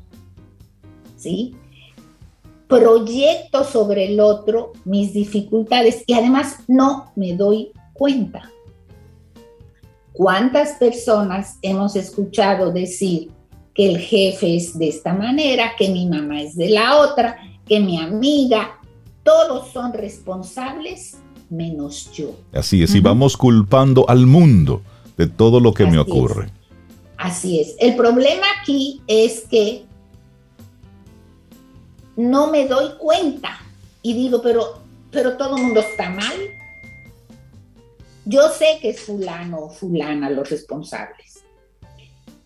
¿Sí? 1.18 1.56
Proyecto 2.68 3.64
sobre 3.64 4.06
el 4.06 4.20
otro 4.20 4.74
mis 4.86 5.14
dificultades 5.14 6.04
y 6.06 6.14
además 6.14 6.58
no 6.68 7.12
me 7.16 7.34
doy 7.34 7.72
cuenta. 7.94 8.52
¿Cuántas 10.14 10.74
personas 10.74 11.58
hemos 11.64 11.96
escuchado 11.96 12.72
decir 12.72 13.32
que 13.74 13.90
el 13.90 13.98
jefe 13.98 14.58
es 14.58 14.78
de 14.78 14.90
esta 14.90 15.12
manera, 15.12 15.74
que 15.76 15.90
mi 15.90 16.06
mamá 16.06 16.40
es 16.44 16.56
de 16.56 16.70
la 16.70 17.00
otra, 17.00 17.36
que 17.66 17.80
mi 17.80 17.98
amiga? 17.98 18.79
Todos 19.30 19.72
son 19.72 19.94
responsables 19.94 21.18
menos 21.52 22.12
yo. 22.14 22.32
Así 22.52 22.82
es, 22.82 22.96
y 22.96 23.00
vamos 23.00 23.38
culpando 23.38 24.10
al 24.10 24.26
mundo 24.26 24.82
de 25.18 25.28
todo 25.28 25.60
lo 25.60 25.72
que 25.72 25.86
me 25.86 26.00
ocurre. 26.00 26.50
Así 27.16 27.60
es. 27.60 27.76
El 27.78 27.96
problema 27.96 28.48
aquí 28.60 29.04
es 29.06 29.42
que 29.42 29.86
no 32.18 32.50
me 32.50 32.68
doy 32.68 32.94
cuenta 32.98 33.60
y 34.02 34.16
digo, 34.16 34.42
pero, 34.42 34.80
pero 35.12 35.38
todo 35.38 35.58
el 35.58 35.62
mundo 35.62 35.82
está 35.82 36.10
mal. 36.10 36.34
Yo 38.26 38.50
sé 38.50 38.80
que 38.82 38.90
es 38.90 39.00
fulano 39.00 39.60
o 39.60 39.70
fulana 39.70 40.32
los 40.32 40.50
responsables. 40.50 41.44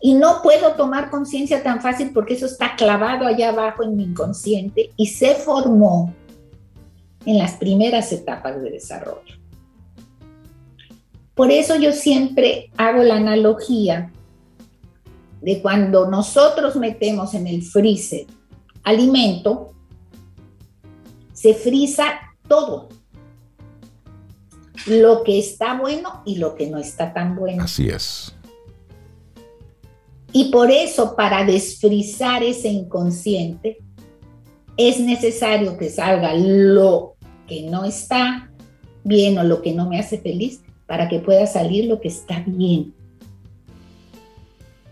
Y 0.02 0.12
no 0.12 0.42
puedo 0.42 0.72
tomar 0.72 1.08
conciencia 1.08 1.62
tan 1.62 1.80
fácil 1.80 2.10
porque 2.12 2.34
eso 2.34 2.44
está 2.44 2.76
clavado 2.76 3.26
allá 3.26 3.48
abajo 3.48 3.84
en 3.84 3.96
mi 3.96 4.02
inconsciente 4.02 4.90
y 4.98 5.06
se 5.06 5.34
formó 5.34 6.12
en 7.26 7.38
las 7.38 7.52
primeras 7.54 8.12
etapas 8.12 8.62
de 8.62 8.70
desarrollo. 8.70 9.34
Por 11.34 11.50
eso 11.50 11.76
yo 11.76 11.92
siempre 11.92 12.70
hago 12.76 13.02
la 13.02 13.16
analogía 13.16 14.12
de 15.40 15.60
cuando 15.60 16.08
nosotros 16.08 16.76
metemos 16.76 17.34
en 17.34 17.46
el 17.46 17.62
freezer 17.62 18.26
alimento, 18.84 19.72
se 21.32 21.54
frisa 21.54 22.04
todo 22.46 22.88
lo 24.86 25.24
que 25.24 25.38
está 25.38 25.78
bueno 25.78 26.22
y 26.24 26.36
lo 26.36 26.54
que 26.54 26.68
no 26.68 26.78
está 26.78 27.12
tan 27.12 27.36
bueno. 27.36 27.64
Así 27.64 27.88
es. 27.88 28.34
Y 30.32 30.50
por 30.50 30.70
eso, 30.70 31.14
para 31.14 31.44
desfrizar 31.44 32.42
ese 32.42 32.68
inconsciente, 32.68 33.78
es 34.76 34.98
necesario 34.98 35.76
que 35.76 35.90
salga 35.90 36.34
lo 36.34 37.13
que 37.46 37.62
no 37.62 37.84
está 37.84 38.50
bien 39.04 39.38
o 39.38 39.44
lo 39.44 39.62
que 39.62 39.72
no 39.72 39.88
me 39.88 39.98
hace 39.98 40.18
feliz 40.18 40.60
para 40.86 41.08
que 41.08 41.18
pueda 41.18 41.46
salir 41.46 41.86
lo 41.86 42.00
que 42.00 42.08
está 42.08 42.42
bien. 42.46 42.94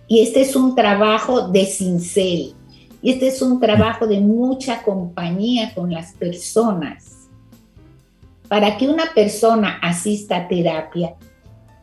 Y 0.09 0.21
este 0.21 0.43
es 0.43 0.57
un 0.57 0.75
trabajo 0.75 1.49
de 1.49 1.65
cincel. 1.65 2.55
Y 3.01 3.11
este 3.11 3.29
es 3.29 3.43
un 3.43 3.59
trabajo 3.59 4.07
de 4.07 4.21
mucha 4.21 4.83
compañía 4.83 5.75
con 5.75 5.91
las 5.91 6.13
personas 6.13 7.13
para 8.53 8.77
que 8.77 8.87
una 8.87 9.05
persona 9.15 9.79
asista 9.81 10.37
a 10.37 10.47
terapia, 10.47 11.15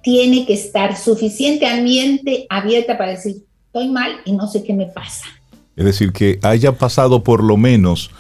tiene 0.03 0.45
que 0.45 0.53
estar 0.53 0.95
suficientemente 0.95 2.45
abierta 2.47 2.95
para 2.95 3.13
decir, 3.13 3.38
estoy 3.65 3.89
mal 3.89 4.11
y 4.24 4.34
no 4.34 4.47
sé 4.47 4.63
qué 4.63 4.74
me 4.74 4.86
pasa. 4.86 5.26
Es 5.76 5.86
decir, 5.86 6.13
que 6.13 6.38
haya 6.43 6.72
pasado 6.74 7.24
por 7.24 7.43
lo 7.43 7.57
menos 7.57 8.11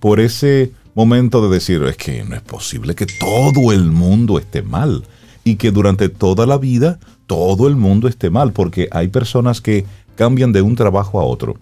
por 0.00 0.20
ese 0.20 0.72
momento 0.98 1.40
de 1.48 1.54
decir, 1.54 1.80
es 1.84 1.96
que 1.96 2.24
no 2.24 2.34
es 2.34 2.42
posible 2.42 2.96
que 2.96 3.06
todo 3.06 3.70
el 3.70 3.84
mundo 3.84 4.36
esté 4.36 4.62
mal 4.62 5.04
y 5.44 5.54
que 5.54 5.70
durante 5.70 6.08
toda 6.08 6.44
la 6.44 6.58
vida 6.58 6.98
todo 7.28 7.68
el 7.68 7.76
mundo 7.76 8.08
esté 8.08 8.30
mal, 8.30 8.52
porque 8.52 8.88
hay 8.90 9.06
personas 9.06 9.60
que 9.60 9.86
cambian 10.16 10.50
de 10.50 10.60
un 10.60 10.74
trabajo 10.74 11.20
a 11.20 11.24
otro 11.24 11.54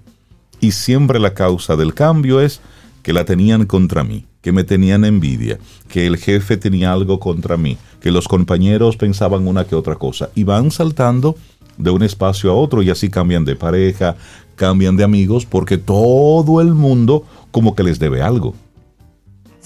y 0.58 0.72
siempre 0.72 1.20
la 1.20 1.34
causa 1.34 1.76
del 1.76 1.92
cambio 1.92 2.40
es 2.40 2.62
que 3.02 3.12
la 3.12 3.26
tenían 3.26 3.66
contra 3.66 4.04
mí, 4.04 4.24
que 4.40 4.52
me 4.52 4.64
tenían 4.64 5.04
envidia, 5.04 5.58
que 5.86 6.06
el 6.06 6.16
jefe 6.16 6.56
tenía 6.56 6.94
algo 6.94 7.20
contra 7.20 7.58
mí, 7.58 7.76
que 8.00 8.10
los 8.10 8.28
compañeros 8.28 8.96
pensaban 8.96 9.46
una 9.46 9.66
que 9.66 9.74
otra 9.74 9.96
cosa, 9.96 10.30
y 10.34 10.44
van 10.44 10.70
saltando 10.70 11.36
de 11.76 11.90
un 11.90 12.02
espacio 12.02 12.50
a 12.50 12.54
otro 12.54 12.80
y 12.80 12.88
así 12.88 13.10
cambian 13.10 13.44
de 13.44 13.54
pareja, 13.54 14.16
cambian 14.54 14.96
de 14.96 15.04
amigos, 15.04 15.44
porque 15.44 15.76
todo 15.76 16.62
el 16.62 16.72
mundo 16.72 17.24
como 17.50 17.74
que 17.74 17.82
les 17.82 17.98
debe 17.98 18.22
algo. 18.22 18.54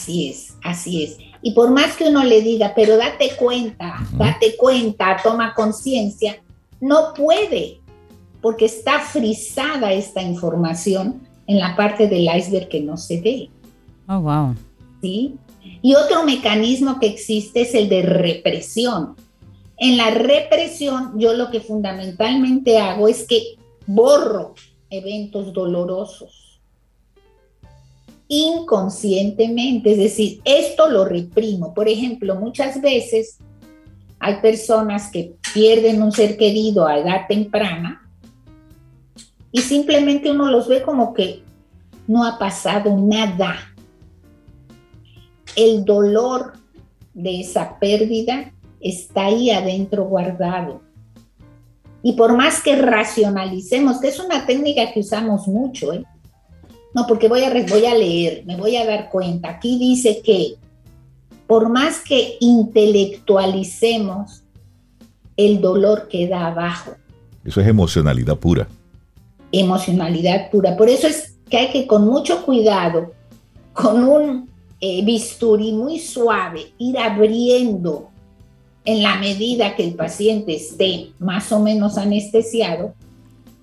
Así 0.01 0.30
es, 0.30 0.55
así 0.64 1.05
es. 1.05 1.18
Y 1.42 1.53
por 1.53 1.70
más 1.70 1.94
que 1.94 2.09
uno 2.09 2.24
le 2.24 2.40
diga, 2.40 2.72
pero 2.74 2.96
date 2.96 3.32
cuenta, 3.38 3.98
date 4.16 4.57
cuenta, 4.57 5.18
toma 5.22 5.53
conciencia, 5.53 6.42
no 6.80 7.12
puede, 7.14 7.80
porque 8.40 8.64
está 8.64 9.01
frisada 9.01 9.92
esta 9.92 10.22
información 10.22 11.20
en 11.46 11.59
la 11.59 11.76
parte 11.76 12.09
del 12.09 12.34
iceberg 12.34 12.68
que 12.70 12.80
no 12.80 12.96
se 12.96 13.20
ve. 13.20 13.51
Oh, 14.09 14.20
wow. 14.20 14.55
¿Sí? 15.03 15.34
Y 15.82 15.94
otro 15.94 16.24
mecanismo 16.24 16.98
que 16.98 17.09
existe 17.09 17.61
es 17.61 17.74
el 17.74 17.90
de 17.90 18.01
represión. 18.01 19.16
En 19.76 19.98
la 19.98 20.12
represión, 20.12 21.12
yo 21.18 21.34
lo 21.34 21.51
que 21.51 21.61
fundamentalmente 21.61 22.78
hago 22.78 23.07
es 23.07 23.26
que 23.26 23.59
borro 23.86 24.55
eventos 24.88 25.53
dolorosos 25.53 26.39
inconscientemente, 28.31 29.91
es 29.91 29.99
decir, 29.99 30.41
esto 30.45 30.89
lo 30.89 31.05
reprimo. 31.05 31.74
Por 31.74 31.89
ejemplo, 31.89 32.37
muchas 32.37 32.81
veces 32.81 33.39
hay 34.20 34.37
personas 34.37 35.11
que 35.11 35.35
pierden 35.53 36.01
un 36.01 36.12
ser 36.12 36.37
querido 36.37 36.87
a 36.87 36.99
edad 36.99 37.26
temprana 37.28 38.09
y 39.51 39.61
simplemente 39.61 40.31
uno 40.31 40.49
los 40.49 40.68
ve 40.68 40.81
como 40.81 41.12
que 41.12 41.43
no 42.07 42.24
ha 42.24 42.39
pasado 42.39 42.97
nada. 42.97 43.57
El 45.57 45.85
dolor 45.85 46.53
de 47.12 47.41
esa 47.41 47.81
pérdida 47.81 48.53
está 48.81 49.26
ahí 49.26 49.51
adentro 49.51 50.05
guardado. 50.05 50.83
Y 52.01 52.12
por 52.12 52.37
más 52.37 52.62
que 52.62 52.76
racionalicemos, 52.76 54.01
que 54.01 54.09
es 54.09 54.20
una 54.20 54.47
técnica 54.47 54.93
que 54.93 55.01
usamos 55.01 55.49
mucho, 55.49 55.93
¿eh? 55.93 56.05
No, 56.95 57.07
porque 57.07 57.28
voy 57.28 57.45
a, 57.45 57.51
voy 57.51 57.86
a 57.86 57.95
leer, 57.95 58.45
me 58.47 58.57
voy 58.57 58.74
a 58.76 58.84
dar 58.84 59.11
cuenta. 59.11 59.51
Aquí 59.51 59.78
dice 59.78 60.20
que 60.24 60.57
por 61.47 61.68
más 61.68 62.01
que 62.01 62.36
intelectualicemos, 62.41 64.43
el 65.36 65.61
dolor 65.61 66.09
queda 66.09 66.47
abajo. 66.47 66.93
Eso 67.45 67.61
es 67.61 67.66
emocionalidad 67.66 68.38
pura. 68.38 68.68
emocionalidad 69.51 70.49
pura. 70.51 70.76
Por 70.76 70.88
eso 70.88 71.09
es 71.09 71.38
que 71.49 71.59
hay 71.59 71.72
que 71.72 71.88
con 71.88 72.07
mucho 72.07 72.45
cuidado, 72.45 73.12
con 73.72 74.05
un 74.05 74.49
eh, 74.80 75.05
bisturí 75.05 75.72
muy 75.72 75.99
suave, 75.99 76.72
ir 76.78 76.97
abriendo 76.99 78.11
en 78.84 79.03
la 79.03 79.18
medida 79.18 79.74
que 79.74 79.82
el 79.84 79.95
paciente 79.95 80.55
esté 80.55 81.11
más 81.18 81.51
o 81.51 81.59
menos 81.59 81.99
anestesiado, 81.99 82.95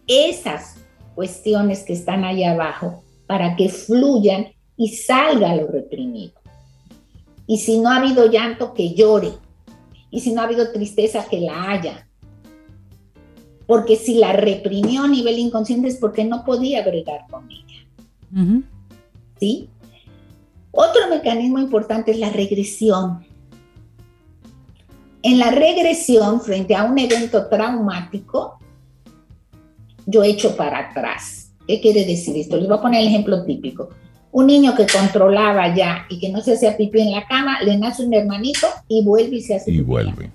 esas 0.07 0.75
cuestiones 1.15 1.83
que 1.83 1.93
están 1.93 2.25
ahí 2.25 2.43
abajo 2.43 3.03
para 3.27 3.55
que 3.55 3.69
fluyan 3.69 4.47
y 4.77 4.89
salga 4.89 5.55
lo 5.55 5.67
reprimido. 5.67 6.33
Y 7.45 7.59
si 7.59 7.79
no 7.79 7.89
ha 7.89 7.97
habido 7.97 8.29
llanto, 8.29 8.73
que 8.73 8.93
llore. 8.93 9.33
Y 10.09 10.21
si 10.21 10.33
no 10.33 10.41
ha 10.41 10.45
habido 10.45 10.71
tristeza, 10.71 11.25
que 11.29 11.41
la 11.41 11.71
haya. 11.71 12.07
Porque 13.65 13.95
si 13.95 14.15
la 14.15 14.33
reprimió 14.33 15.03
a 15.03 15.07
nivel 15.07 15.39
inconsciente 15.39 15.89
es 15.89 15.97
porque 15.97 16.23
no 16.23 16.45
podía 16.45 16.85
bregar 16.85 17.25
con 17.29 17.49
ella. 17.51 18.63
¿Sí? 19.39 19.69
Otro 20.71 21.09
mecanismo 21.09 21.59
importante 21.59 22.11
es 22.11 22.19
la 22.19 22.29
regresión. 22.29 23.25
En 25.23 25.39
la 25.39 25.51
regresión, 25.51 26.39
frente 26.39 26.75
a 26.75 26.83
un 26.83 26.97
evento 26.97 27.47
traumático, 27.47 28.59
yo 30.05 30.23
echo 30.23 30.55
para 30.55 30.89
atrás. 30.89 31.46
¿Qué 31.67 31.81
quiere 31.81 32.05
decir 32.05 32.37
esto? 32.37 32.57
Les 32.57 32.67
voy 32.67 32.77
a 32.77 32.81
poner 32.81 33.01
el 33.01 33.07
ejemplo 33.07 33.43
típico. 33.43 33.89
Un 34.31 34.47
niño 34.47 34.75
que 34.75 34.87
controlaba 34.87 35.75
ya 35.75 36.05
y 36.09 36.19
que 36.19 36.29
no 36.29 36.41
se 36.41 36.53
hacía 36.53 36.77
pipí 36.77 37.01
en 37.01 37.11
la 37.11 37.25
cama, 37.25 37.61
le 37.61 37.77
nace 37.77 38.05
un 38.05 38.13
hermanito 38.13 38.67
y 38.87 39.03
vuelve 39.03 39.37
y 39.37 39.41
se 39.41 39.55
hace 39.55 39.71
Y 39.71 39.81
vuelve. 39.81 40.31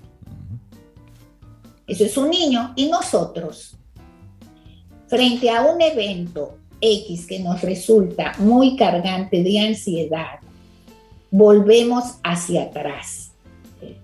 Eso 1.87 2.05
es 2.05 2.15
un 2.17 2.29
niño. 2.29 2.73
Y 2.75 2.89
nosotros, 2.89 3.75
frente 5.07 5.49
a 5.49 5.63
un 5.63 5.81
evento 5.81 6.57
X 6.81 7.25
que 7.27 7.39
nos 7.39 7.61
resulta 7.61 8.33
muy 8.39 8.75
cargante 8.75 9.41
de 9.41 9.59
ansiedad, 9.59 10.39
volvemos 11.31 12.19
hacia 12.23 12.63
atrás. 12.63 13.31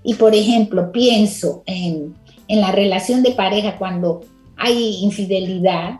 Y 0.04 0.16
por 0.16 0.34
ejemplo, 0.34 0.92
pienso 0.92 1.64
en, 1.66 2.16
la 2.48 2.72
relación 2.72 3.22
de 3.22 3.32
pareja 3.32 3.78
cuando 3.78 4.22
hay 4.58 5.04
infidelidad 5.04 6.00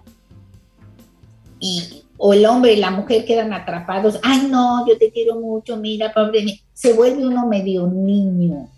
o 2.18 2.34
el 2.34 2.46
hombre 2.46 2.74
y 2.74 2.78
la 2.78 2.92
mujer 2.92 3.26
quedan 3.26 3.54
atrapados, 3.54 4.20
ay 4.24 4.48
no, 4.50 4.88
yo 4.88 4.98
te 4.98 5.12
quiero 5.12 5.40
mucho, 5.40 5.78
mira, 5.78 6.14
pobre, 6.14 6.62
se 6.74 6.94
vuelve 6.94 7.26
uno 7.26 7.48
medio 7.48 7.88
niño, 7.88 8.70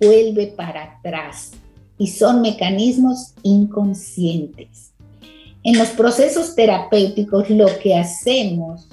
vuelve 0.00 0.48
para 0.48 0.98
atrás 0.98 1.52
y 1.98 2.08
son 2.08 2.40
mecanismos 2.40 3.34
inconscientes. 3.42 4.92
En 5.62 5.78
los 5.78 5.88
procesos 5.88 6.54
terapéuticos 6.54 7.50
lo 7.50 7.66
que 7.78 7.94
hacemos 7.94 8.88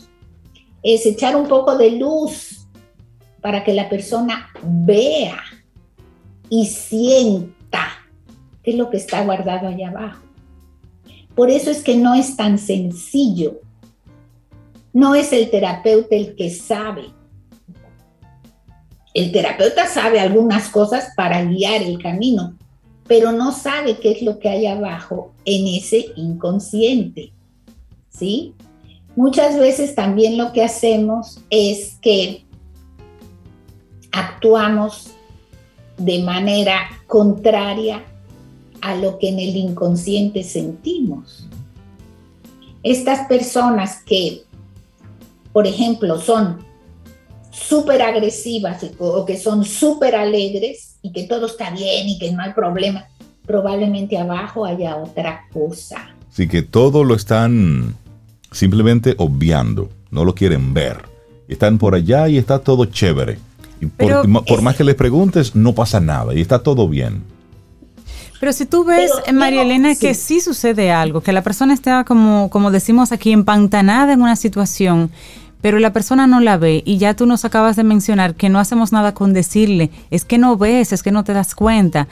es 0.83 1.05
echar 1.05 1.35
un 1.35 1.47
poco 1.47 1.77
de 1.77 1.91
luz 1.91 2.67
para 3.41 3.63
que 3.63 3.73
la 3.73 3.87
persona 3.87 4.49
vea 4.61 5.39
y 6.49 6.65
sienta 6.65 7.87
qué 8.61 8.71
es 8.71 8.77
lo 8.77 8.89
que 8.89 8.97
está 8.97 9.23
guardado 9.23 9.69
allá 9.69 9.89
abajo. 9.89 10.26
Por 11.37 11.51
eso 11.51 11.69
es 11.69 11.83
que 11.83 11.95
no 11.95 12.15
es 12.15 12.35
tan 12.35 12.57
sencillo. 12.57 13.61
No 14.91 15.13
es 15.13 15.31
el 15.31 15.51
terapeuta 15.51 16.15
el 16.15 16.35
que 16.35 16.49
sabe. 16.49 17.11
El 19.13 19.31
terapeuta 19.31 19.85
sabe 19.85 20.19
algunas 20.19 20.69
cosas 20.69 21.09
para 21.15 21.43
guiar 21.43 21.83
el 21.83 22.01
camino, 22.01 22.57
pero 23.07 23.31
no 23.33 23.51
sabe 23.51 23.97
qué 23.99 24.13
es 24.13 24.23
lo 24.23 24.39
que 24.39 24.49
hay 24.49 24.65
abajo 24.65 25.31
en 25.45 25.67
ese 25.67 26.07
inconsciente. 26.15 27.31
¿Sí? 28.09 28.55
Muchas 29.15 29.59
veces 29.59 29.93
también 29.93 30.39
lo 30.39 30.51
que 30.53 30.63
hacemos 30.63 31.39
es 31.51 31.99
que 32.01 32.45
actuamos 34.11 35.11
de 35.97 36.23
manera 36.23 36.89
contraria 37.05 38.03
a 38.81 38.95
lo 38.95 39.19
que 39.19 39.29
en 39.29 39.39
el 39.39 39.55
inconsciente 39.55 40.43
sentimos. 40.43 41.47
Estas 42.83 43.27
personas 43.27 44.01
que, 44.05 44.43
por 45.51 45.67
ejemplo, 45.67 46.19
son 46.19 46.65
súper 47.51 48.01
agresivas 48.01 48.85
o 48.99 49.25
que 49.25 49.37
son 49.37 49.65
súper 49.65 50.15
alegres 50.15 50.97
y 51.01 51.11
que 51.11 51.23
todo 51.23 51.47
está 51.47 51.71
bien 51.71 52.07
y 52.07 52.19
que 52.19 52.31
no 52.31 52.41
hay 52.41 52.53
problema, 52.53 53.05
probablemente 53.45 54.17
abajo 54.17 54.65
haya 54.65 54.97
otra 54.97 55.41
cosa. 55.51 56.09
Sí, 56.29 56.47
que 56.47 56.61
todo 56.61 57.03
lo 57.03 57.15
están 57.15 57.95
simplemente 58.51 59.15
obviando, 59.17 59.89
no 60.11 60.23
lo 60.23 60.35
quieren 60.35 60.73
ver. 60.73 60.97
Están 61.47 61.77
por 61.77 61.95
allá 61.95 62.27
y 62.27 62.37
está 62.37 62.59
todo 62.59 62.85
chévere. 62.85 63.39
Y 63.79 63.85
por, 63.87 64.61
más 64.61 64.75
que 64.75 64.83
les 64.83 64.95
preguntes, 64.95 65.55
no 65.55 65.73
pasa 65.73 65.99
nada 65.99 66.33
y 66.33 66.41
está 66.41 66.59
todo 66.59 66.87
bien. 66.87 67.23
Pero 68.39 68.53
si 68.53 68.65
tú 68.65 68.83
ves, 68.83 69.11
en 69.25 69.35
eh, 69.35 69.39
María 69.39 69.63
Elena, 69.63 69.95
que 69.95 70.13
sí 70.13 70.41
sucede 70.41 70.91
algo, 70.91 71.21
que 71.21 71.33
la 71.33 71.41
persona 71.41 71.73
está 71.73 72.03
como, 72.03 72.49
como 72.49 72.71
decimos 72.71 73.11
aquí, 73.11 73.31
empantanada 73.31 74.13
en 74.13 74.21
una 74.21 74.35
situación 74.35 75.11
pero 75.61 75.79
la 75.79 75.91
persona 75.91 76.27
no 76.27 76.39
la 76.39 76.57
ve 76.57 76.83
y 76.85 76.97
ya 76.97 77.15
tú 77.15 77.25
nos 77.25 77.45
acabas 77.45 77.75
de 77.75 77.83
mencionar 77.83 78.35
que 78.35 78.49
no 78.49 78.59
hacemos 78.59 78.91
nada 78.91 79.13
con 79.13 79.33
decirle, 79.33 79.89
es 80.11 80.23
que 80.23 80.37
no 80.37 80.57
ves, 80.57 80.93
es 80.93 81.03
que 81.03 81.11
no 81.11 81.23
te 81.23 81.33
das 81.33 81.55
cuenta. 81.55 82.07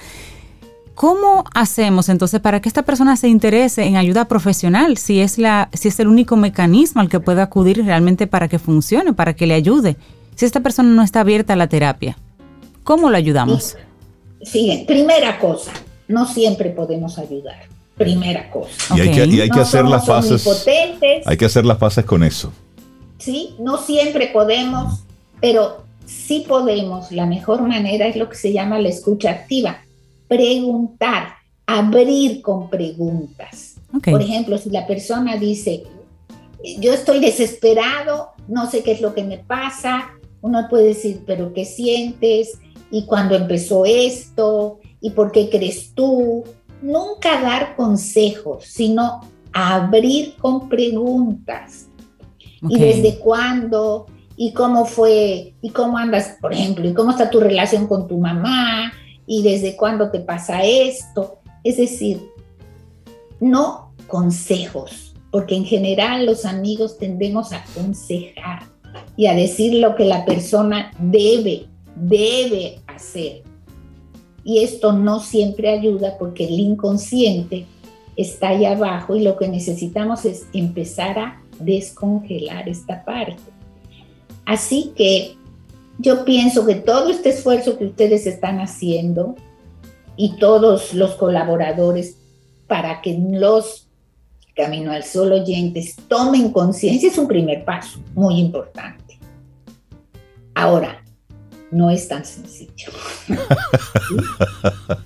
¿Cómo 0.96 1.44
hacemos 1.54 2.08
entonces 2.08 2.40
para 2.40 2.62
que 2.62 2.70
esta 2.70 2.84
persona 2.84 3.18
se 3.18 3.28
interese 3.28 3.84
en 3.84 3.98
ayuda 3.98 4.26
profesional 4.26 4.98
si 4.98 5.20
es 5.20 5.38
la 5.38 5.70
si 5.74 5.90
es 5.90 6.00
el 6.00 6.08
único 6.08 6.38
mecanismo 6.38 7.02
al 7.02 7.10
que 7.10 7.20
puede 7.20 7.42
acudir 7.42 7.84
realmente 7.86 8.28
para 8.28 8.48
que 8.48 8.60
funcione, 8.60 9.14
para 9.14 9.36
que 9.36 9.46
le 9.46 9.56
ayude? 9.56 9.98
Si 10.36 10.46
esta 10.46 10.62
persona 10.62 10.90
no 10.90 11.04
está 11.04 11.22
abierta 11.22 11.54
a 11.54 11.58
la 11.58 11.68
terapia, 11.68 12.18
¿cómo 12.84 13.10
lo 13.10 13.18
ayudamos? 13.18 13.76
Sí, 14.42 14.86
primera 14.88 15.38
cosa, 15.38 15.72
no 16.08 16.28
siempre 16.28 16.70
podemos 16.70 17.18
ayudar. 17.18 17.64
Primera 17.98 18.52
cosa. 18.52 18.96
Y 18.98 19.02
hay 19.02 19.12
que, 19.12 19.22
hay 19.22 19.50
que 19.50 19.60
hacer 19.60 19.86
las 19.86 20.06
fases. 20.06 20.46
Hay 21.26 21.38
que 21.38 21.46
hacer 21.46 21.66
las 21.66 21.78
fases 21.78 22.04
con 22.04 22.24
eso. 22.24 22.52
¿sí? 23.18 23.56
No 23.60 23.78
siempre 23.78 24.28
podemos, 24.28 25.04
pero 25.42 25.86
sí 26.06 26.46
podemos. 26.48 27.12
La 27.12 27.26
mejor 27.26 27.62
manera 27.62 28.08
es 28.08 28.16
lo 28.16 28.30
que 28.30 28.36
se 28.36 28.54
llama 28.54 28.80
la 28.80 28.90
escucha 28.90 29.32
activa. 29.32 29.80
Preguntar, 30.28 31.36
abrir 31.66 32.42
con 32.42 32.70
preguntas. 32.70 33.76
Por 34.04 34.22
ejemplo, 34.22 34.58
si 34.58 34.70
la 34.70 34.86
persona 34.86 35.38
dice, 35.38 35.84
yo 36.80 36.94
estoy 36.94 37.20
desesperado, 37.20 38.30
no 38.48 38.70
sé 38.70 38.84
qué 38.84 38.92
es 38.92 39.02
lo 39.02 39.14
que 39.14 39.24
me 39.24 39.38
pasa, 39.38 40.10
uno 40.42 40.68
puede 40.70 40.88
decir, 40.88 41.24
pero 41.26 41.54
¿qué 41.54 41.66
sientes? 41.66 42.60
¿Y 42.92 43.06
cuándo 43.06 43.36
empezó 43.36 43.86
esto? 43.86 44.80
¿Y 45.02 45.12
por 45.12 45.32
qué 45.32 45.50
crees 45.50 45.94
tú? 45.94 46.44
Nunca 46.82 47.42
dar 47.42 47.76
consejos, 47.76 48.66
sino 48.66 49.22
abrir 49.54 50.36
con 50.38 50.68
preguntas 50.68 51.88
y 52.68 52.80
desde 52.80 53.20
cuándo 53.20 54.08
y 54.36 54.52
cómo 54.52 54.86
fue 54.86 55.54
y 55.62 55.70
cómo 55.70 55.98
andas, 55.98 56.38
por 56.42 56.54
ejemplo, 56.54 56.88
y 56.88 56.94
cómo 56.94 57.12
está 57.12 57.30
tu 57.30 57.40
relación 57.40 57.88
con 57.88 58.08
tu 58.08 58.18
mamá 58.18 58.92
y 59.26 59.44
desde 59.44 59.76
cuándo 59.76 60.12
te 60.12 60.20
pasa 60.20 60.64
esto. 60.64 61.40
Es 61.64 61.78
decir, 61.78 62.22
no 63.40 63.94
consejos, 64.08 65.16
porque 65.32 65.56
en 65.56 65.66
general 65.66 66.26
los 66.26 66.46
amigos 66.46 66.98
tendemos 66.98 67.52
a 67.52 67.64
aconsejar 67.64 68.64
y 69.18 69.28
a 69.28 69.34
decir 69.34 69.76
lo 69.76 69.96
que 69.96 70.06
la 70.06 70.26
persona 70.26 70.92
debe, 71.00 71.68
debe 71.96 72.82
hacer. 72.88 73.44
Y 74.46 74.64
esto 74.64 74.94
no 74.94 75.20
siempre 75.20 75.70
ayuda 75.70 76.18
porque 76.18 76.46
el 76.46 76.58
inconsciente 76.60 77.66
está 78.16 78.50
ahí 78.50 78.64
abajo 78.64 79.18
y 79.18 79.24
lo 79.24 79.38
que 79.38 79.50
necesitamos 79.50 80.24
es 80.24 80.46
empezar 80.54 81.20
a 81.20 81.42
descongelar 81.60 82.70
esta 82.70 83.04
parte. 83.04 83.44
Así 84.46 84.94
que 84.96 85.36
yo 85.98 86.24
pienso 86.24 86.66
que 86.66 86.76
todo 86.76 87.10
este 87.10 87.30
esfuerzo 87.30 87.78
que 87.78 87.86
ustedes 87.86 88.28
están 88.28 88.60
haciendo 88.60 89.36
y 90.16 90.38
todos 90.38 90.94
los 90.94 91.16
colaboradores 91.16 92.18
para 92.68 93.02
que 93.02 93.18
los 93.18 93.86
Camino 94.56 94.92
al 94.92 95.04
Sol 95.04 95.34
oyentes 95.34 95.98
tomen 96.08 96.52
conciencia 96.52 97.10
es 97.10 97.18
un 97.18 97.28
primer 97.28 97.66
paso 97.66 98.00
muy 98.14 98.40
importante. 98.40 99.20
Ahora, 100.54 101.04
no 101.76 101.92
es 101.92 102.08
tan 102.08 102.24
sencillo. 102.24 102.92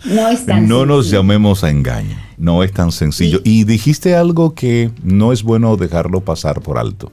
No 0.05 0.28
es 0.30 0.45
tan 0.45 0.67
No 0.67 0.86
nos 0.86 1.09
llamemos 1.09 1.63
a 1.63 1.72
engaño, 1.72 2.15
no 2.38 2.63
es 2.63 2.72
tan 2.72 2.91
sencillo. 2.91 3.41
Y 3.43 3.63
dijiste 3.63 4.15
algo 4.15 4.53
que 4.53 4.91
no 5.03 5.34
es 5.34 5.41
bueno 5.41 5.78
dejarlo 5.78 6.22
pasar 6.22 6.61
por 6.61 6.78
alto. 6.78 7.11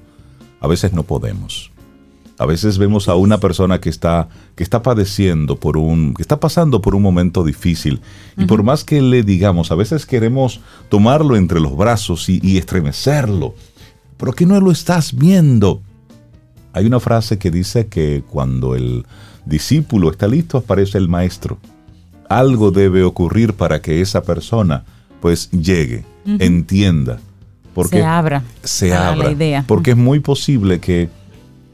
A 0.61 0.69
veces 0.69 0.93
no 0.93 1.05
podemos. 1.05 1.71
A 2.39 2.45
veces 2.45 2.77
vemos 2.77 3.09
a 3.09 3.15
una 3.15 3.39
persona 3.39 3.81
que 3.81 3.89
está, 3.89 4.29
que 4.55 4.63
está 4.63 4.83
padeciendo 4.83 5.57
por 5.57 5.79
un, 5.79 6.13
que 6.13 6.21
está 6.21 6.39
pasando 6.39 6.83
por 6.83 6.95
un 6.95 7.01
momento 7.01 7.43
difícil. 7.43 8.03
Y 8.37 8.45
por 8.45 8.63
más 8.63 8.85
que 8.85 9.01
le 9.01 9.23
digamos, 9.23 9.71
a 9.71 9.75
veces 9.75 10.05
queremos 10.05 10.61
tomarlo 10.91 11.35
entre 11.37 11.61
los 11.61 11.75
brazos 11.75 12.29
y, 12.29 12.41
y 12.43 12.59
estremecerlo. 12.59 13.55
Pero 14.19 14.33
que 14.33 14.45
no 14.45 14.61
lo 14.61 14.71
estás 14.71 15.15
viendo. 15.15 15.81
Hay 16.77 16.85
una 16.85 17.01
frase 17.01 17.39
que 17.39 17.51
dice 17.51 17.87
que 17.87 18.23
cuando 18.29 18.75
el 18.75 19.07
discípulo 19.47 20.11
está 20.11 20.29
listo, 20.29 20.59
aparece 20.59 20.99
el 20.99 21.09
maestro. 21.09 21.57
Algo 22.29 22.71
debe 22.71 23.03
ocurrir 23.03 23.55
para 23.55 23.81
que 23.81 24.03
esa 24.03 24.23
persona 24.23 24.85
pues 25.23 25.51
llegue, 25.53 26.05
entienda. 26.27 27.19
Porque 27.73 27.97
se 27.97 28.05
abra. 28.05 28.45
Se 28.63 28.95
abra. 28.95 29.25
La 29.25 29.33
idea. 29.33 29.65
Porque 29.67 29.93
es 29.93 29.97
muy 29.97 30.21
posible 30.21 30.79
que 30.79 31.09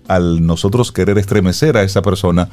al 0.06 0.46
nosotros 0.46 0.92
querer 0.92 1.18
estremecer 1.18 1.76
a 1.76 1.82
esa 1.82 2.00
persona, 2.00 2.48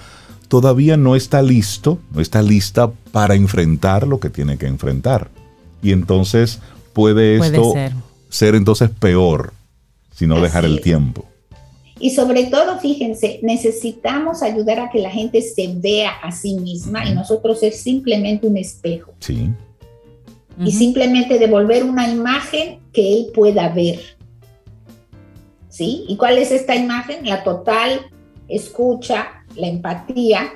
todavía 0.48 0.98
no 0.98 1.16
está 1.16 1.44
listo, 1.44 2.00
no 2.12 2.20
está 2.20 2.42
lista 2.42 2.90
para 3.12 3.36
enfrentar 3.36 4.08
lo 4.08 4.20
que 4.20 4.32
tiene 4.32 4.58
que 4.58 4.66
enfrentar. 4.66 5.30
Y 5.84 5.92
entonces 5.92 6.62
puede, 6.94 7.38
esto 7.38 7.76
ser. 8.30 8.56
entonces 8.56 8.90
peor 8.90 9.54
si 10.16 10.26
no 10.26 10.42
dejar 10.42 10.66
el 10.66 10.82
tiempo. 10.82 11.29
Y 12.00 12.12
sobre 12.12 12.46
todo, 12.46 12.80
fíjense, 12.80 13.40
necesitamos 13.44 14.42
ayudar 14.42 14.80
a 14.80 14.90
que 14.90 15.00
la 15.00 15.10
gente 15.10 15.42
se 15.42 15.74
vea 15.76 16.12
a 16.24 16.32
sí 16.32 16.56
misma 16.56 17.06
y 17.08 17.14
nosotros 17.14 17.62
es 17.62 17.82
simplemente 17.82 18.48
un 18.48 18.58
espejo. 18.58 19.14
Sí. 19.20 19.50
Y 20.58 20.72
simplemente 20.72 21.40
devolver 21.40 21.84
una 21.84 22.10
imagen 22.10 22.80
que 22.92 23.14
él 23.14 23.28
pueda 23.34 23.70
ver. 23.70 24.00
¿Sí? 25.70 26.06
¿Y 26.08 26.18
cuál 26.18 26.38
es 26.38 26.52
esta 26.52 26.76
imagen? 26.76 27.26
La 27.26 27.44
total 27.44 28.02
escucha, 28.48 29.46
la 29.56 29.68
empatía 29.68 30.54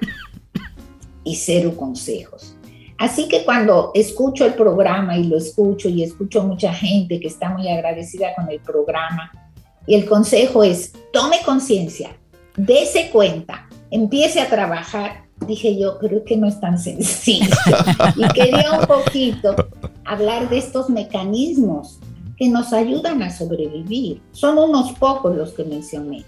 y 1.24 1.36
cero 1.36 1.76
consejos. 1.78 2.56
Así 2.98 3.28
que 3.28 3.44
cuando 3.44 3.92
escucho 3.94 4.46
el 4.46 4.54
programa 4.54 5.18
y 5.18 5.26
lo 5.26 5.38
escucho 5.38 5.90
y 5.90 6.04
escucho 6.04 6.44
mucha 6.44 6.74
gente 6.74 7.20
que 7.20 7.28
está 7.28 7.50
muy 7.50 7.70
agradecida 7.70 8.34
con 8.36 8.50
el 8.50 8.60
programa, 8.60 9.32
y 9.86 9.96
el 9.96 10.06
consejo 10.06 10.64
es, 10.64 10.94
tome 11.12 11.38
conciencia, 11.46 12.16
dése 12.56 13.10
cuenta, 13.12 13.68
empiece 13.92 14.40
a 14.40 14.50
trabajar. 14.50 15.24
Dije 15.48 15.78
yo, 15.78 16.00
creo 16.00 16.24
que 16.24 16.38
no 16.38 16.48
es 16.48 16.60
tan 16.60 16.80
sencillo. 16.80 17.54
y 18.16 18.28
quería 18.30 18.80
un 18.80 18.86
poquito 18.86 19.56
hablar 20.06 20.50
de 20.50 20.58
estos 20.58 20.90
mecanismos 20.90 22.00
que 22.38 22.48
nos 22.48 22.72
ayudan 22.72 23.22
a 23.22 23.30
sobrevivir. 23.30 24.22
Son 24.32 24.58
unos 24.58 24.94
pocos 24.94 25.36
los 25.36 25.52
que 25.52 25.66
mencioné. 25.66 26.24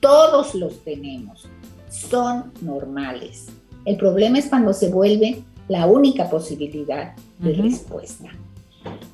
Todos 0.00 0.54
los 0.54 0.82
tenemos. 0.84 1.46
Son 1.88 2.52
normales. 2.60 3.46
El 3.84 3.96
problema 3.96 4.38
es 4.38 4.46
cuando 4.46 4.72
se 4.72 4.88
vuelve 4.88 5.42
la 5.68 5.86
única 5.86 6.28
posibilidad 6.28 7.14
de 7.38 7.52
respuesta. 7.54 8.30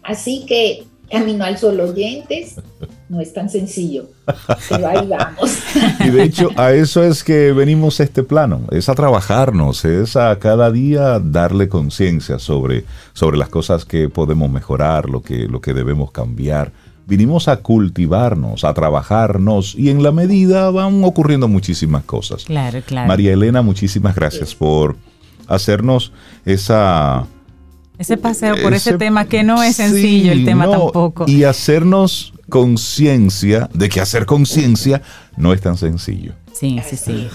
Así 0.02 0.46
que 0.46 0.84
Camino 1.10 1.44
al 1.44 1.58
Sol 1.58 1.80
oyentes, 1.80 2.56
no 3.14 3.20
es 3.20 3.32
tan 3.32 3.48
sencillo, 3.48 4.08
pero 4.68 4.88
ahí 4.88 5.06
vamos. 5.06 5.58
Y 6.04 6.10
de 6.10 6.24
hecho, 6.24 6.50
a 6.56 6.72
eso 6.72 7.02
es 7.02 7.24
que 7.24 7.52
venimos 7.52 8.00
a 8.00 8.04
este 8.04 8.22
plano, 8.22 8.62
es 8.70 8.88
a 8.88 8.94
trabajarnos, 8.94 9.84
es 9.84 10.16
a 10.16 10.38
cada 10.38 10.70
día 10.70 11.20
darle 11.20 11.68
conciencia 11.68 12.38
sobre, 12.38 12.84
sobre 13.12 13.38
las 13.38 13.48
cosas 13.48 13.84
que 13.84 14.08
podemos 14.08 14.50
mejorar, 14.50 15.08
lo 15.08 15.22
que, 15.22 15.46
lo 15.48 15.60
que 15.60 15.72
debemos 15.72 16.10
cambiar. 16.10 16.72
Vinimos 17.06 17.48
a 17.48 17.58
cultivarnos, 17.58 18.64
a 18.64 18.74
trabajarnos 18.74 19.74
y 19.74 19.90
en 19.90 20.02
la 20.02 20.10
medida 20.10 20.70
van 20.70 21.04
ocurriendo 21.04 21.48
muchísimas 21.48 22.04
cosas. 22.04 22.44
Claro, 22.44 22.80
claro. 22.84 23.08
María 23.08 23.32
Elena, 23.32 23.62
muchísimas 23.62 24.14
gracias 24.14 24.54
por 24.54 24.96
hacernos 25.46 26.12
esa 26.44 27.26
ese 27.98 28.16
paseo 28.16 28.56
por 28.60 28.74
ese, 28.74 28.96
tema 28.98 29.26
que 29.26 29.42
no 29.42 29.62
es 29.62 29.76
sencillo 29.76 30.32
el 30.32 30.44
tema 30.44 30.68
tampoco. 30.68 31.24
Y 31.28 31.44
hacernos 31.44 32.32
conciencia 32.48 33.68
de 33.72 33.88
que 33.88 34.00
hacer 34.00 34.26
conciencia 34.26 35.02
no 35.36 35.52
es 35.52 35.60
tan 35.60 35.76
sencillo. 35.76 36.32
Sí, 36.52 36.80
sí, 36.88 36.96
sí. 36.96 37.28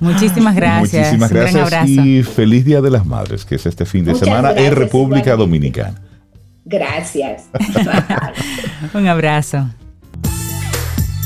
Muchísimas 0.00 0.54
gracias. 0.54 1.12
Muchísimas 1.18 1.30
gracias 1.30 1.88
y 1.88 2.22
feliz 2.22 2.64
Día 2.64 2.80
de 2.80 2.90
las 2.90 3.04
Madres, 3.04 3.44
que 3.44 3.56
es 3.56 3.66
este 3.66 3.84
fin 3.84 4.04
de 4.04 4.14
semana 4.14 4.52
en 4.52 4.74
República 4.74 5.36
Dominicana. 5.36 6.00
Gracias. 6.64 7.44
un 8.94 9.06
abrazo. 9.06 9.68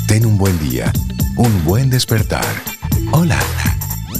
Ten 0.06 0.26
un 0.26 0.36
buen 0.36 0.58
día, 0.58 0.92
un 1.36 1.64
buen 1.64 1.88
despertar. 1.88 2.44
Hola. 3.12 3.38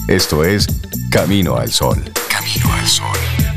Esto 0.08 0.44
es 0.44 0.66
Camino 1.10 1.56
al 1.56 1.70
Sol. 1.70 2.02
Camino 2.28 2.72
al 2.72 2.86
Sol. 2.86 3.49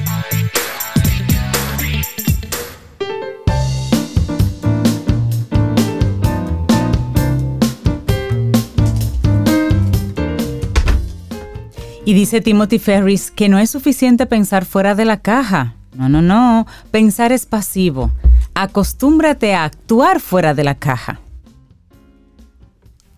Y 12.05 12.13
dice 12.13 12.41
Timothy 12.41 12.79
Ferris 12.79 13.31
que 13.31 13.47
no 13.47 13.59
es 13.59 13.69
suficiente 13.69 14.25
pensar 14.25 14.65
fuera 14.65 14.93
de 14.93 15.05
la 15.05 15.21
caja. 15.21 15.75
No, 15.95 16.09
no, 16.09 16.21
no. 16.21 16.67
Pensar 16.91 17.31
es 17.31 17.45
pasivo. 17.45 18.11
Acostúmbrate 18.55 19.55
a 19.55 19.63
actuar 19.63 20.19
fuera 20.19 20.53
de 20.53 20.65
la 20.65 20.75
caja. 20.75 21.21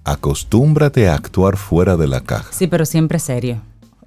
Acostúmbrate 0.04 1.10
a 1.10 1.16
actuar 1.16 1.58
fuera 1.58 1.98
de 1.98 2.08
la 2.08 2.22
caja. 2.22 2.52
Sí, 2.52 2.68
pero 2.68 2.86
siempre 2.86 3.18
serio. 3.18 3.60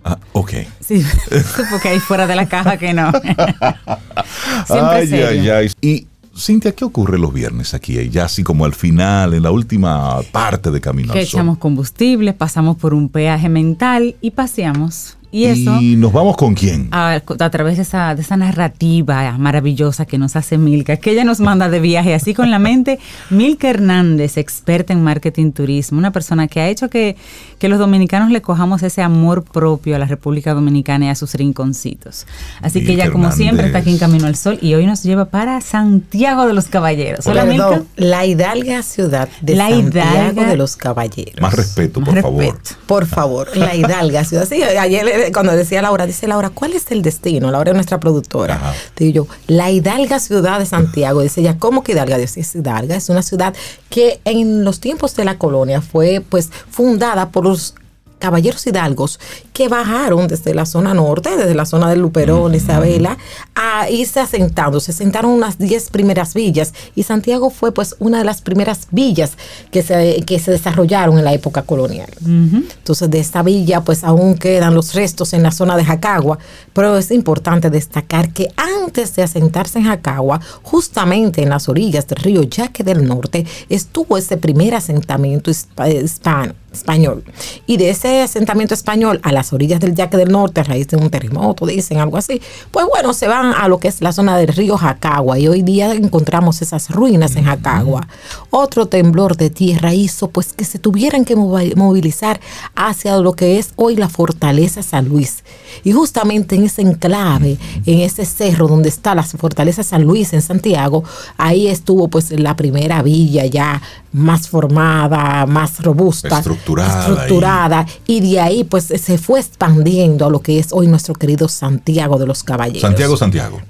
Ah, 0.05 0.19
ok. 0.33 0.53
Sí, 0.81 1.05
porque 1.71 1.89
hay 1.89 1.99
fuera 1.99 2.29
de 2.29 2.37
la 2.37 2.47
caja 2.47 2.77
que 2.77 2.95
no. 2.95 3.11
siempre 4.67 4.97
ay, 4.97 5.07
serio. 5.09 5.29
Ay, 5.29 5.51
ay. 5.51 5.73
Y 5.81 6.07
Cintia, 6.39 6.73
¿qué 6.73 6.85
ocurre 6.85 7.19
los 7.19 7.33
viernes 7.33 7.75
aquí? 7.75 8.09
Ya 8.11 8.25
así 8.25 8.43
como 8.43 8.65
al 8.65 8.75
final, 8.75 9.35
en 9.35 9.43
la 9.43 9.51
última 9.51 10.23
parte 10.33 10.71
de 10.71 10.81
Camino 10.81 11.13
que 11.13 11.21
al 11.21 11.27
Sol. 11.27 11.41
echamos 11.41 11.59
combustible, 11.59 12.33
pasamos 12.33 12.77
por 12.77 12.95
un 12.95 13.09
peaje 13.09 13.49
mental 13.49 14.17
y 14.21 14.31
paseamos. 14.31 15.18
Y, 15.31 15.45
eso, 15.45 15.79
¿Y 15.81 15.97
nos 15.97 16.13
vamos 16.13 16.37
con 16.37 16.55
quién? 16.55 16.89
A, 16.91 17.21
través 17.51 17.77
de 17.77 17.83
esa, 17.83 18.15
de 18.15 18.23
esa 18.23 18.37
narrativa 18.39 19.37
maravillosa 19.37 20.07
que 20.07 20.17
nos 20.17 20.37
hace 20.37 20.57
Milka, 20.57 20.97
que 20.97 21.11
ella 21.11 21.25
nos 21.25 21.41
manda 21.41 21.69
de 21.69 21.81
viaje 21.81 22.15
así 22.15 22.33
con 22.33 22.51
la 22.51 22.59
mente. 22.59 22.99
Milka 23.31 23.69
Hernández, 23.69 24.39
experta 24.39 24.95
en 24.95 25.03
marketing 25.03 25.53
turismo, 25.53 25.99
una 25.99 26.13
persona 26.13 26.49
que 26.49 26.61
ha 26.61 26.69
hecho 26.69 26.89
que, 26.89 27.17
que 27.59 27.69
los 27.69 27.79
dominicanos 27.79 28.31
le 28.31 28.41
cojamos 28.41 28.83
ese 28.83 29.03
amor 29.03 29.45
propio 29.45 29.97
a 29.97 29.99
la 29.99 30.07
República 30.07 30.55
Dominicana 30.55 31.07
y 31.07 31.09
a 31.11 31.15
sus 31.15 31.35
rinconcitos. 31.35 32.27
Así 32.63 32.85
que 32.85 32.93
ella, 32.93 33.11
como 33.11 33.31
siempre, 33.31 33.67
está 33.67 33.79
aquí 33.79 33.91
en 33.91 33.99
Camino 33.99 34.27
al 34.27 34.37
Sol 34.37 34.59
y 34.63 34.75
hoy 34.75 34.87
nos 34.87 35.03
lleva 35.03 35.27
para 35.27 35.61
Santiago 35.61 36.47
de 36.47 36.55
los 36.55 36.67
Caballeros. 36.67 37.27
Hola, 37.27 37.45
Milka. 37.45 37.83
La 37.97 38.25
hidalga 38.25 38.83
ciudad 38.83 39.29
de 39.43 39.57
la 39.57 39.69
Santiago 39.69 40.45
de 40.45 40.57
los 40.57 40.77
Caballeros. 40.77 41.41
Más 41.41 41.55
respeto, 41.55 42.01
por 42.01 42.19
favor. 42.23 42.59
Por 42.87 43.07
favor, 43.07 43.57
la 43.57 43.75
hidalga 43.75 44.25
ciudad. 44.25 44.49
Sí, 44.49 44.63
ayer 44.63 45.18
cuando 45.33 45.53
decía 45.53 45.83
Laura, 45.83 46.07
dice 46.07 46.27
Laura, 46.27 46.51
¿cuál 46.51 46.73
es 46.73 46.91
el 46.91 47.03
destino? 47.03 47.51
Laura 47.51 47.71
es 47.71 47.75
nuestra 47.75 48.01
productora. 48.01 48.75
Digo 48.97 49.27
yo, 49.27 49.37
la 49.47 49.71
hidalga 49.71 50.21
ciudad 50.21 50.59
de 50.59 50.67
Santiago. 50.67 51.21
Dice 51.23 51.41
ella, 51.41 51.59
¿cómo 51.59 51.83
que 51.83 51.93
hidalga? 51.93 52.19
Dice, 52.19 52.41
es 52.41 52.55
hidalga, 52.55 52.97
es 52.97 53.09
una 53.09 53.23
ciudad 53.23 53.55
que 53.91 54.21
en 54.25 54.65
los 54.65 54.81
tiempos 54.81 55.15
de 55.17 55.25
la 55.25 55.39
colonia 55.39 55.81
fue 55.81 56.23
pues 56.29 56.51
fundada 56.71 57.31
por 57.31 57.45
los 57.45 57.75
caballeros 58.19 58.67
hidalgos 58.67 59.19
que 59.53 59.69
bajaron 59.69 60.29
desde 60.29 60.55
la 60.55 60.67
zona 60.67 60.95
norte, 60.95 61.37
desde 61.37 61.55
la 61.55 61.67
zona 61.67 61.91
de 61.91 61.97
Luperón, 61.97 62.55
Isabela, 62.55 63.17
a 63.55 63.89
irse 63.91 64.21
asentando. 64.21 64.81
Se 64.81 64.91
asentaron 64.91 65.31
unas 65.31 65.59
10 65.59 65.91
primeras 65.91 66.35
villas 66.35 66.75
y 66.95 67.03
Santiago 67.03 67.51
fue 67.51 67.73
pues 67.73 67.97
una 67.99 68.19
de 68.19 68.25
las 68.25 68.43
primeras 68.43 68.89
villas 68.91 69.33
que 69.71 69.83
se, 69.83 70.23
que 70.27 70.39
se 70.39 70.51
desarrollaron 70.51 71.19
en 71.19 71.25
la 71.25 71.33
época 71.33 71.63
colonial. 71.63 72.11
Entonces 72.25 73.11
de 73.11 73.19
esta 73.21 73.43
villa 73.43 73.81
pues 73.83 74.05
aún 74.05 74.37
quedan 74.37 74.75
los 74.75 74.95
restos 74.95 75.33
en 75.33 75.43
la 75.43 75.51
zona 75.51 75.77
de 75.77 75.85
Jacagua, 75.85 76.39
pero 76.79 76.97
es 76.97 77.11
importante 77.11 77.71
destacar 77.71 78.33
que 78.33 78.53
antes 78.57 79.17
de 79.17 79.25
asentarse 79.25 79.81
en 79.81 79.87
Jacagua, 79.87 80.41
justamente 80.63 81.43
en 81.43 81.49
las 81.49 81.69
orillas 81.69 82.07
del 82.07 82.19
río 82.19 82.45
Yaque 82.45 82.85
del 82.85 83.05
Norte, 83.05 83.45
estuvo 83.69 84.17
ese 84.17 84.37
primer 84.37 84.77
asentamiento 84.77 85.51
hispano 85.51 86.55
español. 86.73 87.25
Y 87.67 87.77
de 87.77 87.91
ese 87.91 88.23
asentamiento 88.23 88.75
español 88.75 89.21
a 89.23 89.33
las 89.33 89.53
orillas 89.53 89.81
del 89.81 89.95
Yaque 89.95 90.17
del 90.17 90.31
Norte, 90.31 90.61
a 90.61 90.65
raíz 90.65 90.89
de 90.89 90.97
un 90.97 91.11
terremoto, 91.11 91.67
dicen 91.67 91.99
algo 91.99 92.17
así, 92.17 92.41
pues 92.71 92.87
bueno, 92.87 93.15
se 93.15 93.27
van 93.27 93.53
a 93.55 93.69
lo 93.69 93.79
que 93.79 93.89
es 93.89 94.01
la 94.01 94.13
zona 94.13 94.37
del 94.37 94.49
río 94.49 94.77
Jacagua 94.77 95.39
y 95.39 95.49
hoy 95.49 95.63
día 95.63 95.93
encontramos 95.93 96.63
esas 96.63 96.91
ruinas 96.91 97.37
en 97.37 97.45
Jacagua. 97.45 98.07
Otro 98.51 98.87
temblor 98.87 99.37
de 99.37 99.51
tierra 99.51 99.95
hizo 99.95 100.29
pues 100.29 100.53
que 100.53 100.65
se 100.65 100.79
tuvieran 100.79 101.25
que 101.25 101.37
movilizar 101.37 102.41
hacia 102.75 103.17
lo 103.19 103.33
que 103.33 103.59
es 103.59 103.71
hoy 103.77 103.97
la 103.97 104.09
fortaleza 104.09 104.83
San 104.83 105.09
Luis. 105.09 105.45
Y 105.85 105.93
justamente 105.93 106.55
en 106.55 106.68
ese 106.69 106.83
enclave, 106.83 107.59
en 107.85 108.01
ese 108.01 108.25
cerro 108.25 108.69
donde 108.69 108.89
está 108.89 109.15
la 109.15 109.23
fortaleza 109.23 109.83
San 109.83 110.05
Luis 110.05 110.33
en 110.33 110.43
Santiago, 110.43 111.05
ahí 111.37 111.67
estuvo 111.67 112.09
pues 112.09 112.31
la 112.31 112.55
primera 112.57 113.03
villa 113.03 113.45
ya 113.47 113.83
más 114.13 114.49
formada, 114.49 115.47
más 115.47 115.81
robusta, 115.83 116.39
Estructurada 116.39 117.01
estructurada, 117.01 117.87
y 118.07 118.21
de 118.21 118.41
ahí 118.41 118.65
pues 118.65 118.85
se 118.85 119.19
fue 119.19 119.41
expandiendo 119.41 120.27
a 120.27 120.31
lo 120.31 120.41
que 120.41 120.59
es 120.59 120.69
hoy 120.73 120.87
nuestro 120.87 121.15
querido 121.15 121.49
Santiago 121.49 122.19
de 122.19 122.27
los 122.27 122.43
Caballeros. 122.43 122.83
Santiago, 122.83 123.17
Santiago. 123.17 123.61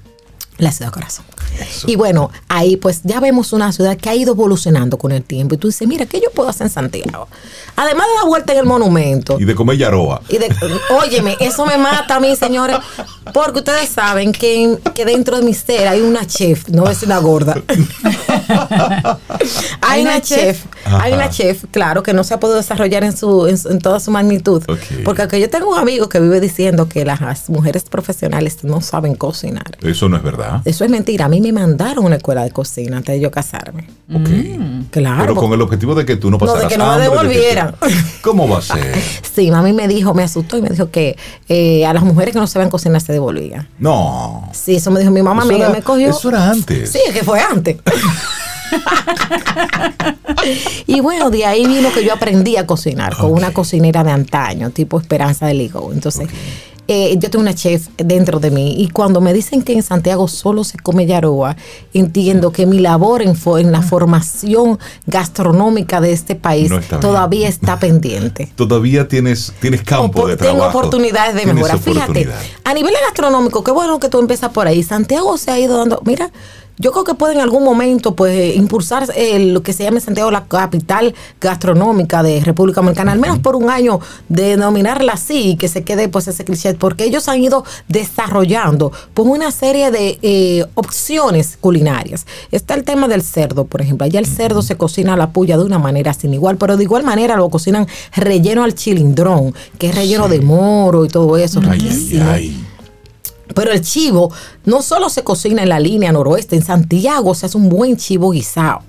La 0.57 0.71
ciudad 0.71 0.91
corazón. 0.91 1.25
Y 1.85 1.95
bueno, 1.95 2.31
ahí 2.47 2.77
pues 2.77 3.01
ya 3.03 3.19
vemos 3.19 3.53
una 3.53 3.71
ciudad 3.71 3.97
que 3.97 4.09
ha 4.09 4.15
ido 4.15 4.33
evolucionando 4.33 4.97
con 4.97 5.11
el 5.11 5.23
tiempo. 5.23 5.55
Y 5.55 5.57
tú 5.57 5.67
dices, 5.67 5.87
mira, 5.87 6.05
¿qué 6.05 6.19
yo 6.19 6.31
puedo 6.31 6.49
hacer 6.49 6.67
en 6.67 6.73
Santiago? 6.73 7.27
Además 7.75 8.07
de 8.07 8.15
la 8.21 8.27
vuelta 8.27 8.53
en 8.53 8.59
el 8.59 8.65
monumento. 8.65 9.37
Y 9.39 9.45
de 9.45 9.55
comer 9.55 9.77
yaroa. 9.77 10.21
Y 10.29 10.37
de, 10.37 10.49
óyeme, 10.89 11.37
eso 11.39 11.65
me 11.65 11.77
mata 11.77 12.15
a 12.15 12.19
mí, 12.19 12.35
señores, 12.35 12.77
porque 13.33 13.59
ustedes 13.59 13.89
saben 13.89 14.31
que, 14.31 14.77
que 14.93 15.05
dentro 15.05 15.37
de 15.37 15.43
mi 15.43 15.53
ser 15.53 15.87
hay 15.87 16.01
una 16.01 16.25
chef, 16.25 16.67
no 16.69 16.89
es 16.89 17.03
una 17.03 17.19
gorda. 17.19 17.55
hay 19.81 20.01
una 20.01 20.21
chef, 20.21 20.65
hay 20.85 21.13
una 21.13 21.29
chef, 21.29 21.65
claro, 21.71 22.03
que 22.03 22.13
no 22.13 22.23
se 22.23 22.33
ha 22.33 22.39
podido 22.39 22.57
desarrollar 22.57 23.03
en 23.03 23.15
su 23.15 23.47
en, 23.47 23.57
en 23.69 23.79
toda 23.79 23.99
su 23.99 24.11
magnitud. 24.11 24.63
Porque 25.05 25.21
aunque 25.21 25.39
yo 25.39 25.49
tengo 25.49 25.71
un 25.71 25.77
amigo 25.79 26.09
que 26.09 26.19
vive 26.19 26.39
diciendo 26.39 26.89
que 26.89 27.05
las 27.05 27.49
mujeres 27.49 27.83
profesionales 27.83 28.63
no 28.63 28.81
saben 28.81 29.15
cocinar. 29.15 29.77
Eso 29.81 30.09
no 30.09 30.17
es 30.17 30.23
verdad. 30.23 30.61
Eso 30.65 30.83
es 30.83 30.91
mentira. 30.91 31.25
A 31.25 31.29
mí 31.29 31.38
me 31.41 31.51
mandaron 31.53 32.03
a 32.03 32.07
una 32.07 32.15
escuela 32.17 32.43
de 32.43 32.51
cocina 32.51 32.97
antes 32.97 33.15
de 33.15 33.21
yo 33.21 33.31
casarme. 33.31 33.87
Ok. 34.13 34.29
Claro. 34.91 35.21
Pero 35.21 35.35
con 35.35 35.53
el 35.53 35.61
objetivo 35.61 35.93
de 35.95 36.05
que 36.05 36.15
tú 36.15 36.29
no 36.31 36.37
No, 36.37 36.45
de 36.45 36.51
pasaras 36.51 36.71
que 36.71 36.77
no 36.77 36.87
me 36.87 36.95
de 36.95 37.01
devolvieran. 37.09 37.75
¿Cómo 38.21 38.47
va 38.47 38.57
a 38.59 38.61
ser? 38.61 38.95
Sí, 39.39 39.51
mami 39.51 39.71
me 39.71 39.87
dijo, 39.87 40.13
me 40.13 40.23
asustó 40.23 40.57
y 40.57 40.61
me 40.61 40.69
dijo 40.69 40.89
que 40.91 41.15
eh, 41.47 41.85
a 41.85 41.93
las 41.93 42.03
mujeres 42.03 42.33
que 42.33 42.39
no 42.39 42.47
saben 42.47 42.69
cocinar 42.69 42.99
se 42.99 43.13
devolvían. 43.13 43.69
No. 43.79 44.49
Sí, 44.51 44.75
eso 44.75 44.91
me 44.91 44.99
dijo 44.99 45.11
mi 45.11 45.21
mamá, 45.21 45.43
amiga, 45.43 45.65
era- 45.65 45.69
me 45.69 45.81
cogió. 45.81 46.09
Eso 46.09 46.27
era 46.29 46.49
antes. 46.49 46.91
Sí, 46.91 46.99
es 47.07 47.13
que 47.13 47.23
fue 47.23 47.39
antes. 47.39 47.77
y 50.87 50.99
bueno, 50.99 51.29
de 51.29 51.45
ahí 51.45 51.65
vino 51.65 51.91
que 51.93 52.03
yo 52.03 52.13
aprendí 52.13 52.57
a 52.57 52.65
cocinar 52.67 53.15
con 53.15 53.31
una 53.31 53.51
cocinera 53.53 54.03
de 54.03 54.11
antaño, 54.11 54.69
tipo 54.71 54.99
Esperanza 54.99 55.47
de 55.47 55.53
Ligo. 55.53 55.91
Entonces, 55.93 56.27
eh, 56.91 57.15
yo 57.19 57.29
tengo 57.29 57.43
una 57.43 57.53
chef 57.53 57.87
dentro 57.97 58.39
de 58.39 58.49
mí 58.49 58.73
y 58.81 58.89
cuando 58.89 59.21
me 59.21 59.31
dicen 59.31 59.61
que 59.61 59.73
en 59.73 59.83
Santiago 59.83 60.27
solo 60.27 60.63
se 60.63 60.77
come 60.79 61.05
yaroa, 61.05 61.55
entiendo 61.93 62.51
que 62.51 62.65
mi 62.65 62.79
labor 62.79 63.21
en, 63.21 63.35
fo- 63.35 63.59
en 63.61 63.71
la 63.71 63.81
formación 63.83 64.79
gastronómica 65.05 66.01
de 66.01 66.11
este 66.13 66.35
país 66.35 66.69
No 66.69 66.79
está 66.79 66.97
bien. 66.97 67.01
todavía 67.01 67.47
está 67.47 67.77
pendiente. 67.79 68.51
Todavía 68.55 69.07
tienes, 69.07 69.53
tienes 69.61 69.83
campo 69.83 70.23
Opor- 70.23 70.27
de 70.29 70.37
tengo 70.37 70.55
trabajo. 70.57 70.77
oportunidades 70.79 71.35
de 71.35 71.45
mejora. 71.53 71.77
Fíjate, 71.77 72.27
a 72.63 72.73
nivel 72.73 72.93
gastronómico, 73.05 73.63
qué 73.63 73.71
bueno 73.71 73.99
que 73.99 74.09
tú 74.09 74.19
empiezas 74.19 74.51
por 74.51 74.65
ahí. 74.67 74.81
Santiago 74.83 75.37
se 75.37 75.51
ha 75.51 75.59
ido 75.59 75.77
dando, 75.77 76.01
mira, 76.05 76.31
yo 76.79 76.93
creo 76.93 77.03
que 77.03 77.13
puede 77.13 77.33
en 77.33 77.41
algún 77.41 77.65
momento 77.65 78.15
pues 78.15 78.33
eh, 78.33 78.55
impulsar 78.55 79.05
eh, 79.13 79.37
lo 79.37 79.61
que 79.61 79.73
se 79.73 79.83
llama 79.83 79.99
Santiago 79.99 80.31
la 80.31 80.45
capital 80.45 81.13
gastronómica 81.41 82.23
de 82.23 82.39
República 82.39 82.79
Dominicana, 82.79 83.11
al 83.11 83.19
menos 83.19 83.39
por 83.39 83.57
un 83.57 83.69
año 83.69 83.99
denominarla 84.29 85.13
así 85.13 85.51
y 85.51 85.55
que 85.57 85.67
se 85.67 85.83
quede 85.83 86.07
pues 86.07 86.29
ese 86.29 86.45
cliché, 86.45 86.73
porque 86.75 87.03
ellos 87.03 87.27
han 87.27 87.43
ido 87.43 87.65
desarrollando 87.89 88.93
pues 89.13 89.27
una 89.27 89.51
serie 89.51 89.91
de 89.91 90.19
eh, 90.21 90.65
opciones 90.75 91.57
culinarias. 91.59 92.25
Está 92.49 92.75
el 92.75 92.85
tema 92.85 93.09
del 93.09 93.23
cerdo, 93.23 93.65
por 93.65 93.81
ejemplo. 93.81 94.05
Allá 94.05 94.19
el 94.19 94.25
cerdo 94.25 94.61
se 94.61 94.77
cocina 94.77 95.15
a 95.15 95.17
la 95.17 95.31
puya 95.31 95.57
de 95.57 95.65
una 95.65 95.79
manera 95.79 96.13
sin 96.13 96.33
igual, 96.33 96.55
pero 96.55 96.77
de 96.77 96.83
igual 96.83 97.03
manera 97.03 97.35
lo 97.35 97.49
cocinan 97.49 97.87
relleno 98.15 98.63
al 98.63 98.73
chilindrón, 98.73 99.53
que 99.77 99.89
es 99.89 99.95
relleno 99.95 100.29
de 100.29 100.39
moro 100.39 101.03
y 101.03 101.09
todo 101.09 101.35
eso. 101.35 101.59
Ay, 101.69 101.89
ay, 101.91 102.19
ay. 102.21 102.65
Pero 103.53 103.71
el 103.71 103.81
chivo 103.81 104.31
no 104.65 104.81
solo 104.81 105.09
se 105.09 105.23
cocina 105.23 105.63
en 105.63 105.69
la 105.69 105.79
línea 105.79 106.11
noroeste, 106.11 106.55
en 106.55 106.63
Santiago 106.63 107.33
se 107.35 107.45
hace 107.45 107.57
un 107.57 107.69
buen 107.69 107.97
chivo 107.97 108.31
guisado. 108.31 108.81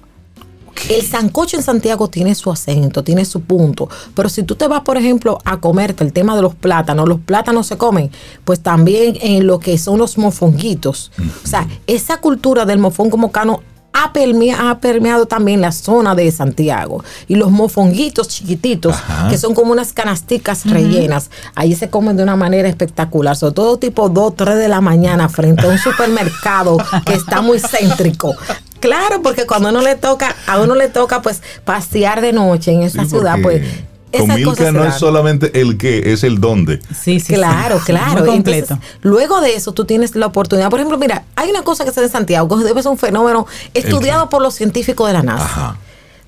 El 0.89 1.03
sancocho 1.03 1.57
en 1.57 1.63
Santiago 1.63 2.09
tiene 2.09 2.35
su 2.35 2.51
acento, 2.51 3.05
tiene 3.05 3.25
su 3.25 3.43
punto. 3.43 3.89
Pero 4.15 4.29
si 4.29 4.43
tú 4.43 4.55
te 4.55 4.67
vas, 4.67 4.81
por 4.81 4.97
ejemplo, 4.97 5.39
a 5.45 5.61
comerte 5.61 6.05
el 6.05 6.13
tema 6.13 6.35
de 6.35 6.43
los 6.43 6.55
plátanos, 6.55 7.09
los 7.09 7.21
plátanos 7.21 7.67
se 7.67 7.77
comen, 7.77 8.11
pues 8.45 8.61
también 8.61 9.19
en 9.21 9.47
lo 9.47 9.59
que 9.59 9.77
son 9.77 9.99
los 9.99 10.17
mofonguitos. 10.17 11.13
O 11.45 11.47
sea, 11.47 11.69
esa 11.87 12.19
cultura 12.19 12.65
del 12.65 12.79
mofongo 12.79 13.17
mocano 13.17 13.61
ha, 13.93 14.12
permea- 14.12 14.70
ha 14.70 14.78
permeado 14.78 15.26
también 15.26 15.61
la 15.61 15.72
zona 15.72 16.14
de 16.14 16.30
Santiago. 16.30 17.03
Y 17.28 17.34
los 17.34 17.51
mofonguitos 17.51 18.28
chiquititos, 18.28 18.95
Ajá. 18.95 19.28
que 19.28 19.36
son 19.38 19.55
como 19.55 19.72
unas 19.72 19.93
canasticas 19.93 20.64
rellenas, 20.70 21.30
ahí 21.55 21.74
se 21.74 21.91
comen 21.91 22.16
de 22.16 22.22
una 22.22 22.36
manera 22.36 22.68
espectacular. 22.68 23.36
Sobre 23.36 23.55
todo 23.55 23.78
tipo 23.78 24.09
2, 24.09 24.36
3 24.36 24.57
de 24.59 24.68
la 24.68 24.80
mañana 24.80 25.28
frente 25.28 25.66
a 25.66 25.70
un 25.70 25.78
supermercado 25.78 26.76
que 27.07 27.14
está 27.14 27.41
muy 27.43 27.59
céntrico. 27.61 28.34
Claro, 28.80 29.20
porque 29.22 29.45
cuando 29.47 29.68
a 29.68 29.72
uno 29.72 29.82
le 29.82 29.95
toca, 29.97 30.34
a 30.47 30.59
uno 30.61 30.74
le 30.74 30.88
toca 30.88 31.20
pues 31.20 31.43
pasear 31.64 32.20
de 32.22 32.32
noche 32.32 32.72
en 32.72 32.82
esa 32.82 33.03
Sí, 33.05 33.11
ciudad, 33.11 33.36
porque 33.43 33.59
pues 33.59 33.70
Con 34.19 34.35
Milka 34.35 34.73
no 34.73 34.85
es 34.85 34.95
solamente 34.97 35.61
el 35.61 35.79
qué, 35.79 36.13
es 36.13 36.25
el 36.25 36.41
dónde. 36.41 36.81
Sí, 36.99 37.21
sí. 37.21 37.35
Claro, 37.35 37.79
sí. 37.79 37.85
claro. 37.87 38.25
Muy 38.25 38.37
Entonces, 38.37 38.67
completo. 38.69 38.79
luego 39.03 39.41
de 39.41 39.55
eso, 39.55 39.73
tú 39.73 39.85
tienes 39.85 40.17
la 40.17 40.27
oportunidad. 40.27 40.69
Por 40.71 40.81
ejemplo, 40.81 40.99
mira, 40.99 41.25
hay 41.37 41.51
una 41.51 41.63
cosa 41.63 41.85
que 41.85 41.91
se 41.93 42.01
da 42.01 42.07
en 42.07 42.13
Santiago, 42.13 42.59
que 42.59 42.65
debe 42.65 42.83
ser 42.83 42.91
un 42.91 42.99
fenómeno 42.99 43.47
estudiado 43.75 44.29
por 44.29 44.43
los 44.43 44.55
científicos 44.55 45.07
de 45.07 45.13
la 45.13 45.23
NASA. 45.23 45.45
Ajá. 45.45 45.77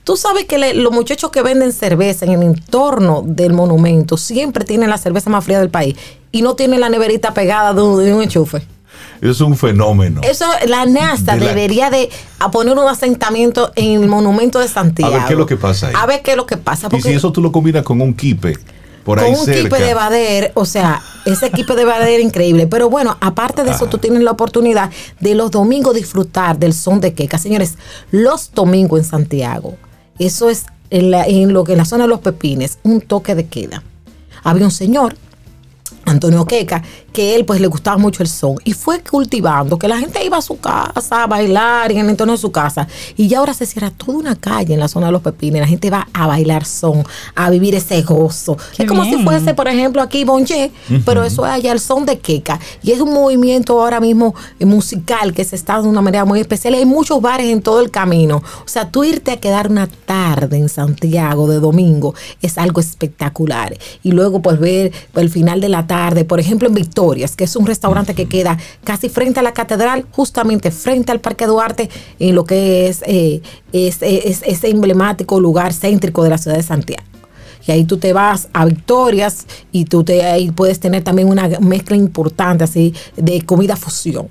Tú 0.05 0.17
sabes 0.17 0.45
que 0.47 0.59
le- 0.59 0.75
los 0.75 0.93
muchachos 0.93 1.31
que 1.31 1.43
venden 1.43 1.73
cerveza 1.73 2.25
en 2.25 2.33
el 2.33 2.43
entorno 2.43 3.23
del 3.25 3.53
monumento 3.53 4.17
siempre 4.17 4.65
tienen 4.65 4.91
la 4.91 4.99
cerveza 4.99 5.31
más 5.31 5.45
fría 5.45 5.61
del 5.61 5.71
país 5.71 5.97
y 6.33 6.43
no 6.43 6.57
tienen 6.57 6.81
la 6.81 6.89
neverita 6.89 7.35
pegada 7.35 7.73
de 7.73 7.83
un, 7.83 8.05
de 8.05 8.13
un 8.13 8.23
enchufe. 8.23 8.67
Es 9.23 9.41
un 9.41 9.57
fenómeno. 9.57 10.21
Eso, 10.25 10.45
la 10.67 10.85
NASA 10.85 11.35
De 11.35 11.41
la- 11.41 11.47
debería 11.47 11.89
de 11.91 12.11
poner 12.51 12.77
un 12.77 12.89
asentamiento 12.89 13.73
en 13.77 14.03
el 14.03 14.09
monumento 14.09 14.59
de 14.59 14.67
Santiago. 14.69 15.15
A 15.15 15.19
ver 15.19 15.27
qué 15.29 15.33
es 15.35 15.39
lo 15.39 15.47
que 15.47 15.57
pasa 15.57 15.87
ahí. 15.89 15.95
A 15.97 16.07
ver 16.07 16.23
qué 16.23 16.33
es 16.33 16.37
lo 16.37 16.45
que 16.45 16.57
pasa. 16.57 16.89
y 16.89 16.91
Porque 16.91 17.09
si 17.11 17.15
eso 17.15 17.31
tú 17.33 17.41
lo 17.41 17.51
combinas 17.53 17.85
con 17.85 18.01
un 18.01 18.13
kipe 18.15 18.59
por 19.05 19.19
con 19.19 19.27
ahí 19.29 19.33
un 19.33 19.45
cerca. 19.45 19.61
equipo 19.61 19.77
de 19.77 19.95
Bader, 19.95 20.53
o 20.55 20.65
sea, 20.65 21.01
ese 21.25 21.47
equipo 21.47 21.75
de 21.77 21.85
Bader 21.85 22.19
increíble. 22.21 22.67
Pero 22.67 22.91
bueno, 22.91 23.17
aparte 23.21 23.63
de 23.63 23.71
eso, 23.71 23.87
tú 23.87 23.99
tienes 23.99 24.23
la 24.23 24.33
oportunidad 24.33 24.91
de 25.21 25.35
los 25.37 25.53
domingos 25.53 25.95
disfrutar 25.95 26.59
del 26.59 26.75
son 26.75 27.01
de 27.01 27.15
queca. 27.15 27.39
Señores, 27.39 27.75
los 28.11 28.51
domingos 28.53 28.99
en 29.01 29.05
Santiago, 29.05 29.77
eso 30.19 30.51
es 30.51 30.65
en, 30.91 31.13
la- 31.13 31.25
en 31.27 31.53
lo 31.53 31.63
que 31.63 31.73
en 31.73 31.79
la 31.79 31.85
zona 31.85 32.05
de 32.05 32.09
los 32.09 32.21
pepines, 32.21 32.79
un 32.83 33.01
toque 33.01 33.35
de 33.37 33.47
queda. 33.47 33.83
Había 34.43 34.65
un 34.65 34.73
señor 34.73 35.15
Antonio 36.05 36.45
Queca, 36.47 36.83
que 37.13 37.35
él 37.35 37.45
pues 37.45 37.61
le 37.61 37.67
gustaba 37.67 37.99
mucho 37.99 38.23
el 38.23 38.29
son 38.29 38.57
y 38.65 38.73
fue 38.73 39.01
cultivando 39.01 39.79
que 39.79 39.89
la 39.89 39.99
gente 39.99 40.25
iba 40.25 40.37
a 40.37 40.43
su 40.43 40.59
casa 40.59 41.23
a 41.23 41.27
bailar 41.27 41.93
en 41.93 41.99
el 41.99 42.11
entorno 42.11 42.33
de 42.33 42.39
su 42.39 42.51
casa 42.51 42.89
y 43.17 43.29
ya 43.29 43.39
ahora 43.39 43.55
se 43.55 43.67
cierra 43.67 43.91
toda 43.91 44.19
una 44.19 44.37
calle 44.37 44.75
en 44.75 44.81
la 44.81 44.89
zona 44.89 45.07
de 45.07 45.13
los 45.13 45.23
pepines, 45.23 45.61
la 45.61 45.69
gente 45.69 45.91
va 45.91 46.09
a 46.13 46.27
bailar 46.27 46.65
son, 46.65 47.05
a 47.35 47.51
vivir 47.51 47.75
ese 47.75 48.03
gozo. 48.03 48.57
Qué 48.77 48.85
es 48.85 48.89
como 48.89 49.05
si 49.05 49.23
fuese, 49.23 49.55
por 49.55 49.69
ejemplo, 49.69 50.03
aquí 50.03 50.25
Bonje, 50.25 50.73
pero 51.05 51.25
eso 51.25 51.45
es 51.47 51.53
allá 51.53 51.73
el 51.73 51.81
son 51.81 52.07
de 52.07 52.19
Queca 52.19 52.59
y 52.83 52.93
es 52.93 53.01
un 53.01 53.13
movimiento 53.13 53.81
ahora 53.81 54.01
mismo 54.01 54.35
eh, 54.59 54.65
musical 54.65 55.33
que 55.33 55.45
se 55.45 55.57
está 55.57 55.75
dando 55.75 55.89
de 55.89 55.91
una 55.91 56.03
manera 56.03 56.25
muy 56.25 56.41
especial. 56.41 56.75
Hay 56.75 56.87
muchos 56.87 57.21
bares 57.21 57.47
en 57.47 57.63
todo 57.63 57.81
el 57.81 57.91
camino. 57.91 58.37
O 58.37 58.69
sea, 58.69 58.91
tú 58.91 59.05
irte 59.05 59.33
a 59.33 59.37
quedar 59.37 59.71
una 59.71 59.87
tarde 59.87 60.57
en 60.57 60.69
Santiago 60.69 61.49
de 61.49 61.61
domingo 61.61 62.15
es 62.41 62.59
algo 62.59 62.81
espectacular. 62.81 63.77
Y 64.03 64.13
luego 64.13 64.43
pues 64.43 64.59
ver 64.59 64.93
el 65.15 65.31
final 65.31 65.61
de 65.61 65.69
la 65.69 65.87
tarde, 65.87 66.25
por 66.25 66.41
ejemplo 66.41 66.69
en 66.69 66.75
Que 67.37 67.45
es 67.45 67.57
un 67.57 67.67
restaurante 67.67 68.15
que 68.15 68.27
queda 68.29 68.57
casi 68.85 69.09
frente 69.09 69.41
a 69.41 69.43
la 69.43 69.53
catedral, 69.53 70.07
justamente 70.13 70.71
frente 70.71 71.11
al 71.13 71.21
Parque 71.21 71.47
Duarte, 71.47 71.89
en 72.19 72.35
lo 72.35 72.45
que 72.45 72.89
es, 72.89 73.03
eh, 73.07 73.43
es, 73.73 73.99
es- 74.03 74.43
ese 74.45 74.69
emblemático 74.71 75.41
lugar 75.41 75.73
céntrico 75.73 76.23
de 76.25 76.31
la 76.31 76.39
ciudad 76.39 76.57
de 76.57 76.63
Santiago. 76.63 77.03
Y 77.65 77.71
ahí 77.71 77.85
tú 77.85 77.97
te 77.97 78.13
vas 78.13 78.49
a 78.53 78.65
Victorias 78.65 79.47
y 79.71 79.85
tú 79.85 80.03
te 80.03 80.25
ahí 80.25 80.51
puedes 80.51 80.81
tener 80.81 81.05
también 81.05 81.29
una 81.29 81.49
mezcla 81.61 81.95
importante 81.97 82.65
así 82.65 82.93
de 83.17 83.41
comida 83.43 83.77
fusión. 83.77 84.29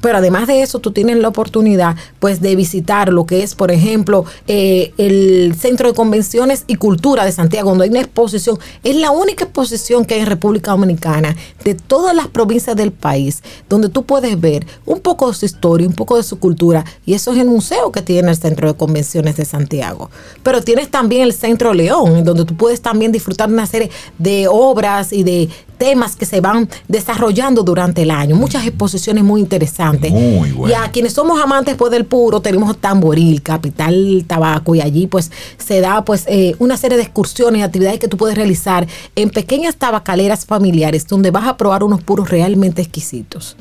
Pero 0.00 0.18
además 0.18 0.46
de 0.46 0.62
eso, 0.62 0.78
tú 0.78 0.92
tienes 0.92 1.16
la 1.18 1.28
oportunidad 1.28 1.96
pues 2.18 2.40
de 2.40 2.56
visitar 2.56 3.12
lo 3.12 3.26
que 3.26 3.42
es, 3.42 3.54
por 3.54 3.70
ejemplo, 3.70 4.24
eh, 4.46 4.92
el 4.98 5.54
Centro 5.58 5.88
de 5.88 5.94
Convenciones 5.94 6.64
y 6.66 6.76
Cultura 6.76 7.24
de 7.24 7.32
Santiago, 7.32 7.70
donde 7.70 7.84
hay 7.84 7.90
una 7.90 8.00
exposición. 8.00 8.58
Es 8.82 8.96
la 8.96 9.10
única 9.10 9.44
exposición 9.44 10.04
que 10.04 10.14
hay 10.14 10.20
en 10.20 10.26
República 10.26 10.72
Dominicana 10.72 11.36
de 11.64 11.74
todas 11.74 12.14
las 12.14 12.28
provincias 12.28 12.76
del 12.76 12.92
país, 12.92 13.42
donde 13.68 13.88
tú 13.88 14.04
puedes 14.04 14.40
ver 14.40 14.66
un 14.86 15.00
poco 15.00 15.28
de 15.28 15.34
su 15.34 15.46
historia, 15.46 15.86
un 15.86 15.94
poco 15.94 16.16
de 16.16 16.22
su 16.22 16.38
cultura. 16.38 16.84
Y 17.04 17.14
eso 17.14 17.32
es 17.32 17.38
el 17.38 17.48
museo 17.48 17.92
que 17.92 18.02
tiene 18.02 18.30
el 18.30 18.36
Centro 18.36 18.68
de 18.68 18.74
Convenciones 18.78 19.36
de 19.36 19.44
Santiago. 19.44 20.10
Pero 20.42 20.62
tienes 20.62 20.90
también 20.90 21.22
el 21.22 21.32
Centro 21.32 21.74
León, 21.74 22.24
donde 22.24 22.44
tú 22.44 22.56
puedes 22.56 22.80
también 22.80 23.12
disfrutar 23.12 23.48
una 23.48 23.66
serie 23.66 23.90
de 24.18 24.48
obras 24.48 25.12
y 25.12 25.22
de 25.22 25.48
temas 25.80 26.14
que 26.14 26.26
se 26.26 26.42
van 26.42 26.68
desarrollando 26.88 27.62
durante 27.62 28.02
el 28.02 28.10
año. 28.10 28.36
Muchas 28.36 28.66
exposiciones 28.66 29.24
muy 29.24 29.40
interesantes. 29.40 29.89
Muy 30.10 30.52
bueno. 30.52 30.72
Y 30.72 30.74
a 30.74 30.90
quienes 30.90 31.12
somos 31.12 31.40
amantes 31.40 31.76
pues 31.76 31.90
del 31.90 32.04
puro, 32.04 32.40
tenemos 32.40 32.76
Tamboril, 32.76 33.42
Capital 33.42 34.24
Tabaco, 34.26 34.74
y 34.74 34.80
allí 34.80 35.06
pues 35.06 35.30
se 35.58 35.80
da 35.80 36.04
pues 36.04 36.24
eh, 36.28 36.54
una 36.58 36.76
serie 36.76 36.96
de 36.96 37.04
excursiones 37.04 37.60
y 37.60 37.62
actividades 37.62 37.98
que 37.98 38.08
tú 38.08 38.16
puedes 38.16 38.36
realizar 38.36 38.86
en 39.16 39.30
pequeñas 39.30 39.76
tabacaleras 39.76 40.46
familiares 40.46 41.06
donde 41.06 41.30
vas 41.30 41.46
a 41.46 41.56
probar 41.56 41.84
unos 41.84 42.02
puros 42.02 42.30
realmente 42.30 42.82
exquisitos. 42.82 43.56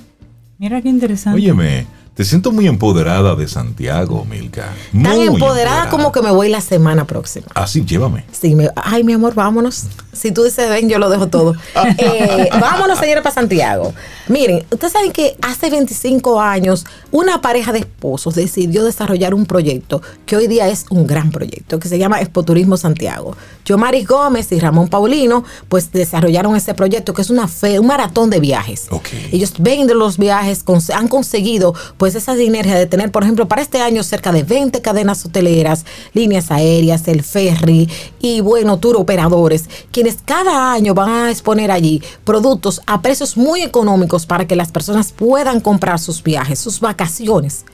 Mira 0.58 0.82
qué 0.82 0.90
interesante. 0.90 1.38
Óyeme, 1.38 1.88
Te 2.20 2.26
siento 2.26 2.52
muy 2.52 2.68
empoderada 2.68 3.34
de 3.34 3.48
Santiago, 3.48 4.26
Milka. 4.26 4.74
Tan 4.92 5.22
empoderada, 5.22 5.90
como 5.90 6.12
que 6.12 6.22
me 6.22 6.32
voy 6.32 6.50
la 6.50 6.60
semana 6.60 7.08
próxima. 7.08 7.48
Así, 7.56 7.80
ah, 7.80 7.86
llévame. 7.88 8.26
Sí, 8.30 8.56
me, 8.56 8.70
ay, 8.76 9.06
mi 9.06 9.14
amor, 9.14 9.36
vámonos. 9.36 9.86
Si 10.12 10.34
tú 10.34 10.44
dices 10.44 10.68
ven, 10.68 10.90
yo 10.90 11.00
lo 11.00 11.10
dejo 11.10 11.28
todo. 11.28 11.56
Eh, 11.98 12.50
vámonos, 12.60 13.00
señores, 13.00 13.24
para 13.24 13.34
Santiago. 13.34 13.94
Miren, 14.28 14.66
ustedes 14.72 14.94
saben 14.94 15.12
que 15.12 15.36
hace 15.42 15.70
25 15.70 16.40
años 16.40 16.86
una 17.12 17.42
pareja 17.42 17.72
de 17.72 17.80
esposos 17.80 18.36
decidió 18.36 18.84
desarrollar 18.84 19.34
un 19.34 19.46
proyecto 19.46 20.02
que 20.26 20.36
hoy 20.36 20.48
día 20.48 20.68
es 20.68 20.86
un 20.90 21.08
gran 21.08 21.32
proyecto, 21.32 21.80
que 21.80 21.88
se 21.88 21.98
llama 21.98 22.22
Expoturismo 22.22 22.78
Santiago. 22.78 23.36
Yo, 23.66 23.78
Maris 23.78 24.08
Gómez 24.08 24.52
y 24.52 24.60
Ramón 24.60 24.88
Paulino, 24.88 25.44
pues 25.68 25.92
desarrollaron 25.92 26.56
ese 26.56 26.74
proyecto 26.74 27.14
que 27.14 27.22
es 27.22 27.30
una 27.30 27.48
fe, 27.48 27.80
un 27.80 27.88
maratón 27.88 28.30
de 28.30 28.40
viajes. 28.40 28.88
Ellos 29.32 29.54
venden 29.58 29.98
los 29.98 30.18
viajes, 30.18 30.64
han 30.94 31.08
conseguido 31.08 31.74
pues 31.98 32.09
esa 32.16 32.36
sinergia 32.36 32.76
de 32.76 32.86
tener, 32.86 33.12
por 33.12 33.24
ejemplo, 33.24 33.48
para 33.48 33.62
este 33.62 33.82
año 33.82 34.04
cerca 34.04 34.32
de 34.32 34.44
20 34.44 34.82
cadenas 34.82 35.26
hoteleras, 35.26 35.86
líneas 36.14 36.52
aéreas, 36.52 37.08
el 37.08 37.24
ferry 37.24 37.90
y 38.20 38.42
bueno, 38.42 38.80
tour 38.80 38.98
operadores, 38.98 39.70
quienes 39.92 40.18
cada 40.24 40.72
año 40.72 40.94
van 40.94 41.10
a 41.10 41.32
exponer 41.32 41.72
allí 41.72 42.02
productos 42.24 42.82
a 42.86 43.02
precios 43.02 43.38
muy 43.38 43.62
económicos 43.62 44.26
para 44.26 44.48
que 44.48 44.56
las 44.56 44.72
personas 44.72 45.12
puedan 45.12 45.60
comprar 45.60 46.00
sus 46.00 46.24
viajes, 46.24 46.60
sus 46.60 46.80
vacaciones. 46.80 47.66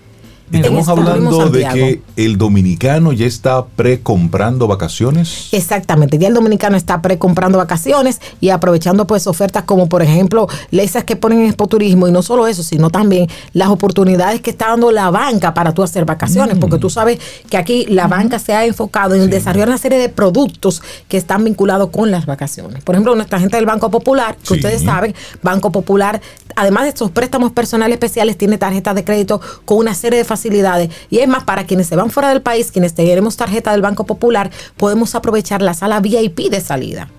Estamos 0.51 0.87
hablando 0.87 1.49
de 1.49 1.67
que 1.67 2.01
el 2.15 2.37
dominicano 2.37 3.11
ya 3.11 3.25
está 3.25 3.65
pre-comprando 3.65 4.67
vacaciones. 4.67 5.49
Exactamente, 5.51 6.17
ya 6.17 6.27
el 6.27 6.33
dominicano 6.33 6.77
está 6.77 7.01
pre-comprando 7.01 7.57
vacaciones 7.57 8.21
y 8.39 8.49
aprovechando 8.49 9.07
pues 9.07 9.27
ofertas 9.27 9.63
como 9.63 9.89
por 9.89 10.01
ejemplo 10.01 10.47
esas 10.71 11.03
que 11.03 11.15
ponen 11.15 11.39
en 11.39 11.53
Turismo 11.67 12.07
y 12.07 12.11
no 12.11 12.21
solo 12.21 12.47
eso, 12.47 12.63
sino 12.63 12.89
también 12.89 13.27
las 13.53 13.69
oportunidades 13.69 14.41
que 14.41 14.51
está 14.51 14.69
dando 14.69 14.91
la 14.91 15.09
banca 15.09 15.53
para 15.53 15.73
tú 15.73 15.83
hacer 15.83 16.05
vacaciones, 16.05 16.57
porque 16.59 16.77
tú 16.77 16.89
sabes 16.89 17.19
que 17.49 17.57
aquí 17.57 17.85
la 17.87 18.07
banca 18.07 18.39
se 18.39 18.53
ha 18.53 18.65
enfocado 18.65 19.15
en 19.15 19.29
desarrollar 19.29 19.69
una 19.69 19.77
serie 19.77 19.97
de 19.97 20.09
productos 20.09 20.81
que 21.07 21.17
están 21.17 21.43
vinculados 21.43 21.89
con 21.89 22.11
las 22.11 22.25
vacaciones. 22.25 22.83
Por 22.83 22.95
ejemplo, 22.95 23.15
nuestra 23.15 23.39
gente 23.39 23.57
del 23.57 23.65
Banco 23.65 23.89
Popular, 23.89 24.37
que 24.37 24.53
ustedes 24.53 24.83
saben, 24.83 25.15
Banco 25.41 25.71
Popular, 25.71 26.21
además 26.55 26.83
de 26.83 26.89
estos 26.89 27.11
préstamos 27.11 27.51
personales 27.51 27.95
especiales, 27.95 28.37
tiene 28.37 28.57
tarjetas 28.57 28.95
de 28.95 29.03
crédito 29.03 29.41
con 29.65 29.77
una 29.77 29.93
serie 29.93 30.19
de 30.19 30.25
facilidades. 30.35 30.89
Y 31.09 31.19
es 31.19 31.27
más, 31.27 31.43
para 31.43 31.65
quienes 31.65 31.87
se 31.87 31.95
van 31.95 32.09
fuera 32.09 32.29
del 32.29 32.41
país, 32.41 32.71
quienes 32.71 32.93
tenemos 32.93 33.37
tarjeta 33.37 33.71
del 33.71 33.81
Banco 33.81 34.05
Popular, 34.05 34.51
podemos 34.77 35.15
aprovechar 35.15 35.61
la 35.61 35.73
sala 35.73 35.99
VIP 35.99 36.49
de 36.49 36.61
salida. 36.61 37.09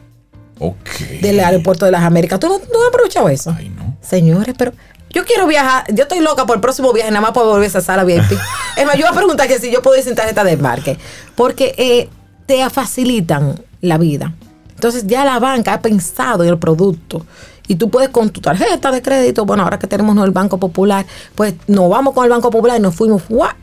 Del 1.20 1.40
aeropuerto 1.40 1.84
de 1.84 1.92
las 1.92 2.02
Américas. 2.02 2.40
¿Tú 2.40 2.48
no, 2.48 2.54
has 2.54 2.88
aprovechado 2.88 3.28
eso? 3.28 3.54
Ay, 3.56 3.68
no. 3.68 3.96
Señores, 4.00 4.54
pero 4.56 4.72
yo 5.10 5.24
quiero 5.24 5.46
viajar, 5.46 5.84
yo 5.92 6.04
estoy 6.04 6.20
loca 6.20 6.46
por 6.46 6.56
el 6.56 6.60
próximo 6.60 6.92
viaje, 6.92 7.10
nada 7.10 7.20
más 7.20 7.32
para 7.32 7.46
volver 7.46 7.64
a 7.64 7.66
esa 7.66 7.80
sala 7.80 8.04
VIP. 8.04 8.32
es 8.76 8.86
más, 8.86 8.96
yo 8.96 9.02
voy 9.02 9.12
a 9.12 9.16
preguntar 9.16 9.48
que 9.48 9.58
si 9.58 9.70
yo 9.70 9.82
puedo 9.82 9.96
ir 9.96 10.04
sin 10.04 10.14
tarjeta 10.14 10.44
de 10.44 10.52
embarque. 10.52 10.98
Porque 11.34 11.74
eh, 11.76 12.08
te 12.46 12.68
facilitan 12.70 13.60
la 13.80 13.98
vida. 13.98 14.34
Entonces 14.74 15.06
ya 15.06 15.24
la 15.24 15.38
banca 15.38 15.74
ha 15.74 15.80
pensado 15.80 16.44
en 16.44 16.50
el 16.50 16.58
producto 16.58 17.24
y 17.68 17.76
tú 17.76 17.90
puedes 17.90 18.10
con 18.10 18.30
tu 18.30 18.40
tarjeta 18.40 18.90
de 18.90 19.02
crédito, 19.02 19.44
bueno, 19.44 19.62
ahora 19.62 19.78
que 19.78 19.86
tenemos 19.86 20.16
el 20.24 20.30
Banco 20.30 20.58
Popular, 20.58 21.06
pues 21.34 21.54
nos 21.66 21.88
vamos 21.90 22.14
con 22.14 22.24
el 22.24 22.30
Banco 22.30 22.50
Popular 22.50 22.78
y 22.78 22.82
nos 22.82 22.94
fuimos 22.94 23.22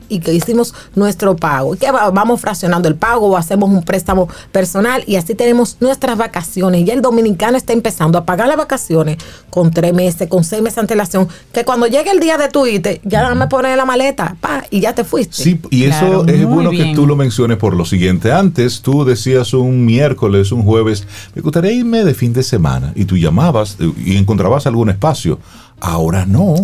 y 0.09 0.19
que 0.19 0.33
hicimos 0.33 0.73
nuestro 0.95 1.35
pago. 1.35 1.75
Y 1.75 1.77
que 1.77 1.91
vamos 1.91 2.41
fraccionando 2.41 2.87
el 2.87 2.95
pago 2.95 3.27
o 3.27 3.37
hacemos 3.37 3.69
un 3.69 3.83
préstamo 3.83 4.27
personal 4.51 5.03
y 5.07 5.15
así 5.15 5.35
tenemos 5.35 5.77
nuestras 5.79 6.17
vacaciones. 6.17 6.87
Y 6.87 6.91
el 6.91 7.01
dominicano 7.01 7.57
está 7.57 7.73
empezando 7.73 8.17
a 8.17 8.25
pagar 8.25 8.47
las 8.47 8.57
vacaciones 8.57 9.17
con 9.49 9.71
tres 9.71 9.93
meses, 9.93 10.27
con 10.27 10.43
seis 10.43 10.61
meses 10.61 10.75
de 10.75 10.81
antelación, 10.81 11.27
que 11.51 11.63
cuando 11.63 11.87
llegue 11.87 12.11
el 12.11 12.19
día 12.19 12.37
de 12.37 12.49
tu 12.49 12.65
ite, 12.65 13.01
ya 13.03 13.33
me 13.35 13.47
pones 13.47 13.75
la 13.77 13.85
maleta, 13.85 14.35
pa, 14.39 14.63
y 14.69 14.81
ya 14.81 14.93
te 14.93 15.03
fuiste. 15.03 15.43
Sí, 15.43 15.59
y 15.69 15.85
eso 15.85 16.25
es 16.27 16.45
bueno 16.45 16.71
que 16.71 16.93
tú 16.95 17.07
lo 17.07 17.15
menciones 17.15 17.57
por 17.57 17.75
lo 17.75 17.85
siguiente. 17.85 18.31
Antes 18.31 18.81
tú 18.81 19.05
decías 19.05 19.53
un 19.53 19.85
miércoles, 19.85 20.51
un 20.51 20.63
jueves, 20.63 21.07
me 21.35 21.41
gustaría 21.41 21.71
irme 21.71 22.03
de 22.03 22.13
fin 22.13 22.33
de 22.33 22.43
semana 22.43 22.91
y 22.95 23.05
tú 23.05 23.17
llamabas 23.17 23.77
y 23.97 24.17
encontrabas 24.17 24.67
algún 24.67 24.89
espacio. 24.89 25.39
Ahora 25.79 26.25
no. 26.25 26.55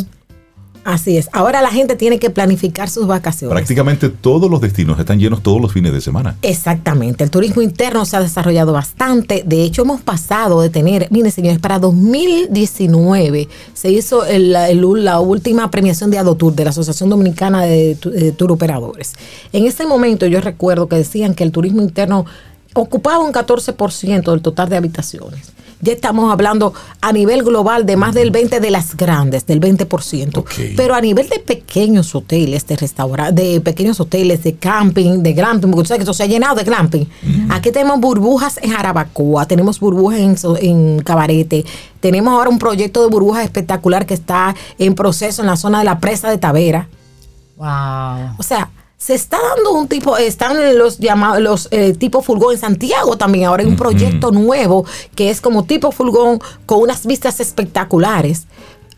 Así 0.85 1.17
es. 1.17 1.29
Ahora 1.33 1.61
la 1.61 1.69
gente 1.69 1.95
tiene 1.95 2.19
que 2.19 2.29
planificar 2.29 2.89
sus 2.89 3.05
vacaciones. 3.05 3.53
Prácticamente 3.53 4.09
todos 4.09 4.49
los 4.49 4.61
destinos 4.61 4.97
están 4.99 5.19
llenos 5.19 5.43
todos 5.43 5.61
los 5.61 5.73
fines 5.73 5.91
de 5.93 6.01
semana. 6.01 6.35
Exactamente. 6.41 7.23
El 7.23 7.29
turismo 7.29 7.61
interno 7.61 8.05
se 8.05 8.17
ha 8.17 8.21
desarrollado 8.21 8.73
bastante. 8.73 9.43
De 9.45 9.63
hecho, 9.63 9.83
hemos 9.83 10.01
pasado 10.01 10.61
de 10.61 10.69
tener, 10.69 11.07
miren 11.11 11.31
señores, 11.31 11.59
para 11.59 11.79
2019 11.79 13.47
se 13.73 13.91
hizo 13.91 14.23
la 14.25 15.19
última 15.19 15.69
premiación 15.69 16.09
de 16.11 16.17
Adotur, 16.17 16.55
de 16.55 16.63
la 16.63 16.69
Asociación 16.71 17.09
Dominicana 17.09 17.63
de, 17.63 17.95
de 17.95 18.31
Tour 18.31 18.53
Operadores. 18.53 19.13
En 19.53 19.65
ese 19.65 19.85
momento 19.85 20.25
yo 20.25 20.41
recuerdo 20.41 20.87
que 20.87 20.95
decían 20.95 21.35
que 21.35 21.43
el 21.43 21.51
turismo 21.51 21.81
interno 21.81 22.25
ocupaba 22.73 23.19
un 23.19 23.33
14% 23.33 24.31
del 24.31 24.41
total 24.41 24.69
de 24.69 24.77
habitaciones 24.77 25.51
ya 25.81 25.93
estamos 25.93 26.31
hablando 26.31 26.73
a 27.01 27.13
nivel 27.13 27.43
global 27.43 27.85
de 27.85 27.95
más 27.95 28.13
del 28.13 28.31
20 28.31 28.59
de 28.59 28.71
las 28.71 28.97
grandes, 28.97 29.45
del 29.45 29.61
20%. 29.61 30.43
Pero 30.75 30.93
a 30.93 31.01
nivel 31.01 31.29
de 31.29 31.39
pequeños 31.39 32.13
hoteles, 32.15 32.67
de 32.67 32.75
restaurantes, 32.75 33.35
de 33.35 33.61
pequeños 33.61 33.99
hoteles, 33.99 34.43
de 34.43 34.55
camping, 34.55 35.23
de 35.23 35.33
glamping, 35.33 35.71
porque 35.71 35.89
que 35.89 36.01
esto 36.01 36.13
se 36.13 36.23
ha 36.23 36.27
llenado 36.27 36.55
de 36.55 36.63
glamping. 36.63 37.07
Aquí 37.49 37.71
tenemos 37.71 37.99
burbujas 37.99 38.59
en 38.61 38.71
Jarabacoa, 38.71 39.45
tenemos 39.45 39.79
burbujas 39.79 40.19
en, 40.19 40.35
en 40.61 40.99
Cabarete, 40.99 41.65
tenemos 41.99 42.33
ahora 42.33 42.49
un 42.49 42.59
proyecto 42.59 43.01
de 43.01 43.09
burbujas 43.09 43.43
espectacular 43.43 44.05
que 44.05 44.13
está 44.13 44.55
en 44.77 44.95
proceso 44.95 45.41
en 45.41 45.47
la 45.47 45.55
zona 45.55 45.79
de 45.79 45.85
la 45.85 45.99
presa 45.99 46.29
de 46.29 46.37
Tavera. 46.37 46.87
Wow. 47.57 48.35
O 48.37 48.43
sea, 48.43 48.69
se 48.99 49.15
está 49.15 49.37
dando 49.55 49.71
un 49.71 49.87
tipo, 49.87 50.17
están 50.17 50.77
los 50.77 50.99
llamados, 50.99 51.41
los 51.41 51.67
eh, 51.71 51.93
tipo 51.93 52.21
furgón 52.21 52.53
en 52.53 52.59
Santiago 52.59 53.17
también. 53.17 53.45
Ahora 53.45 53.63
hay 53.63 53.69
un 53.69 53.77
proyecto 53.77 54.31
nuevo 54.31 54.85
que 55.15 55.29
es 55.29 55.39
como 55.39 55.63
tipo 55.63 55.93
furgón 55.93 56.39
con 56.65 56.81
unas 56.81 57.05
vistas 57.05 57.39
espectaculares. 57.39 58.45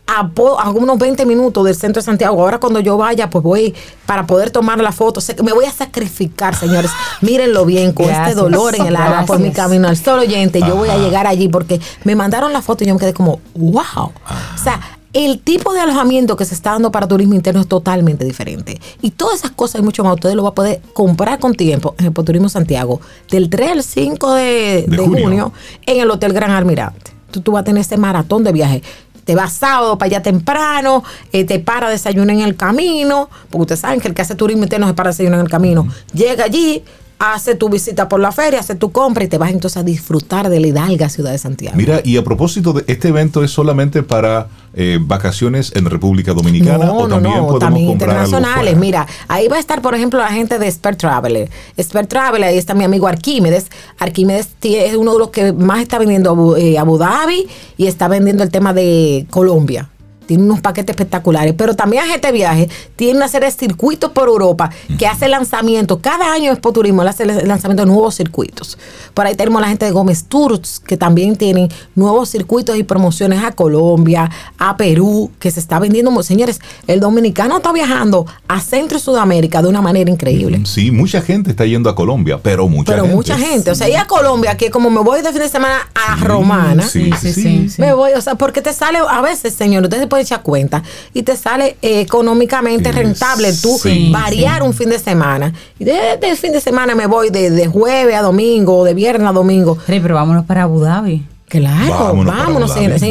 A, 0.08 0.28
algunos 0.58 0.98
20 0.98 1.24
minutos 1.24 1.64
del 1.64 1.76
centro 1.76 2.02
de 2.02 2.04
Santiago. 2.04 2.42
Ahora 2.42 2.58
cuando 2.58 2.80
yo 2.80 2.96
vaya, 2.96 3.30
pues 3.30 3.44
voy 3.44 3.74
para 4.04 4.26
poder 4.26 4.50
tomar 4.50 4.80
la 4.80 4.90
foto. 4.90 5.20
me 5.44 5.52
voy 5.52 5.66
a 5.66 5.70
sacrificar, 5.70 6.56
señores. 6.56 6.90
Mírenlo 7.20 7.64
bien, 7.64 7.92
con 7.92 8.10
este 8.10 8.34
dolor 8.34 8.74
en 8.74 8.86
el 8.86 8.96
alma 8.96 9.24
por 9.24 9.38
mi 9.38 9.52
camino 9.52 9.86
al 9.86 9.96
solo 9.96 10.22
oyente. 10.22 10.58
Yo 10.58 10.74
voy 10.74 10.88
a 10.88 10.98
llegar 10.98 11.28
allí 11.28 11.48
porque 11.48 11.80
me 12.02 12.16
mandaron 12.16 12.52
la 12.52 12.60
foto 12.60 12.82
y 12.82 12.88
yo 12.88 12.94
me 12.94 13.00
quedé 13.00 13.14
como, 13.14 13.40
wow. 13.54 14.10
O 14.12 14.58
sea, 14.62 14.80
el 15.12 15.40
tipo 15.40 15.72
de 15.72 15.80
alojamiento 15.80 16.36
que 16.36 16.44
se 16.44 16.54
está 16.54 16.70
dando 16.70 16.90
para 16.90 17.06
turismo 17.06 17.34
interno 17.34 17.60
es 17.60 17.68
totalmente 17.68 18.24
diferente. 18.24 18.80
Y 19.02 19.10
todas 19.10 19.40
esas 19.40 19.50
cosas 19.50 19.80
y 19.80 19.84
mucho 19.84 20.04
más, 20.04 20.14
usted 20.14 20.32
lo 20.34 20.44
va 20.44 20.50
a 20.50 20.54
poder 20.54 20.80
comprar 20.94 21.38
con 21.38 21.54
tiempo 21.54 21.94
en 21.98 22.06
el 22.06 22.12
Turismo 22.12 22.48
Santiago 22.48 23.00
del 23.30 23.50
3 23.50 23.70
al 23.72 23.82
5 23.82 24.34
de, 24.34 24.86
junio. 24.96 25.52
en 25.86 26.00
el 26.00 26.10
Hotel 26.10 26.32
Gran 26.32 26.50
Almirante. 26.50 27.12
Tú, 27.30 27.40
tú 27.40 27.52
vas 27.52 27.62
a 27.62 27.64
tener 27.64 27.80
ese 27.80 27.96
maratón 27.96 28.44
de 28.44 28.52
viaje 28.52 28.82
te 29.24 29.36
vas 29.36 29.52
sábado 29.52 29.98
para 29.98 30.08
allá 30.08 30.22
temprano, 30.22 31.04
eh, 31.32 31.44
te 31.44 31.60
para 31.60 31.88
desayunar 31.88 32.34
en 32.34 32.42
el 32.42 32.56
camino, 32.56 33.28
porque 33.50 33.62
ustedes 33.62 33.80
saben 33.80 34.00
que 34.00 34.08
el 34.08 34.14
que 34.14 34.22
hace 34.22 34.34
turismo 34.34 34.64
interno 34.64 34.88
se 34.88 34.94
para 34.94 35.10
desayunar 35.10 35.38
en 35.38 35.46
el 35.46 35.50
camino. 35.50 35.86
Llega 36.12 36.44
allí, 36.44 36.82
hace 37.22 37.54
tu 37.54 37.68
visita 37.68 38.08
por 38.08 38.18
la 38.18 38.32
feria, 38.32 38.58
hace 38.58 38.74
tu 38.74 38.90
compra 38.90 39.22
y 39.22 39.28
te 39.28 39.38
vas 39.38 39.52
entonces 39.52 39.76
a 39.76 39.84
disfrutar 39.84 40.48
de 40.48 40.58
la 40.58 40.66
hidalga 40.66 41.08
ciudad 41.08 41.30
de 41.30 41.38
Santiago. 41.38 41.76
Mira, 41.76 42.00
y 42.02 42.16
a 42.16 42.24
propósito 42.24 42.72
de 42.72 42.84
este 42.88 43.08
evento 43.08 43.44
es 43.44 43.52
solamente 43.52 44.02
para 44.02 44.48
eh, 44.74 44.98
vacaciones 45.00 45.72
en 45.76 45.84
República 45.84 46.32
Dominicana 46.32 46.86
no, 46.86 46.96
o 46.96 47.08
también 47.08 47.36
no, 47.36 47.58
también 47.58 47.90
internacionales. 47.90 48.76
Mira, 48.76 49.06
ahí 49.28 49.46
va 49.46 49.56
a 49.56 49.60
estar, 49.60 49.80
por 49.80 49.94
ejemplo, 49.94 50.18
la 50.18 50.32
gente 50.32 50.58
de 50.58 50.66
Expert 50.66 50.98
Traveler. 50.98 51.48
Expert 51.76 52.08
Traveler, 52.08 52.48
ahí 52.48 52.58
está 52.58 52.74
mi 52.74 52.84
amigo 52.84 53.06
Arquímedes. 53.06 53.70
Arquímedes 53.98 54.48
es 54.62 54.96
uno 54.96 55.12
de 55.12 55.18
los 55.20 55.30
que 55.30 55.52
más 55.52 55.80
está 55.80 55.98
vendiendo 55.98 56.56
eh, 56.56 56.76
Abu 56.76 56.98
Dhabi 56.98 57.46
y 57.76 57.86
está 57.86 58.08
vendiendo 58.08 58.42
el 58.42 58.50
tema 58.50 58.72
de 58.72 59.26
Colombia 59.30 59.91
tiene 60.32 60.44
unos 60.44 60.62
paquetes 60.62 60.94
espectaculares, 60.94 61.54
pero 61.56 61.74
también 61.76 62.04
Agente 62.04 62.32
Viaje 62.32 62.68
tiene 62.96 63.18
una 63.18 63.28
serie 63.28 63.50
de 63.50 63.54
circuitos 63.54 64.10
por 64.12 64.28
Europa 64.28 64.70
que 64.98 65.06
hace 65.06 65.28
lanzamientos. 65.28 65.98
Cada 66.00 66.32
año 66.32 66.50
Expo 66.52 66.72
Turismo 66.72 67.02
hace 67.02 67.24
el 67.24 67.46
lanzamiento 67.46 67.82
de 67.82 67.86
nuevos 67.92 68.14
circuitos. 68.14 68.78
Por 69.12 69.26
ahí 69.26 69.34
tenemos 69.34 69.60
la 69.60 69.68
gente 69.68 69.84
de 69.84 69.90
Gómez 69.90 70.24
Tours, 70.24 70.80
que 70.80 70.96
también 70.96 71.36
tienen 71.36 71.68
nuevos 71.94 72.30
circuitos 72.30 72.76
y 72.78 72.82
promociones 72.82 73.44
a 73.44 73.52
Colombia, 73.52 74.30
a 74.56 74.76
Perú, 74.78 75.30
que 75.38 75.50
se 75.50 75.60
está 75.60 75.78
vendiendo. 75.78 76.22
Señores, 76.22 76.60
el 76.86 77.00
dominicano 77.00 77.58
está 77.58 77.72
viajando 77.72 78.26
a 78.48 78.60
Centro 78.60 78.96
y 78.96 79.00
Sudamérica 79.00 79.60
de 79.60 79.68
una 79.68 79.82
manera 79.82 80.10
increíble. 80.10 80.62
Sí, 80.64 80.90
mucha 80.90 81.20
gente 81.20 81.50
está 81.50 81.66
yendo 81.66 81.90
a 81.90 81.94
Colombia, 81.94 82.40
pero 82.42 82.68
mucha 82.68 82.92
pero 82.92 83.02
gente. 83.02 83.16
mucha 83.16 83.38
gente. 83.38 83.70
O 83.70 83.74
sea, 83.74 83.88
y 83.88 83.94
a 83.94 84.06
Colombia, 84.06 84.56
que 84.56 84.70
como 84.70 84.88
me 84.88 85.00
voy 85.00 85.20
de 85.20 85.30
fin 85.30 85.40
de 85.42 85.48
semana 85.48 85.76
a 85.94 86.16
Romana, 86.16 86.82
sí, 86.82 87.10
sí, 87.20 87.32
sí, 87.68 87.68
me 87.78 87.92
voy, 87.92 88.12
o 88.12 88.20
sea, 88.22 88.36
porque 88.36 88.62
te 88.62 88.72
sale 88.72 88.98
a 88.98 89.20
veces, 89.20 89.54
señor, 89.54 89.82
ustedes 89.82 90.06
pueden 90.06 90.21
echar 90.22 90.42
cuenta 90.42 90.82
y 91.12 91.22
te 91.22 91.36
sale 91.36 91.76
eh, 91.82 92.00
económicamente 92.00 92.92
rentable 92.92 93.52
tú 93.52 93.78
variar 94.10 94.62
un 94.62 94.72
fin 94.72 94.90
de 94.90 94.98
semana. 94.98 95.52
Y 95.78 95.84
desde 95.84 96.30
el 96.30 96.36
fin 96.36 96.52
de 96.52 96.60
semana 96.60 96.94
me 96.94 97.06
voy 97.06 97.30
de, 97.30 97.66
jueves 97.66 98.14
a 98.14 98.22
domingo, 98.22 98.84
de 98.84 98.94
viernes 98.94 99.28
a 99.28 99.32
domingo. 99.32 99.78
pero 99.86 100.14
vámonos 100.14 100.44
para 100.44 100.64
Abu 100.64 100.80
Dhabi. 100.80 101.31
Claro, 101.52 102.14
vámonos, 102.24 102.72
señores. 102.72 103.02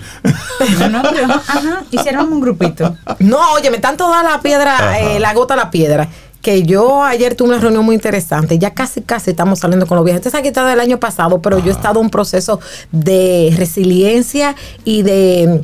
No, 0.80 0.90
no, 0.90 1.02
pero, 1.11 1.34
ajá, 1.34 1.84
hicieron 1.91 2.32
un 2.32 2.40
grupito. 2.41 2.95
No, 3.20 3.40
oye, 3.53 3.70
me 3.72 3.80
tanto 3.80 4.07
da 4.10 4.24
la 4.24 4.40
piedra, 4.41 4.99
eh, 4.99 5.20
la 5.20 5.34
gota 5.34 5.56
a 5.56 5.57
la 5.57 5.72
piedra 5.72 6.07
que 6.41 6.64
yo 6.64 7.03
ayer 7.03 7.36
tuve 7.36 7.49
una 7.49 7.60
reunión 7.60 7.84
muy 7.86 7.95
interesante, 7.95 8.57
ya 8.60 8.74
casi 8.74 9.02
casi 9.02 9.32
estamos 9.32 9.60
saliendo 9.60 9.88
con 9.88 9.95
los 9.95 10.03
viajes. 10.03 10.20
Este 10.20 10.28
es 10.30 10.36
aquí 10.36 10.49
está 10.49 10.65
del 10.65 10.82
año 10.82 10.99
pasado, 10.99 11.41
pero 11.41 11.57
yo 11.60 11.72
he 11.72 11.74
estado 11.74 12.02
en 12.02 12.07
un 12.07 12.11
proceso 12.11 12.60
de 12.91 13.53
resiliencia 13.56 14.53
y 14.84 15.03
de 15.03 15.61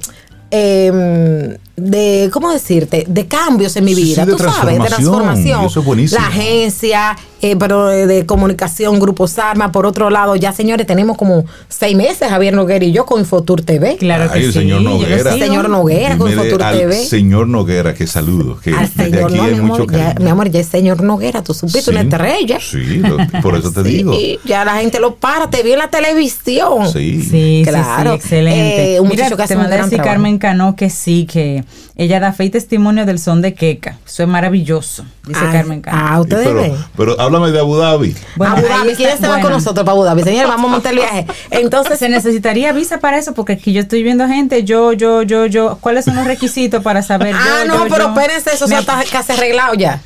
eh, 0.51 1.57
de, 1.79 2.29
¿cómo 2.31 2.51
decirte? 2.51 3.05
De 3.07 3.27
cambios 3.27 3.75
en 3.75 3.85
mi 3.85 3.95
vida, 3.95 4.25
tú 4.25 4.37
sabes, 4.37 4.79
de 4.79 4.85
transformación. 4.85 5.65
Eso 5.65 5.83
es 5.93 6.11
la 6.11 6.27
agencia, 6.27 7.17
eh, 7.41 7.55
pero 7.57 7.87
de, 7.87 8.25
comunicación, 8.25 8.99
Grupos 8.99 9.39
Arma. 9.39 9.71
Por 9.71 9.85
otro 9.85 10.09
lado, 10.09 10.35
ya 10.35 10.51
señores, 10.51 10.85
tenemos 10.87 11.17
como 11.17 11.45
seis 11.67 11.95
meses, 11.95 12.29
Javier 12.29 12.53
Noguera 12.53 12.83
y 12.85 12.91
yo 12.91 13.05
con 13.05 13.19
Infotur 13.19 13.61
TV. 13.61 13.97
Claro 13.97 14.31
que 14.31 14.39
el 14.39 14.53
señor 14.53 14.81
Noguera. 14.81 15.33
El 15.33 15.39
señor 15.39 15.69
Noguera 15.69 16.17
con 16.17 16.31
Infotur 16.31 16.59
TV. 16.59 17.05
señor 17.05 17.47
Noguera, 17.47 17.93
que 17.93 18.07
saludo. 18.07 18.59
Que 18.59 18.73
al 18.73 18.89
señor, 18.89 19.25
aquí 19.25 19.35
no, 19.35 19.43
mi, 19.43 19.57
amor, 19.57 19.91
ya, 19.91 20.15
mi 20.19 20.29
amor, 20.29 20.49
ya 20.49 20.59
es 20.59 20.67
señor 20.67 21.03
Noguera, 21.03 21.43
tú 21.43 21.53
supiste 21.53 21.91
una 21.91 22.01
estrella. 22.01 22.59
Sí, 22.59 23.01
por 23.41 23.55
eso 23.55 23.71
te 23.71 23.83
digo. 23.89 24.13
Ya 24.45 24.65
la 24.65 24.75
gente 24.75 24.99
lo 24.99 25.15
para, 25.15 25.49
te 25.49 25.63
vi 25.63 25.73
en 25.73 25.79
la 25.79 25.89
televisión. 25.89 26.91
Sí, 26.91 27.21
sí, 27.21 27.63
claro. 27.65 28.13
excelente. 28.13 28.95
Eh, 28.95 28.99
un 28.99 29.09
Mira, 29.09 29.29
que 29.29 29.35
te 29.35 29.53
a 29.53 29.67
decir 29.67 30.01
Carmen 30.01 30.37
Cano 30.37 30.75
que 30.75 30.89
sí, 30.89 31.25
que 31.25 31.63
ella 31.95 32.19
da 32.19 32.31
fe 32.31 32.45
y 32.45 32.49
testimonio 32.49 33.05
del 33.05 33.19
son 33.19 33.41
de 33.41 33.53
Queca. 33.53 33.97
Eso 34.05 34.23
es 34.23 34.29
maravilloso, 34.29 35.05
dice 35.25 35.41
Carmen 35.51 35.81
Cano. 35.81 35.97
Ah, 35.99 36.19
ustedes 36.21 36.47
pero, 36.47 36.61
ven. 36.61 36.75
Pero 36.95 37.19
háblame 37.19 37.51
de 37.51 37.59
Abu 37.59 37.75
Dhabi. 37.75 38.15
Bueno, 38.35 38.55
Abu 38.55 38.67
Dhabi, 38.67 38.95
¿quién 38.95 39.09
está 39.09 39.41
con 39.41 39.51
nosotros 39.51 39.85
para 39.85 39.91
Abu 39.91 40.03
Dhabi? 40.03 40.23
Señor, 40.23 40.47
vamos 40.47 40.69
a 40.69 40.71
montar 40.75 40.93
el 40.93 40.99
viaje. 40.99 41.27
Entonces, 41.51 41.99
se 41.99 42.07
necesitaría 42.07 42.71
visa 42.71 42.99
para 42.99 43.17
eso, 43.17 43.33
porque 43.33 43.53
aquí 43.53 43.73
yo 43.73 43.81
estoy 43.81 44.03
viendo 44.03 44.27
gente, 44.27 44.63
yo, 44.63 44.93
yo, 44.93 45.23
yo, 45.23 45.45
yo. 45.45 45.77
¿Cuáles 45.81 46.05
son 46.05 46.15
los 46.15 46.25
requisitos 46.25 46.81
para 46.81 47.01
saber? 47.01 47.35
ah, 47.35 47.65
no, 47.67 47.85
pero 47.89 48.07
espérense, 48.07 48.51
eso 48.53 48.65
está 48.65 49.03
casi 49.11 49.33
arreglado 49.33 49.73
ya. 49.73 50.01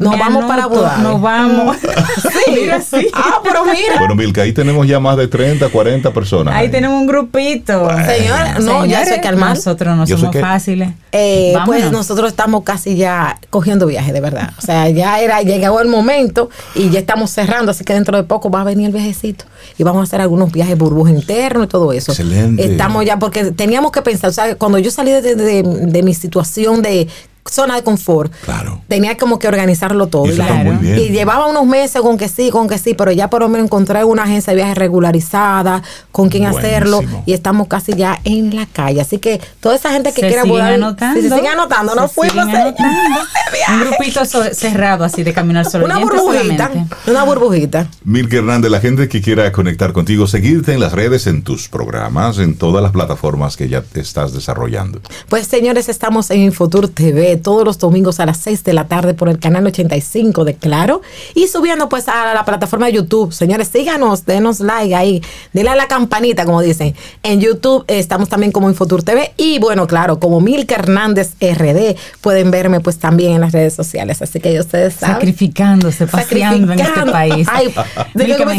Nos 0.00 0.18
vamos 0.18 0.46
para 0.46 0.64
Abu 0.64 0.76
Dhabi. 0.76 1.02
Nos 1.02 1.20
vamos. 1.20 1.76
sí, 1.76 2.50
mira, 2.60 2.80
sí. 2.80 3.06
Ah, 3.14 3.40
pero 3.42 3.64
mira. 3.66 3.98
Bueno, 3.98 4.14
Milka, 4.14 4.42
ahí 4.42 4.52
tenemos 4.52 4.86
ya 4.86 4.98
más 4.98 5.16
de 5.18 5.28
30, 5.28 5.68
40 5.68 6.10
personas. 6.12 6.54
Ahí, 6.54 6.70
tenemos 6.70 6.98
un 6.98 7.06
grupito. 7.06 7.88
Señor, 8.06 8.60
no, 8.62 8.86
ya 8.86 9.04
sé 9.04 9.20
que 9.20 9.28
al 9.28 9.38
Nosotros 9.38 9.96
no 9.96 10.06
somos 10.06 10.34
fáciles. 10.36 10.90
Eh, 11.12 11.54
pues 11.66 11.92
nosotros 11.92 12.30
estamos 12.30 12.62
casi 12.64 12.96
ya 12.96 13.38
cogiendo 13.50 13.86
viaje, 13.86 14.12
de 14.12 14.20
verdad. 14.20 14.52
O 14.58 14.62
sea, 14.62 14.88
ya 14.88 15.20
era 15.20 15.42
llegado 15.42 15.80
el 15.80 15.88
momento 15.88 16.48
y 16.74 16.88
ya 16.88 17.00
estamos 17.00 17.30
cerrando, 17.30 17.72
así 17.72 17.84
que 17.84 17.92
dentro 17.92 18.16
de 18.16 18.22
poco 18.22 18.50
va 18.50 18.62
a 18.62 18.64
venir 18.64 18.86
el 18.86 18.92
viajecito 18.92 19.44
y 19.76 19.82
vamos 19.82 20.00
a 20.00 20.04
hacer 20.04 20.20
algunos 20.22 20.50
viajes 20.50 20.78
burbujas 20.78 21.14
internos 21.14 21.64
y 21.64 21.68
todo 21.68 21.92
eso. 21.92 22.12
Excelente. 22.12 22.64
Estamos 22.64 23.04
ya, 23.04 23.18
porque 23.18 23.50
teníamos 23.50 23.92
que 23.92 24.00
pensar, 24.00 24.30
o 24.30 24.32
sea, 24.32 24.54
cuando 24.54 24.78
yo 24.78 24.90
salí 24.90 25.10
de 25.10 26.02
mi 26.02 26.14
situación 26.14 26.80
de 26.80 27.08
zona 27.48 27.76
de 27.76 27.82
confort. 27.82 28.32
Claro. 28.44 28.82
Tenía 28.88 29.16
como 29.16 29.38
que 29.38 29.48
organizarlo 29.48 30.08
todo. 30.08 30.26
Y, 30.26 30.86
y 30.86 31.08
llevaba 31.10 31.46
unos 31.46 31.66
meses 31.66 32.02
con 32.02 32.16
que 32.16 32.28
sí, 32.28 32.50
con 32.50 32.68
que 32.68 32.78
sí, 32.78 32.94
pero 32.94 33.12
ya 33.12 33.30
por 33.30 33.40
lo 33.40 33.48
menos 33.48 33.66
encontré 33.66 34.04
una 34.04 34.24
agencia 34.24 34.52
de 34.52 34.56
viajes 34.56 34.76
regularizada, 34.76 35.82
con 36.12 36.28
quien 36.28 36.46
hacerlo, 36.46 37.00
y 37.26 37.32
estamos 37.32 37.68
casi 37.68 37.94
ya 37.94 38.18
en 38.24 38.54
la 38.54 38.66
calle. 38.66 39.00
Así 39.00 39.18
que 39.18 39.40
toda 39.60 39.76
esa 39.76 39.90
gente 39.90 40.12
que 40.12 40.22
quiera 40.22 40.44
volver, 40.44 40.74
anotando, 40.74 41.20
se 41.20 41.30
sigue 41.30 41.48
anotando, 41.48 41.94
no 41.94 42.08
fuimos 42.08 42.46
Un 42.46 43.80
grupito 43.80 44.24
cerrado 44.24 45.04
así 45.04 45.22
de 45.22 45.32
caminar 45.32 45.68
solo. 45.68 45.86
Una 45.86 45.98
burbujita, 45.98 46.70
una 47.06 47.24
burbujita. 47.24 47.88
Milke 48.04 48.38
Hernández, 48.38 48.70
la 48.70 48.80
gente 48.80 49.08
que 49.08 49.20
quiera 49.20 49.50
conectar 49.52 49.92
contigo, 49.92 50.26
seguirte 50.26 50.72
en 50.72 50.80
las 50.80 50.92
redes, 50.92 51.26
en 51.26 51.42
tus 51.42 51.68
programas, 51.68 52.38
en 52.38 52.54
todas 52.54 52.82
las 52.82 52.92
plataformas 52.92 53.56
que 53.56 53.68
ya 53.68 53.82
te 53.82 54.00
estás 54.00 54.32
desarrollando. 54.32 55.00
Pues 55.28 55.46
señores, 55.46 55.88
estamos 55.88 56.30
en 56.30 56.40
Infotur 56.40 56.88
TV 56.88 57.29
todos 57.36 57.64
los 57.64 57.78
domingos 57.78 58.20
a 58.20 58.26
las 58.26 58.38
6 58.38 58.64
de 58.64 58.72
la 58.72 58.86
tarde 58.86 59.14
por 59.14 59.28
el 59.28 59.38
canal 59.38 59.66
85 59.66 60.44
de 60.44 60.54
Claro 60.54 61.02
y 61.34 61.46
subiendo 61.48 61.88
pues 61.88 62.08
a 62.08 62.34
la 62.34 62.44
plataforma 62.44 62.86
de 62.86 62.92
YouTube. 62.92 63.32
Señores, 63.32 63.68
síganos, 63.68 64.26
denos 64.26 64.60
like 64.60 64.94
ahí, 64.94 65.22
denle 65.52 65.70
a 65.70 65.76
la 65.76 65.88
campanita 65.88 66.44
como 66.44 66.60
dicen. 66.60 66.94
En 67.22 67.40
YouTube 67.40 67.84
estamos 67.88 68.28
también 68.28 68.52
como 68.52 68.68
Infotur 68.68 69.02
TV 69.02 69.32
y 69.36 69.58
bueno, 69.58 69.86
claro, 69.86 70.18
como 70.18 70.40
Milka 70.40 70.74
Hernández 70.74 71.34
RD 71.40 71.96
pueden 72.20 72.50
verme 72.50 72.80
pues 72.80 72.98
también 72.98 73.32
en 73.32 73.40
las 73.40 73.52
redes 73.52 73.74
sociales. 73.74 74.22
Así 74.22 74.40
que 74.40 74.58
ustedes 74.58 74.94
saben. 74.94 75.16
Sacrificándose, 75.16 76.06
paseando 76.06 76.72
en 76.72 76.80
este 76.80 77.06
país. 77.06 77.46
Ay, 77.50 77.74
de 78.14 78.26
que 78.26 78.46
me 78.46 78.56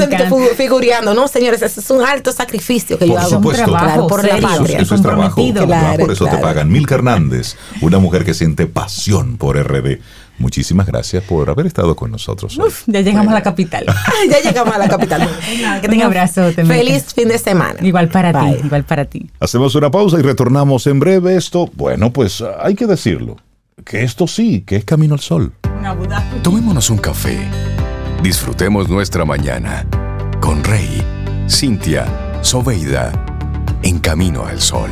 figureando, 0.55 1.13
¿no, 1.13 1.27
señores? 1.27 1.61
Ese 1.61 1.79
es 1.79 1.89
un 1.89 2.03
alto 2.03 2.31
sacrificio 2.31 2.97
que 2.97 3.07
yo 3.07 3.17
hago. 3.17 3.29
Supuesto, 3.29 3.65
claro, 3.65 4.07
por 4.07 4.23
la 4.25 4.37
patria. 4.37 4.79
Eso, 4.79 4.95
es 4.95 5.01
trabajo. 5.01 5.41
por 5.99 6.11
eso 6.11 6.25
te 6.25 6.37
pagan. 6.37 6.69
Milka 6.69 6.95
Hernández, 6.95 7.55
una 7.81 7.99
mujer 7.99 8.25
que 8.25 8.33
pasión 8.67 9.37
por 9.37 9.57
RD. 9.57 9.99
Muchísimas 10.37 10.87
gracias 10.87 11.23
por 11.23 11.49
haber 11.49 11.67
estado 11.67 11.95
con 11.95 12.11
nosotros. 12.11 12.57
ya 12.87 13.01
llegamos 13.01 13.31
a 13.31 13.35
la 13.35 13.43
capital. 13.43 13.85
ya 14.29 14.41
llegamos 14.41 14.73
a 14.73 14.79
la 14.79 14.89
capital. 14.89 15.29
que 15.81 15.87
tenga 15.87 16.07
un 16.07 16.11
abrazo. 16.11 16.51
Feliz 16.51 17.13
fin 17.13 17.27
de 17.27 17.37
semana. 17.37 17.75
Igual 17.81 18.09
para 18.09 18.33
ti, 18.33 18.65
igual 18.65 18.83
para 18.83 19.05
ti. 19.05 19.29
Hacemos 19.39 19.75
una 19.75 19.91
pausa 19.91 20.19
y 20.19 20.23
retornamos 20.23 20.87
en 20.87 20.99
breve. 20.99 21.35
Esto, 21.35 21.69
bueno, 21.73 22.11
pues 22.11 22.43
hay 22.59 22.75
que 22.75 22.87
decirlo. 22.87 23.37
Que 23.85 24.03
esto 24.03 24.27
sí, 24.27 24.61
que 24.61 24.75
es 24.77 24.85
camino 24.85 25.13
al 25.13 25.19
sol. 25.19 25.53
Tomémonos 26.43 26.89
un 26.89 26.97
café. 26.97 27.37
Disfrutemos 28.21 28.89
nuestra 28.89 29.25
mañana 29.25 29.85
con 30.39 30.63
Rey, 30.63 31.03
Cintia, 31.49 32.05
Soveida, 32.41 33.11
en 33.83 33.99
camino 33.99 34.45
al 34.45 34.61
sol. 34.61 34.91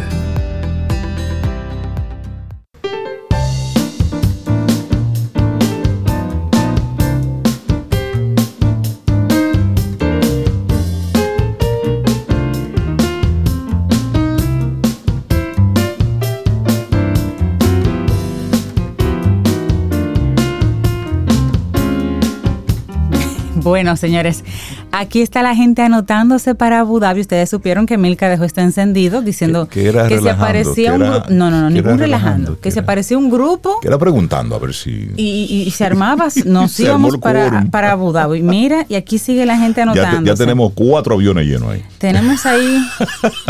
Bueno, 23.70 23.96
señores, 23.98 24.44
aquí 24.92 25.22
está 25.22 25.44
la 25.44 25.56
gente 25.56 25.84
anotándose 25.84 26.56
para 26.56 26.80
Abu 26.80 27.00
Dhabi. 27.00 27.22
Ustedes 27.22 27.52
supieron 27.52 27.86
que 27.86 28.00
Milka 28.00 28.28
dejó 28.28 28.44
esto 28.44 28.62
encendido 28.62 29.22
diciendo 29.22 29.68
que, 29.68 29.92
se 29.92 30.34
parecía 30.34 30.94
un 30.94 31.02
grupo. 31.02 31.26
No, 31.30 31.52
no, 31.52 31.62
no, 31.62 31.70
ningún 31.70 32.00
relajando. 32.00 32.60
Que, 32.60 32.72
se 32.72 32.82
parecía 32.82 33.20
un 33.20 33.30
grupo. 33.30 33.80
Que 33.80 33.88
era 33.88 34.00
preguntando 34.00 34.56
a 34.56 34.60
ver 34.60 34.74
si. 34.74 35.12
Y, 35.18 35.70
se 35.70 35.86
armaba, 35.86 36.30
nos 36.46 36.80
íbamos 36.80 37.18
para, 37.18 37.68
para 37.70 37.92
Abu 37.92 38.12
Dhabi. 38.12 38.42
Mira, 38.50 38.88
y 38.90 38.96
aquí 38.96 39.20
sigue 39.20 39.46
la 39.46 39.58
gente 39.60 39.82
anotando. 39.84 40.32
Ya, 40.32 40.36
tenemos 40.36 40.74
cuatro 40.74 41.14
aviones 41.14 41.46
llenos 41.46 41.70
ahí. 41.70 41.84
Tenemos 42.00 42.48
ahí 42.48 42.84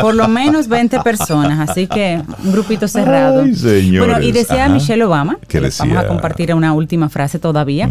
por 0.01 0.15
lo 0.15 0.27
menos 0.27 0.67
20 0.67 0.99
personas, 0.99 1.69
así 1.69 1.87
que 1.87 2.21
un 2.43 2.51
grupito 2.51 2.89
cerrado. 2.89 3.43
Ay, 3.43 3.97
bueno, 3.97 4.21
y 4.21 4.33
decía 4.33 4.67
Michelle 4.67 5.05
Obama, 5.05 5.37
que 5.47 5.61
vamos 5.61 5.97
a 5.97 6.07
compartir 6.07 6.53
una 6.53 6.73
última 6.73 7.07
frase 7.07 7.39
todavía 7.39 7.89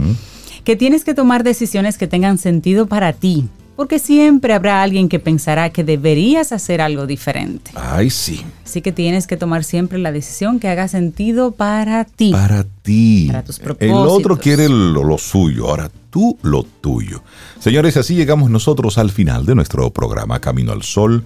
que 0.69 0.77
tienes 0.77 1.03
que 1.03 1.15
tomar 1.15 1.45
decisiones 1.45 1.97
que 1.97 2.07
tengan 2.07 2.36
sentido 2.36 2.89
para 2.89 3.15
ti, 3.15 3.49
porque 3.74 3.99
siempre 3.99 4.53
habrá 4.53 4.82
alguien 4.82 5.09
que 5.09 5.19
pensará 5.19 5.70
que 5.70 5.82
deberías 5.82 6.53
hacer 6.53 6.82
algo 6.82 7.07
diferente. 7.07 7.70
Ay, 7.74 8.11
sí. 8.11 8.45
Así 8.66 8.82
que 8.82 8.93
tienes 8.93 9.27
que 9.27 9.39
tomar 9.39 9.65
siempre 9.65 9.99
la 9.99 10.12
decisión 10.12 10.61
que 10.61 10.69
haga 10.69 10.86
sentido 10.86 11.53
para 11.53 12.05
ti. 12.05 12.32
Para 12.32 12.65
ti. 12.82 13.28
Para 13.28 13.45
tus 13.45 13.59
propósitos. 13.59 13.99
El 14.03 14.09
otro 14.11 14.39
quiere 14.39 14.69
lo, 14.69 15.05
lo 15.05 15.16
suyo, 15.16 15.70
ahora 15.70 15.90
tú 16.11 16.36
lo 16.43 16.65
tuyo. 16.65 17.23
Señores, 17.61 17.97
así 17.97 18.15
llegamos 18.15 18.51
nosotros 18.51 18.99
al 18.99 19.09
final 19.09 19.47
de 19.47 19.55
nuestro 19.55 19.89
programa 19.90 20.39
Camino 20.39 20.73
al 20.73 20.82
Sol 20.82 21.24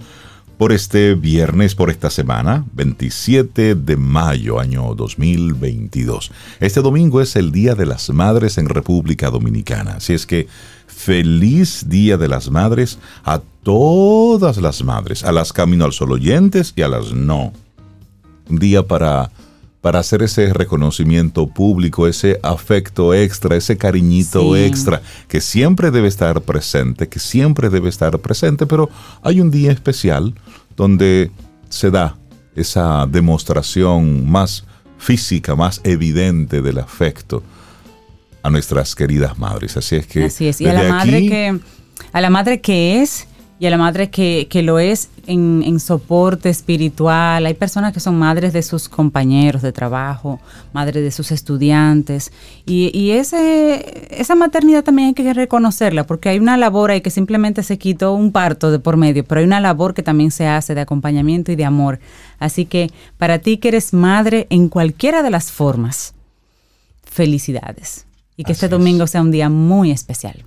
por 0.57 0.71
este 0.71 1.15
viernes, 1.15 1.75
por 1.75 1.89
esta 1.89 2.09
semana, 2.09 2.65
27 2.73 3.75
de 3.75 3.97
mayo, 3.97 4.59
año 4.59 4.93
2022. 4.95 6.31
Este 6.59 6.81
domingo 6.81 7.21
es 7.21 7.35
el 7.35 7.51
Día 7.51 7.75
de 7.75 7.85
las 7.85 8.09
Madres 8.09 8.57
en 8.57 8.69
República 8.69 9.29
Dominicana, 9.29 9.95
así 9.97 10.13
es 10.13 10.25
que 10.25 10.47
Feliz 10.87 11.89
Día 11.89 12.17
de 12.17 12.27
las 12.27 12.49
Madres 12.49 12.99
a 13.23 13.41
todas 13.63 14.57
las 14.57 14.83
madres, 14.83 15.23
a 15.23 15.31
las 15.31 15.51
Camino 15.53 15.85
al 15.85 15.93
Sol 15.93 16.11
oyentes 16.11 16.73
y 16.75 16.81
a 16.81 16.87
las 16.87 17.11
no. 17.13 17.53
Un 18.49 18.59
día 18.59 18.83
para, 18.83 19.31
para 19.83 19.99
hacer 19.99 20.23
ese 20.23 20.53
reconocimiento 20.53 21.45
público, 21.45 22.07
ese 22.07 22.39
afecto 22.41 23.13
extra, 23.13 23.57
ese 23.57 23.77
cariñito 23.77 24.55
extra, 24.55 25.01
que 25.27 25.41
siempre 25.41 25.91
debe 25.91 26.07
estar 26.07 26.39
presente, 26.39 27.09
que 27.09 27.19
siempre 27.19 27.69
debe 27.69 27.89
estar 27.89 28.17
presente, 28.19 28.65
pero 28.65 28.89
hay 29.21 29.41
un 29.41 29.51
día 29.51 29.73
especial 29.73 30.35
donde 30.77 31.31
se 31.67 31.91
da 31.91 32.15
esa 32.55 33.05
demostración 33.07 34.25
más 34.25 34.63
física, 34.99 35.53
más 35.53 35.81
evidente 35.83 36.61
del 36.61 36.79
afecto 36.79 37.43
a 38.41 38.49
nuestras 38.49 38.95
queridas 38.95 39.37
madres. 39.37 39.75
Así 39.75 39.97
es 39.97 40.07
que. 40.07 40.23
Así 40.23 40.47
es. 40.47 40.61
Y 40.61 40.65
a 40.65 40.73
la 40.81 40.87
madre 40.87 41.27
que. 41.27 41.59
A 42.13 42.21
la 42.21 42.29
madre 42.29 42.61
que 42.61 43.01
es 43.01 43.27
y 43.59 43.65
a 43.67 43.69
la 43.69 43.77
madre 43.77 44.09
que, 44.09 44.61
lo 44.63 44.79
es 44.79 45.09
en, 45.25 45.79
soporte 45.79 46.49
espiritual. 46.49 47.45
Hay 47.45 47.53
personas 47.53 47.93
que 47.93 47.99
son 47.99 48.17
madres 48.17 48.51
de 48.51 48.61
sus 48.61 48.89
compañeros 48.89 49.61
de 49.61 49.71
trabajo, 49.71 50.39
madres 50.73 51.03
de 51.03 51.11
sus 51.11 51.31
estudiantes. 51.31 52.31
Y, 52.65 52.91
y 52.97 53.11
ese, 53.11 54.07
esa 54.19 54.35
maternidad 54.35 54.83
también 54.83 55.09
hay 55.09 55.13
que 55.13 55.33
reconocerla, 55.33 56.05
porque 56.05 56.29
hay 56.29 56.39
una 56.39 56.57
labor 56.57 56.91
ahí 56.91 57.01
que 57.01 57.09
simplemente 57.09 57.63
se 57.63 57.77
quitó 57.77 58.13
un 58.13 58.31
parto 58.31 58.71
de 58.71 58.79
por 58.79 58.97
medio, 58.97 59.23
pero 59.23 59.39
hay 59.39 59.45
una 59.45 59.61
labor 59.61 59.93
que 59.93 60.03
también 60.03 60.31
se 60.31 60.47
hace 60.47 60.75
de 60.75 60.81
acompañamiento 60.81 61.51
y 61.51 61.55
de 61.55 61.65
amor. 61.65 61.99
Así 62.39 62.65
que 62.65 62.91
para 63.17 63.39
ti 63.39 63.57
que 63.57 63.69
eres 63.69 63.93
madre 63.93 64.47
en 64.49 64.67
cualquiera 64.67 65.23
de 65.23 65.29
las 65.29 65.51
formas, 65.51 66.15
felicidades. 67.03 68.05
Y 68.35 68.43
que 68.43 68.51
este 68.51 68.67
domingo 68.67 69.05
sea 69.05 69.21
un 69.21 69.31
día 69.31 69.47
muy 69.47 69.91
especial. 69.91 70.43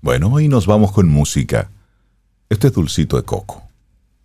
Bueno, 0.00 0.32
hoy 0.32 0.48
nos 0.48 0.66
vamos 0.66 0.90
con 0.90 1.08
música. 1.08 1.68
Este 2.48 2.68
es 2.68 2.72
dulcito 2.72 3.16
de 3.16 3.22
coco. 3.22 3.62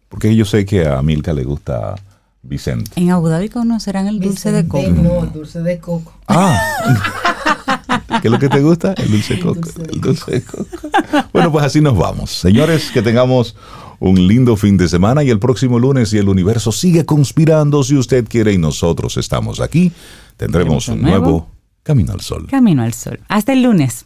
Porque 0.10 0.36
yo 0.36 0.46
sé 0.46 0.66
que 0.66 0.88
a 0.88 1.02
Milka 1.02 1.34
le 1.34 1.44
gusta 1.44 1.96
Vicente. 2.44 2.92
En 2.96 3.12
Abu 3.12 3.28
Dhabi 3.28 3.50
conocerán 3.50 4.08
el 4.08 4.20
dulce 4.20 4.52
de 4.52 4.68
coco. 4.68 4.90
No, 4.90 5.24
el 5.24 5.32
dulce 5.32 5.62
de 5.62 5.80
coco. 5.80 6.14
Ah. 6.28 6.60
¿Qué 8.22 8.28
es 8.28 8.32
lo 8.32 8.40
que 8.40 8.50
te 8.50 8.60
gusta? 8.62 8.94
El 8.98 9.12
dulce 9.12 9.36
de 9.36 9.40
coco. 9.42 9.70
El 9.90 10.02
dulce 10.02 10.32
de 10.32 10.44
coco. 10.44 10.66
Bueno, 11.34 11.52
pues 11.52 11.66
así 11.66 11.82
nos 11.82 11.98
vamos. 11.98 12.32
Señores, 12.32 12.92
que 12.92 13.02
tengamos 13.02 13.56
un 14.00 14.28
lindo 14.28 14.58
fin 14.58 14.78
de 14.78 14.90
semana 14.90 15.24
y 15.24 15.30
el 15.30 15.40
próximo 15.40 15.80
lunes, 15.80 16.12
y 16.14 16.18
el 16.18 16.28
universo 16.28 16.72
sigue 16.72 17.06
conspirando, 17.06 17.84
si 17.84 17.96
usted 17.96 18.28
quiere 18.28 18.52
y 18.52 18.58
nosotros 18.58 19.18
estamos 19.18 19.62
aquí, 19.62 19.92
tendremos 20.38 20.88
un 20.88 21.02
nuevo 21.02 21.48
Camino 21.84 22.14
al 22.14 22.22
Sol. 22.22 22.48
Camino 22.50 22.84
al 22.84 22.94
Sol. 22.94 23.20
Hasta 23.28 23.54
el 23.54 23.64
lunes 23.64 24.06